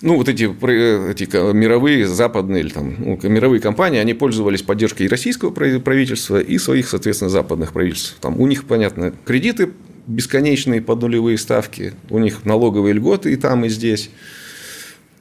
ну, 0.03 0.17
вот 0.17 0.29
эти, 0.29 0.45
эти 0.45 1.53
мировые, 1.53 2.07
западные, 2.07 2.61
или 2.61 2.69
там, 2.69 2.95
ну, 2.99 3.19
мировые 3.23 3.61
компании, 3.61 3.99
они 3.99 4.15
пользовались 4.15 4.63
поддержкой 4.63 5.05
и 5.05 5.09
российского 5.09 5.51
правительства, 5.51 6.39
и 6.39 6.59
своих, 6.59 6.89
соответственно, 6.89 7.31
западных 7.31 7.73
правительств. 7.73 8.17
Там 8.21 8.39
у 8.41 8.47
них, 8.47 8.65
понятно, 8.65 9.15
кредиты 9.25 9.71
бесконечные 10.07 10.83
под 10.83 11.03
нулевые 11.03 11.39
ставки, 11.39 11.95
у 12.11 12.19
них 12.19 12.45
налоговые 12.45 12.93
льготы 12.93 13.33
и 13.33 13.37
там, 13.37 13.65
и 13.65 13.69
здесь. 13.69 14.11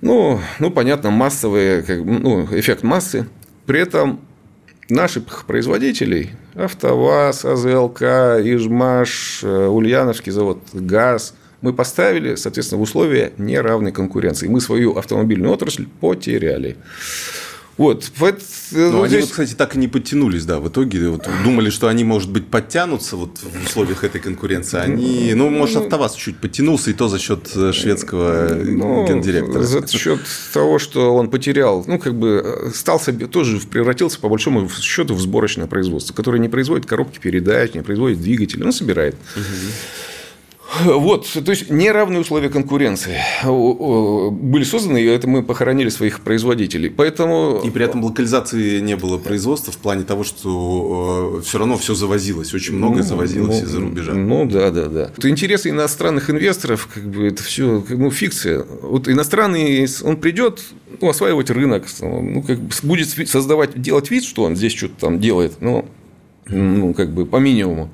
Ну, 0.01 0.39
ну 0.59 0.71
понятно, 0.71 1.09
массовый 1.09 1.81
как, 1.81 2.03
ну, 2.03 2.45
эффект 2.51 2.83
массы. 2.83 3.27
При 3.65 3.79
этом 3.79 4.19
наших 4.89 5.45
производителей, 5.45 6.31
АвтоВАЗ, 6.53 7.45
АЗЛК, 7.45 8.01
Ижмаш, 8.43 9.39
э, 9.43 9.67
Ульяновский 9.67 10.31
завод, 10.31 10.59
ГАЗ– 10.73 11.33
мы 11.65 11.73
поставили, 11.73 12.35
соответственно, 12.35 12.79
в 12.79 12.83
условия 12.83 13.33
неравной 13.39 13.91
конкуренции. 13.91 14.47
Мы 14.47 14.61
свою 14.61 14.95
автомобильную 14.97 15.51
отрасль 15.51 15.87
потеряли. 15.99 16.77
Вот. 17.77 18.09
Но 18.19 18.27
ну, 18.71 19.07
здесь... 19.07 19.13
они, 19.13 19.21
вот, 19.21 19.31
кстати, 19.31 19.53
так 19.53 19.75
и 19.75 19.79
не 19.79 19.87
подтянулись, 19.87 20.45
да, 20.45 20.59
в 20.59 20.69
итоге. 20.69 21.09
Вот, 21.09 21.27
думали, 21.43 21.69
что 21.69 21.87
они, 21.87 22.03
может 22.03 22.31
быть, 22.31 22.47
подтянутся 22.47 23.17
вот 23.17 23.39
в 23.39 23.65
условиях 23.65 24.03
этой 24.03 24.21
конкуренции. 24.21 24.79
Они, 24.79 25.33
ну, 25.33 25.49
может, 25.49 25.77
АвтоВАЗ 25.77 26.15
чуть 26.15 26.37
подтянулся, 26.37 26.91
и 26.91 26.93
то 26.93 27.07
за 27.07 27.17
счет 27.19 27.51
э, 27.55 27.73
шведского 27.73 28.47
ну, 28.53 29.07
гендиректора. 29.07 29.63
За 29.63 29.85
счет 29.87 30.21
того, 30.53 30.79
что 30.79 31.15
он 31.15 31.29
потерял, 31.29 31.83
ну, 31.85 31.97
как 31.97 32.15
бы, 32.15 32.43
э, 32.45 32.69
стал 32.73 32.99
себе, 32.99 33.27
тоже 33.27 33.59
превратился, 33.59 34.19
по 34.19 34.29
большому 34.29 34.69
счету, 34.69 35.15
в 35.15 35.19
сборочное 35.19 35.67
производство, 35.67 36.13
которое 36.13 36.39
не 36.39 36.49
производит 36.49 36.85
коробки 36.85 37.19
передач, 37.19 37.73
не 37.73 37.81
производит 37.81 38.21
двигатели, 38.21 38.63
но 38.63 38.71
собирает. 38.71 39.15
Угу. 39.35 40.14
Вот, 40.83 41.27
то 41.27 41.51
есть 41.51 41.69
неравные 41.69 42.21
условия 42.21 42.49
конкуренции 42.49 43.17
были 43.43 44.63
созданы, 44.63 45.01
и 45.01 45.05
это 45.05 45.27
мы 45.27 45.43
похоронили 45.43 45.89
своих 45.89 46.21
производителей. 46.21 46.89
Поэтому... 46.89 47.61
И 47.63 47.69
при 47.69 47.85
этом 47.85 48.03
локализации 48.03 48.79
не 48.79 48.95
было 48.95 49.17
производства 49.17 49.71
в 49.71 49.77
плане 49.77 50.03
того, 50.03 50.23
что 50.23 51.41
все 51.43 51.57
равно 51.57 51.77
все 51.77 51.95
завозилось, 51.95 52.53
очень 52.53 52.75
многое 52.75 53.03
ну, 53.03 53.09
завозилось 53.09 53.59
ну, 53.59 53.65
из-за 53.65 53.79
рубежа. 53.79 54.13
Ну 54.13 54.45
да, 54.45 54.71
да, 54.71 54.87
да. 54.87 55.05
То 55.07 55.29
интересы 55.29 55.69
иностранных 55.69 56.29
инвесторов, 56.29 56.89
как 56.93 57.03
бы 57.03 57.27
это 57.27 57.43
все 57.43 57.83
ну, 57.89 58.11
фикция. 58.11 58.65
Вот 58.81 59.07
иностранный, 59.07 59.87
он 60.03 60.17
придет 60.17 60.63
ну, 61.01 61.09
осваивать 61.09 61.49
рынок, 61.49 61.85
ну, 62.01 62.41
как 62.41 62.59
бы 62.59 62.69
будет 62.83 63.09
создавать, 63.29 63.79
делать 63.81 64.09
вид, 64.11 64.23
что 64.23 64.43
он 64.43 64.55
здесь 64.55 64.73
что-то 64.73 64.95
там 64.99 65.19
делает, 65.19 65.61
но 65.61 65.85
ну, 66.47 66.93
как 66.93 67.13
бы 67.13 67.25
по 67.25 67.37
минимуму 67.37 67.91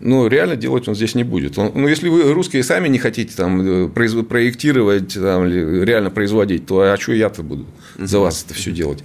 но 0.00 0.26
реально 0.26 0.56
делать 0.56 0.88
он 0.88 0.94
здесь 0.94 1.14
не 1.14 1.24
будет. 1.24 1.58
Он, 1.58 1.72
ну, 1.74 1.88
если 1.88 2.08
вы 2.08 2.32
русские 2.32 2.62
сами 2.62 2.88
не 2.88 2.98
хотите 2.98 3.34
там, 3.36 3.86
э, 3.86 3.88
проектировать, 3.88 5.14
там, 5.14 5.48
реально 5.48 6.10
производить, 6.10 6.66
то 6.66 6.80
а 6.80 6.96
что 6.98 7.12
я-то 7.12 7.42
буду 7.42 7.66
за 7.98 8.18
вас 8.18 8.44
это 8.44 8.54
все 8.54 8.70
делать? 8.70 9.02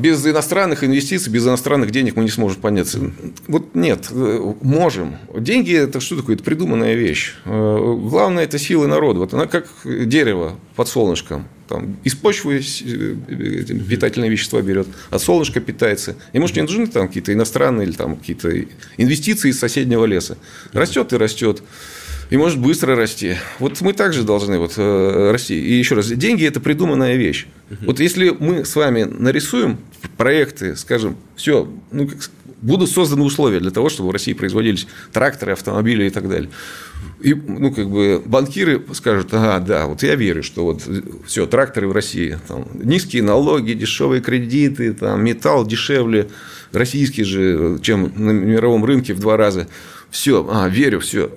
Без 0.00 0.26
иностранных 0.26 0.82
инвестиций, 0.82 1.30
без 1.30 1.46
иностранных 1.46 1.90
денег 1.90 2.16
мы 2.16 2.24
не 2.24 2.30
сможем 2.30 2.60
подняться. 2.60 3.00
Вот 3.48 3.74
нет, 3.74 4.06
э, 4.10 4.54
можем. 4.62 5.16
Деньги– 5.36 5.74
это 5.76 6.00
что 6.00 6.16
такое? 6.16 6.36
Это 6.36 6.44
придуманная 6.44 6.94
вещь. 6.94 7.34
Э, 7.44 7.96
главное– 8.02 8.44
это 8.44 8.58
силы 8.58 8.86
народа. 8.86 9.20
Вот 9.20 9.34
она 9.34 9.46
как 9.46 9.68
дерево 9.84 10.56
под 10.74 10.88
солнышком. 10.88 11.46
Там, 11.68 11.98
из 12.02 12.14
почвы 12.14 12.60
э, 12.60 13.14
питательные 13.88 14.30
вещества 14.30 14.62
берет, 14.62 14.88
от 15.10 15.20
солнышка 15.20 15.60
питается. 15.60 16.16
Ему 16.32 16.48
же 16.48 16.54
не 16.54 16.62
нужны 16.62 16.86
там 16.86 17.06
какие-то 17.06 17.34
иностранные 17.34 17.86
или 17.86 17.92
там 17.94 18.16
какие-то 18.16 18.50
инвестиции 18.96 19.50
из 19.50 19.58
соседнего 19.58 20.06
леса. 20.06 20.38
Растет 20.72 21.12
и 21.12 21.16
растет 21.16 21.62
и 22.30 22.36
может 22.36 22.58
быстро 22.58 22.94
расти. 22.94 23.36
Вот 23.58 23.80
мы 23.80 23.92
также 23.92 24.22
должны 24.22 24.58
вот, 24.58 24.74
э, 24.76 25.30
расти. 25.32 25.54
И 25.54 25.74
еще 25.74 25.96
раз, 25.96 26.06
деньги– 26.08 26.44
это 26.46 26.60
придуманная 26.60 27.16
вещь. 27.16 27.46
Вот 27.82 28.00
если 28.00 28.30
мы 28.30 28.64
с 28.64 28.74
вами 28.74 29.04
нарисуем 29.04 29.78
проекты, 30.16 30.76
скажем, 30.76 31.16
все, 31.36 31.68
ну, 31.90 32.08
будут 32.62 32.90
созданы 32.90 33.22
условия 33.22 33.60
для 33.60 33.70
того, 33.70 33.88
чтобы 33.88 34.10
в 34.10 34.12
России 34.12 34.32
производились 34.32 34.86
тракторы, 35.12 35.52
автомобили 35.52 36.04
и 36.04 36.10
так 36.10 36.28
далее. 36.28 36.50
И, 37.20 37.34
ну, 37.34 37.72
как 37.72 37.88
бы 37.90 38.22
банкиры 38.24 38.82
скажут, 38.92 39.32
ага, 39.32 39.64
да, 39.64 39.86
вот 39.86 40.02
я 40.02 40.14
верю, 40.14 40.42
что 40.42 40.64
вот 40.64 40.82
все, 41.26 41.46
тракторы 41.46 41.88
в 41.88 41.92
России, 41.92 42.38
там, 42.48 42.66
низкие 42.74 43.22
налоги, 43.22 43.72
дешевые 43.72 44.20
кредиты, 44.20 44.92
там, 44.92 45.24
металл 45.24 45.66
дешевле, 45.66 46.28
российский 46.72 47.24
же, 47.24 47.78
чем 47.82 48.12
на 48.16 48.30
мировом 48.30 48.84
рынке 48.84 49.14
в 49.14 49.20
два 49.20 49.36
раза. 49.36 49.68
Все, 50.10 50.46
а, 50.50 50.68
верю, 50.68 51.00
все. 51.00 51.30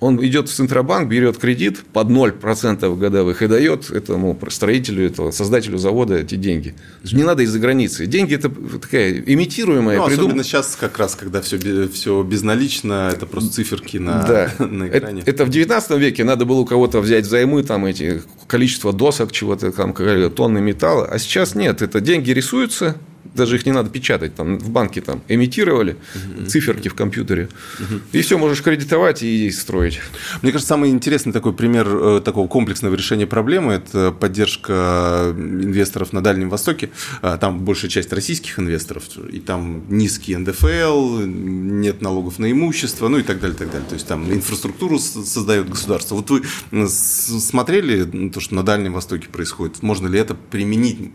Он 0.00 0.24
идет 0.24 0.48
в 0.48 0.54
Центробанк, 0.54 1.08
берет 1.08 1.38
кредит 1.38 1.80
под 1.92 2.08
0% 2.08 2.96
годовых 2.96 3.42
и 3.42 3.48
дает 3.48 3.90
этому 3.90 4.38
строителю, 4.48 5.04
этого, 5.04 5.32
создателю 5.32 5.78
завода 5.78 6.18
эти 6.18 6.36
деньги. 6.36 6.76
Не 7.12 7.24
надо 7.24 7.42
из-за 7.42 7.58
границы. 7.58 8.06
Деньги 8.06 8.34
это 8.34 8.48
такая 8.48 9.12
имитируемая. 9.12 9.98
Ну, 9.98 10.06
придум... 10.06 10.26
особенно 10.26 10.44
сейчас, 10.44 10.76
как 10.76 10.98
раз, 10.98 11.16
когда 11.16 11.40
все, 11.40 11.58
все 11.88 12.22
безналично, 12.22 13.10
это 13.12 13.26
просто 13.26 13.54
циферки 13.54 13.96
на, 13.96 14.22
да. 14.22 14.52
на 14.64 14.88
экране. 14.88 15.22
Это, 15.22 15.30
это 15.30 15.44
в 15.44 15.50
19 15.50 15.90
веке 15.98 16.22
надо 16.22 16.44
было 16.44 16.60
у 16.60 16.64
кого-то 16.64 17.00
взять 17.00 17.24
взаймы, 17.24 17.64
там 17.64 17.84
эти 17.84 18.22
количество 18.46 18.92
досок, 18.92 19.32
чего-то 19.32 19.72
там, 19.72 19.92
тонны 19.92 20.60
металла. 20.60 21.08
А 21.10 21.18
сейчас 21.18 21.56
нет. 21.56 21.82
Это 21.82 22.00
деньги 22.00 22.30
рисуются, 22.30 22.96
даже 23.34 23.56
их 23.56 23.66
не 23.66 23.72
надо 23.72 23.90
печатать, 23.90 24.34
там 24.34 24.58
в 24.58 24.70
банке 24.70 25.00
там 25.00 25.22
эмитировали 25.28 25.96
угу. 26.14 26.46
циферки 26.46 26.88
в 26.88 26.94
компьютере, 26.94 27.48
угу. 27.78 28.00
и 28.12 28.22
все 28.22 28.38
можешь 28.38 28.62
кредитовать 28.62 29.22
и 29.22 29.50
строить. 29.50 30.00
Мне 30.42 30.52
кажется, 30.52 30.68
самый 30.68 30.90
интересный 30.90 31.32
такой 31.32 31.52
пример 31.52 31.88
э, 31.88 32.20
такого 32.24 32.48
комплексного 32.48 32.94
решения 32.94 33.26
проблемы– 33.26 33.72
это 33.74 34.12
поддержка 34.12 35.34
инвесторов 35.36 36.12
на 36.12 36.22
Дальнем 36.22 36.50
Востоке. 36.50 36.90
А, 37.22 37.36
там 37.38 37.60
большая 37.60 37.90
часть 37.90 38.12
российских 38.12 38.58
инвесторов, 38.58 39.04
и 39.30 39.40
там 39.40 39.84
низкий 39.88 40.36
НДФЛ, 40.36 41.20
нет 41.24 42.02
налогов 42.02 42.38
на 42.38 42.50
имущество, 42.50 43.08
ну 43.08 43.18
и 43.18 43.22
так 43.22 43.40
далее, 43.40 43.56
так 43.56 43.70
далее. 43.70 43.88
То 43.88 43.94
есть 43.94 44.06
там 44.06 44.32
инфраструктуру 44.32 44.98
создает 44.98 45.68
государство. 45.68 46.14
Вот 46.14 46.30
вы 46.30 46.42
смотрели 46.88 48.30
то, 48.30 48.40
что 48.40 48.54
на 48.54 48.62
Дальнем 48.62 48.92
Востоке 48.92 49.28
происходит? 49.28 49.82
Можно 49.82 50.08
ли 50.08 50.18
это 50.18 50.34
применить, 50.34 51.12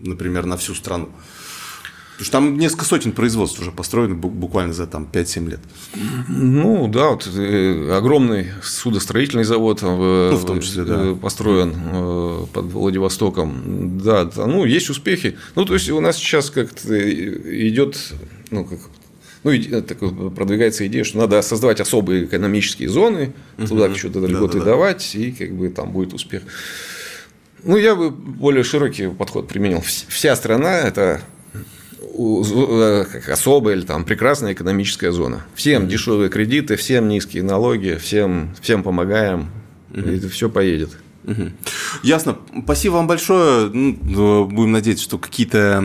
например, 0.00 0.46
на 0.46 0.56
всю 0.56 0.74
страну? 0.74 1.08
Потому 2.16 2.24
что 2.24 2.32
там 2.32 2.58
несколько 2.58 2.86
сотен 2.86 3.12
производств 3.12 3.60
уже 3.60 3.72
построены 3.72 4.14
буквально 4.14 4.72
за 4.72 4.86
там, 4.86 5.06
5-7 5.12 5.50
лет. 5.50 5.60
Ну, 6.28 6.88
да, 6.88 7.10
вот, 7.10 7.28
э, 7.30 7.92
огромный 7.94 8.52
судостроительный 8.62 9.44
завод 9.44 9.80
э, 9.82 10.30
ну, 10.32 10.36
в 10.38 10.46
том 10.46 10.62
числе, 10.62 10.84
да. 10.84 10.94
Э, 10.98 11.14
построен 11.14 12.46
под 12.54 12.64
Владивостоком. 12.72 14.00
Да, 14.02 14.24
да, 14.24 14.46
ну, 14.46 14.64
есть 14.64 14.88
успехи. 14.88 15.36
Ну, 15.56 15.66
то 15.66 15.74
есть, 15.74 15.90
у 15.90 16.00
нас 16.00 16.16
сейчас 16.16 16.48
как-то 16.48 16.98
идет, 17.68 17.98
ну, 18.50 18.64
как 18.64 18.78
ну, 19.44 19.82
так, 19.82 19.98
продвигается 20.34 20.86
идея, 20.86 21.04
что 21.04 21.18
надо 21.18 21.42
создавать 21.42 21.80
особые 21.80 22.24
экономические 22.24 22.88
зоны, 22.88 23.34
угу. 23.58 23.66
туда 23.66 23.94
что-то 23.94 24.20
льготы 24.20 24.58
да, 24.58 24.64
да, 24.64 24.70
давать, 24.70 25.14
и 25.14 25.32
как 25.32 25.52
бы 25.52 25.68
там 25.68 25.92
будет 25.92 26.14
успех. 26.14 26.44
Ну, 27.62 27.76
я 27.76 27.94
бы 27.94 28.10
более 28.10 28.64
широкий 28.64 29.08
подход 29.08 29.48
применил. 29.48 29.82
Вся 29.82 30.34
страна– 30.34 30.78
это 30.80 31.20
особая 33.28 33.76
или 33.76 33.82
там 33.82 34.04
прекрасная 34.04 34.52
экономическая 34.52 35.12
зона. 35.12 35.44
Всем 35.54 35.88
дешевые 35.88 36.30
кредиты, 36.30 36.76
всем 36.76 37.08
низкие 37.08 37.42
налоги, 37.42 37.98
всем, 38.00 38.54
всем 38.60 38.82
помогаем, 38.82 39.50
и 39.94 40.16
это 40.16 40.28
все 40.28 40.48
поедет. 40.48 40.90
Угу. 41.26 41.50
Ясно. 42.04 42.38
Спасибо 42.64 42.94
вам 42.94 43.06
большое. 43.06 43.68
Ну, 43.72 44.44
будем 44.46 44.72
надеяться, 44.72 45.04
что 45.04 45.18
какие-то 45.18 45.80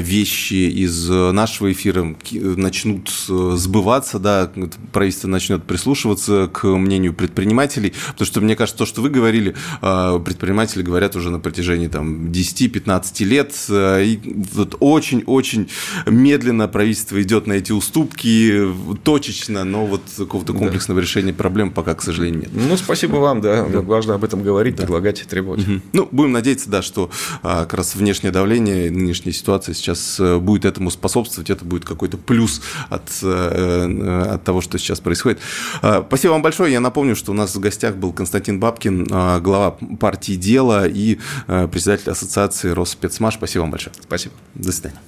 вещи 0.00 0.54
из 0.54 1.08
нашего 1.08 1.72
эфира 1.72 2.14
начнут 2.30 3.10
э, 3.28 3.52
сбываться, 3.56 4.18
да, 4.18 4.50
правительство 4.92 5.28
начнет 5.28 5.64
прислушиваться 5.64 6.48
к 6.52 6.66
мнению 6.66 7.14
предпринимателей, 7.14 7.92
потому 8.12 8.26
что 8.26 8.40
мне 8.40 8.56
кажется, 8.56 8.78
то, 8.78 8.86
что 8.86 9.02
вы 9.02 9.10
говорили, 9.10 9.54
э, 9.82 10.20
предприниматели 10.24 10.82
говорят 10.82 11.16
уже 11.16 11.30
на 11.30 11.40
протяжении 11.40 11.88
там 11.88 12.26
10-15 12.26 13.24
лет, 13.24 13.54
э, 13.68 14.04
и 14.04 14.20
вот 14.54 14.76
очень-очень 14.78 15.68
медленно 16.06 16.68
правительство 16.68 17.20
идет 17.20 17.46
на 17.46 17.54
эти 17.54 17.72
уступки, 17.72 18.68
точечно, 19.02 19.64
но 19.64 19.86
вот 19.86 20.02
какого-то 20.16 20.52
комплексного 20.52 21.00
да. 21.00 21.06
решения 21.06 21.32
проблем 21.32 21.70
пока, 21.70 21.94
к 21.94 22.02
сожалению, 22.02 22.42
нет. 22.42 22.50
Ну, 22.52 22.76
спасибо 22.76 23.16
вам, 23.16 23.40
да, 23.40 23.64
да. 23.64 23.80
важно 23.80 24.14
об 24.14 24.24
этом 24.24 24.42
говорить 24.42 24.59
говорить, 24.60 24.76
да. 24.76 24.82
предлагать 24.82 25.22
и 25.22 25.24
требовать. 25.24 25.66
Угу. 25.66 25.80
Ну, 25.92 26.08
будем 26.10 26.32
надеяться, 26.32 26.70
да, 26.70 26.82
что 26.82 27.10
а, 27.42 27.64
как 27.64 27.74
раз 27.74 27.94
внешнее 27.94 28.30
давление, 28.30 28.90
нынешняя 28.90 29.32
ситуация 29.32 29.74
сейчас 29.74 30.20
э, 30.20 30.38
будет 30.38 30.64
этому 30.64 30.90
способствовать, 30.90 31.50
это 31.50 31.64
будет 31.64 31.84
какой-то 31.84 32.18
плюс 32.18 32.60
от, 32.88 33.08
э, 33.22 34.32
от 34.34 34.44
того, 34.44 34.60
что 34.60 34.78
сейчас 34.78 35.00
происходит. 35.00 35.38
А, 35.82 36.04
спасибо 36.06 36.32
вам 36.32 36.42
большое. 36.42 36.72
Я 36.72 36.80
напомню, 36.80 37.16
что 37.16 37.32
у 37.32 37.34
нас 37.34 37.54
в 37.54 37.60
гостях 37.60 37.96
был 37.96 38.12
Константин 38.12 38.60
Бабкин, 38.60 39.08
а, 39.10 39.40
глава 39.40 39.72
партии 39.98 40.34
«Дело» 40.34 40.86
и 40.86 41.18
председатель 41.46 42.10
ассоциации 42.10 42.70
Росспецмаш. 42.70 43.34
Спасибо 43.34 43.62
вам 43.62 43.70
большое. 43.70 43.94
Спасибо. 44.00 44.34
До 44.54 44.72
свидания. 44.72 45.00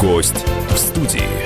Гость 0.00 0.44
в 0.70 0.78
студии. 0.78 1.41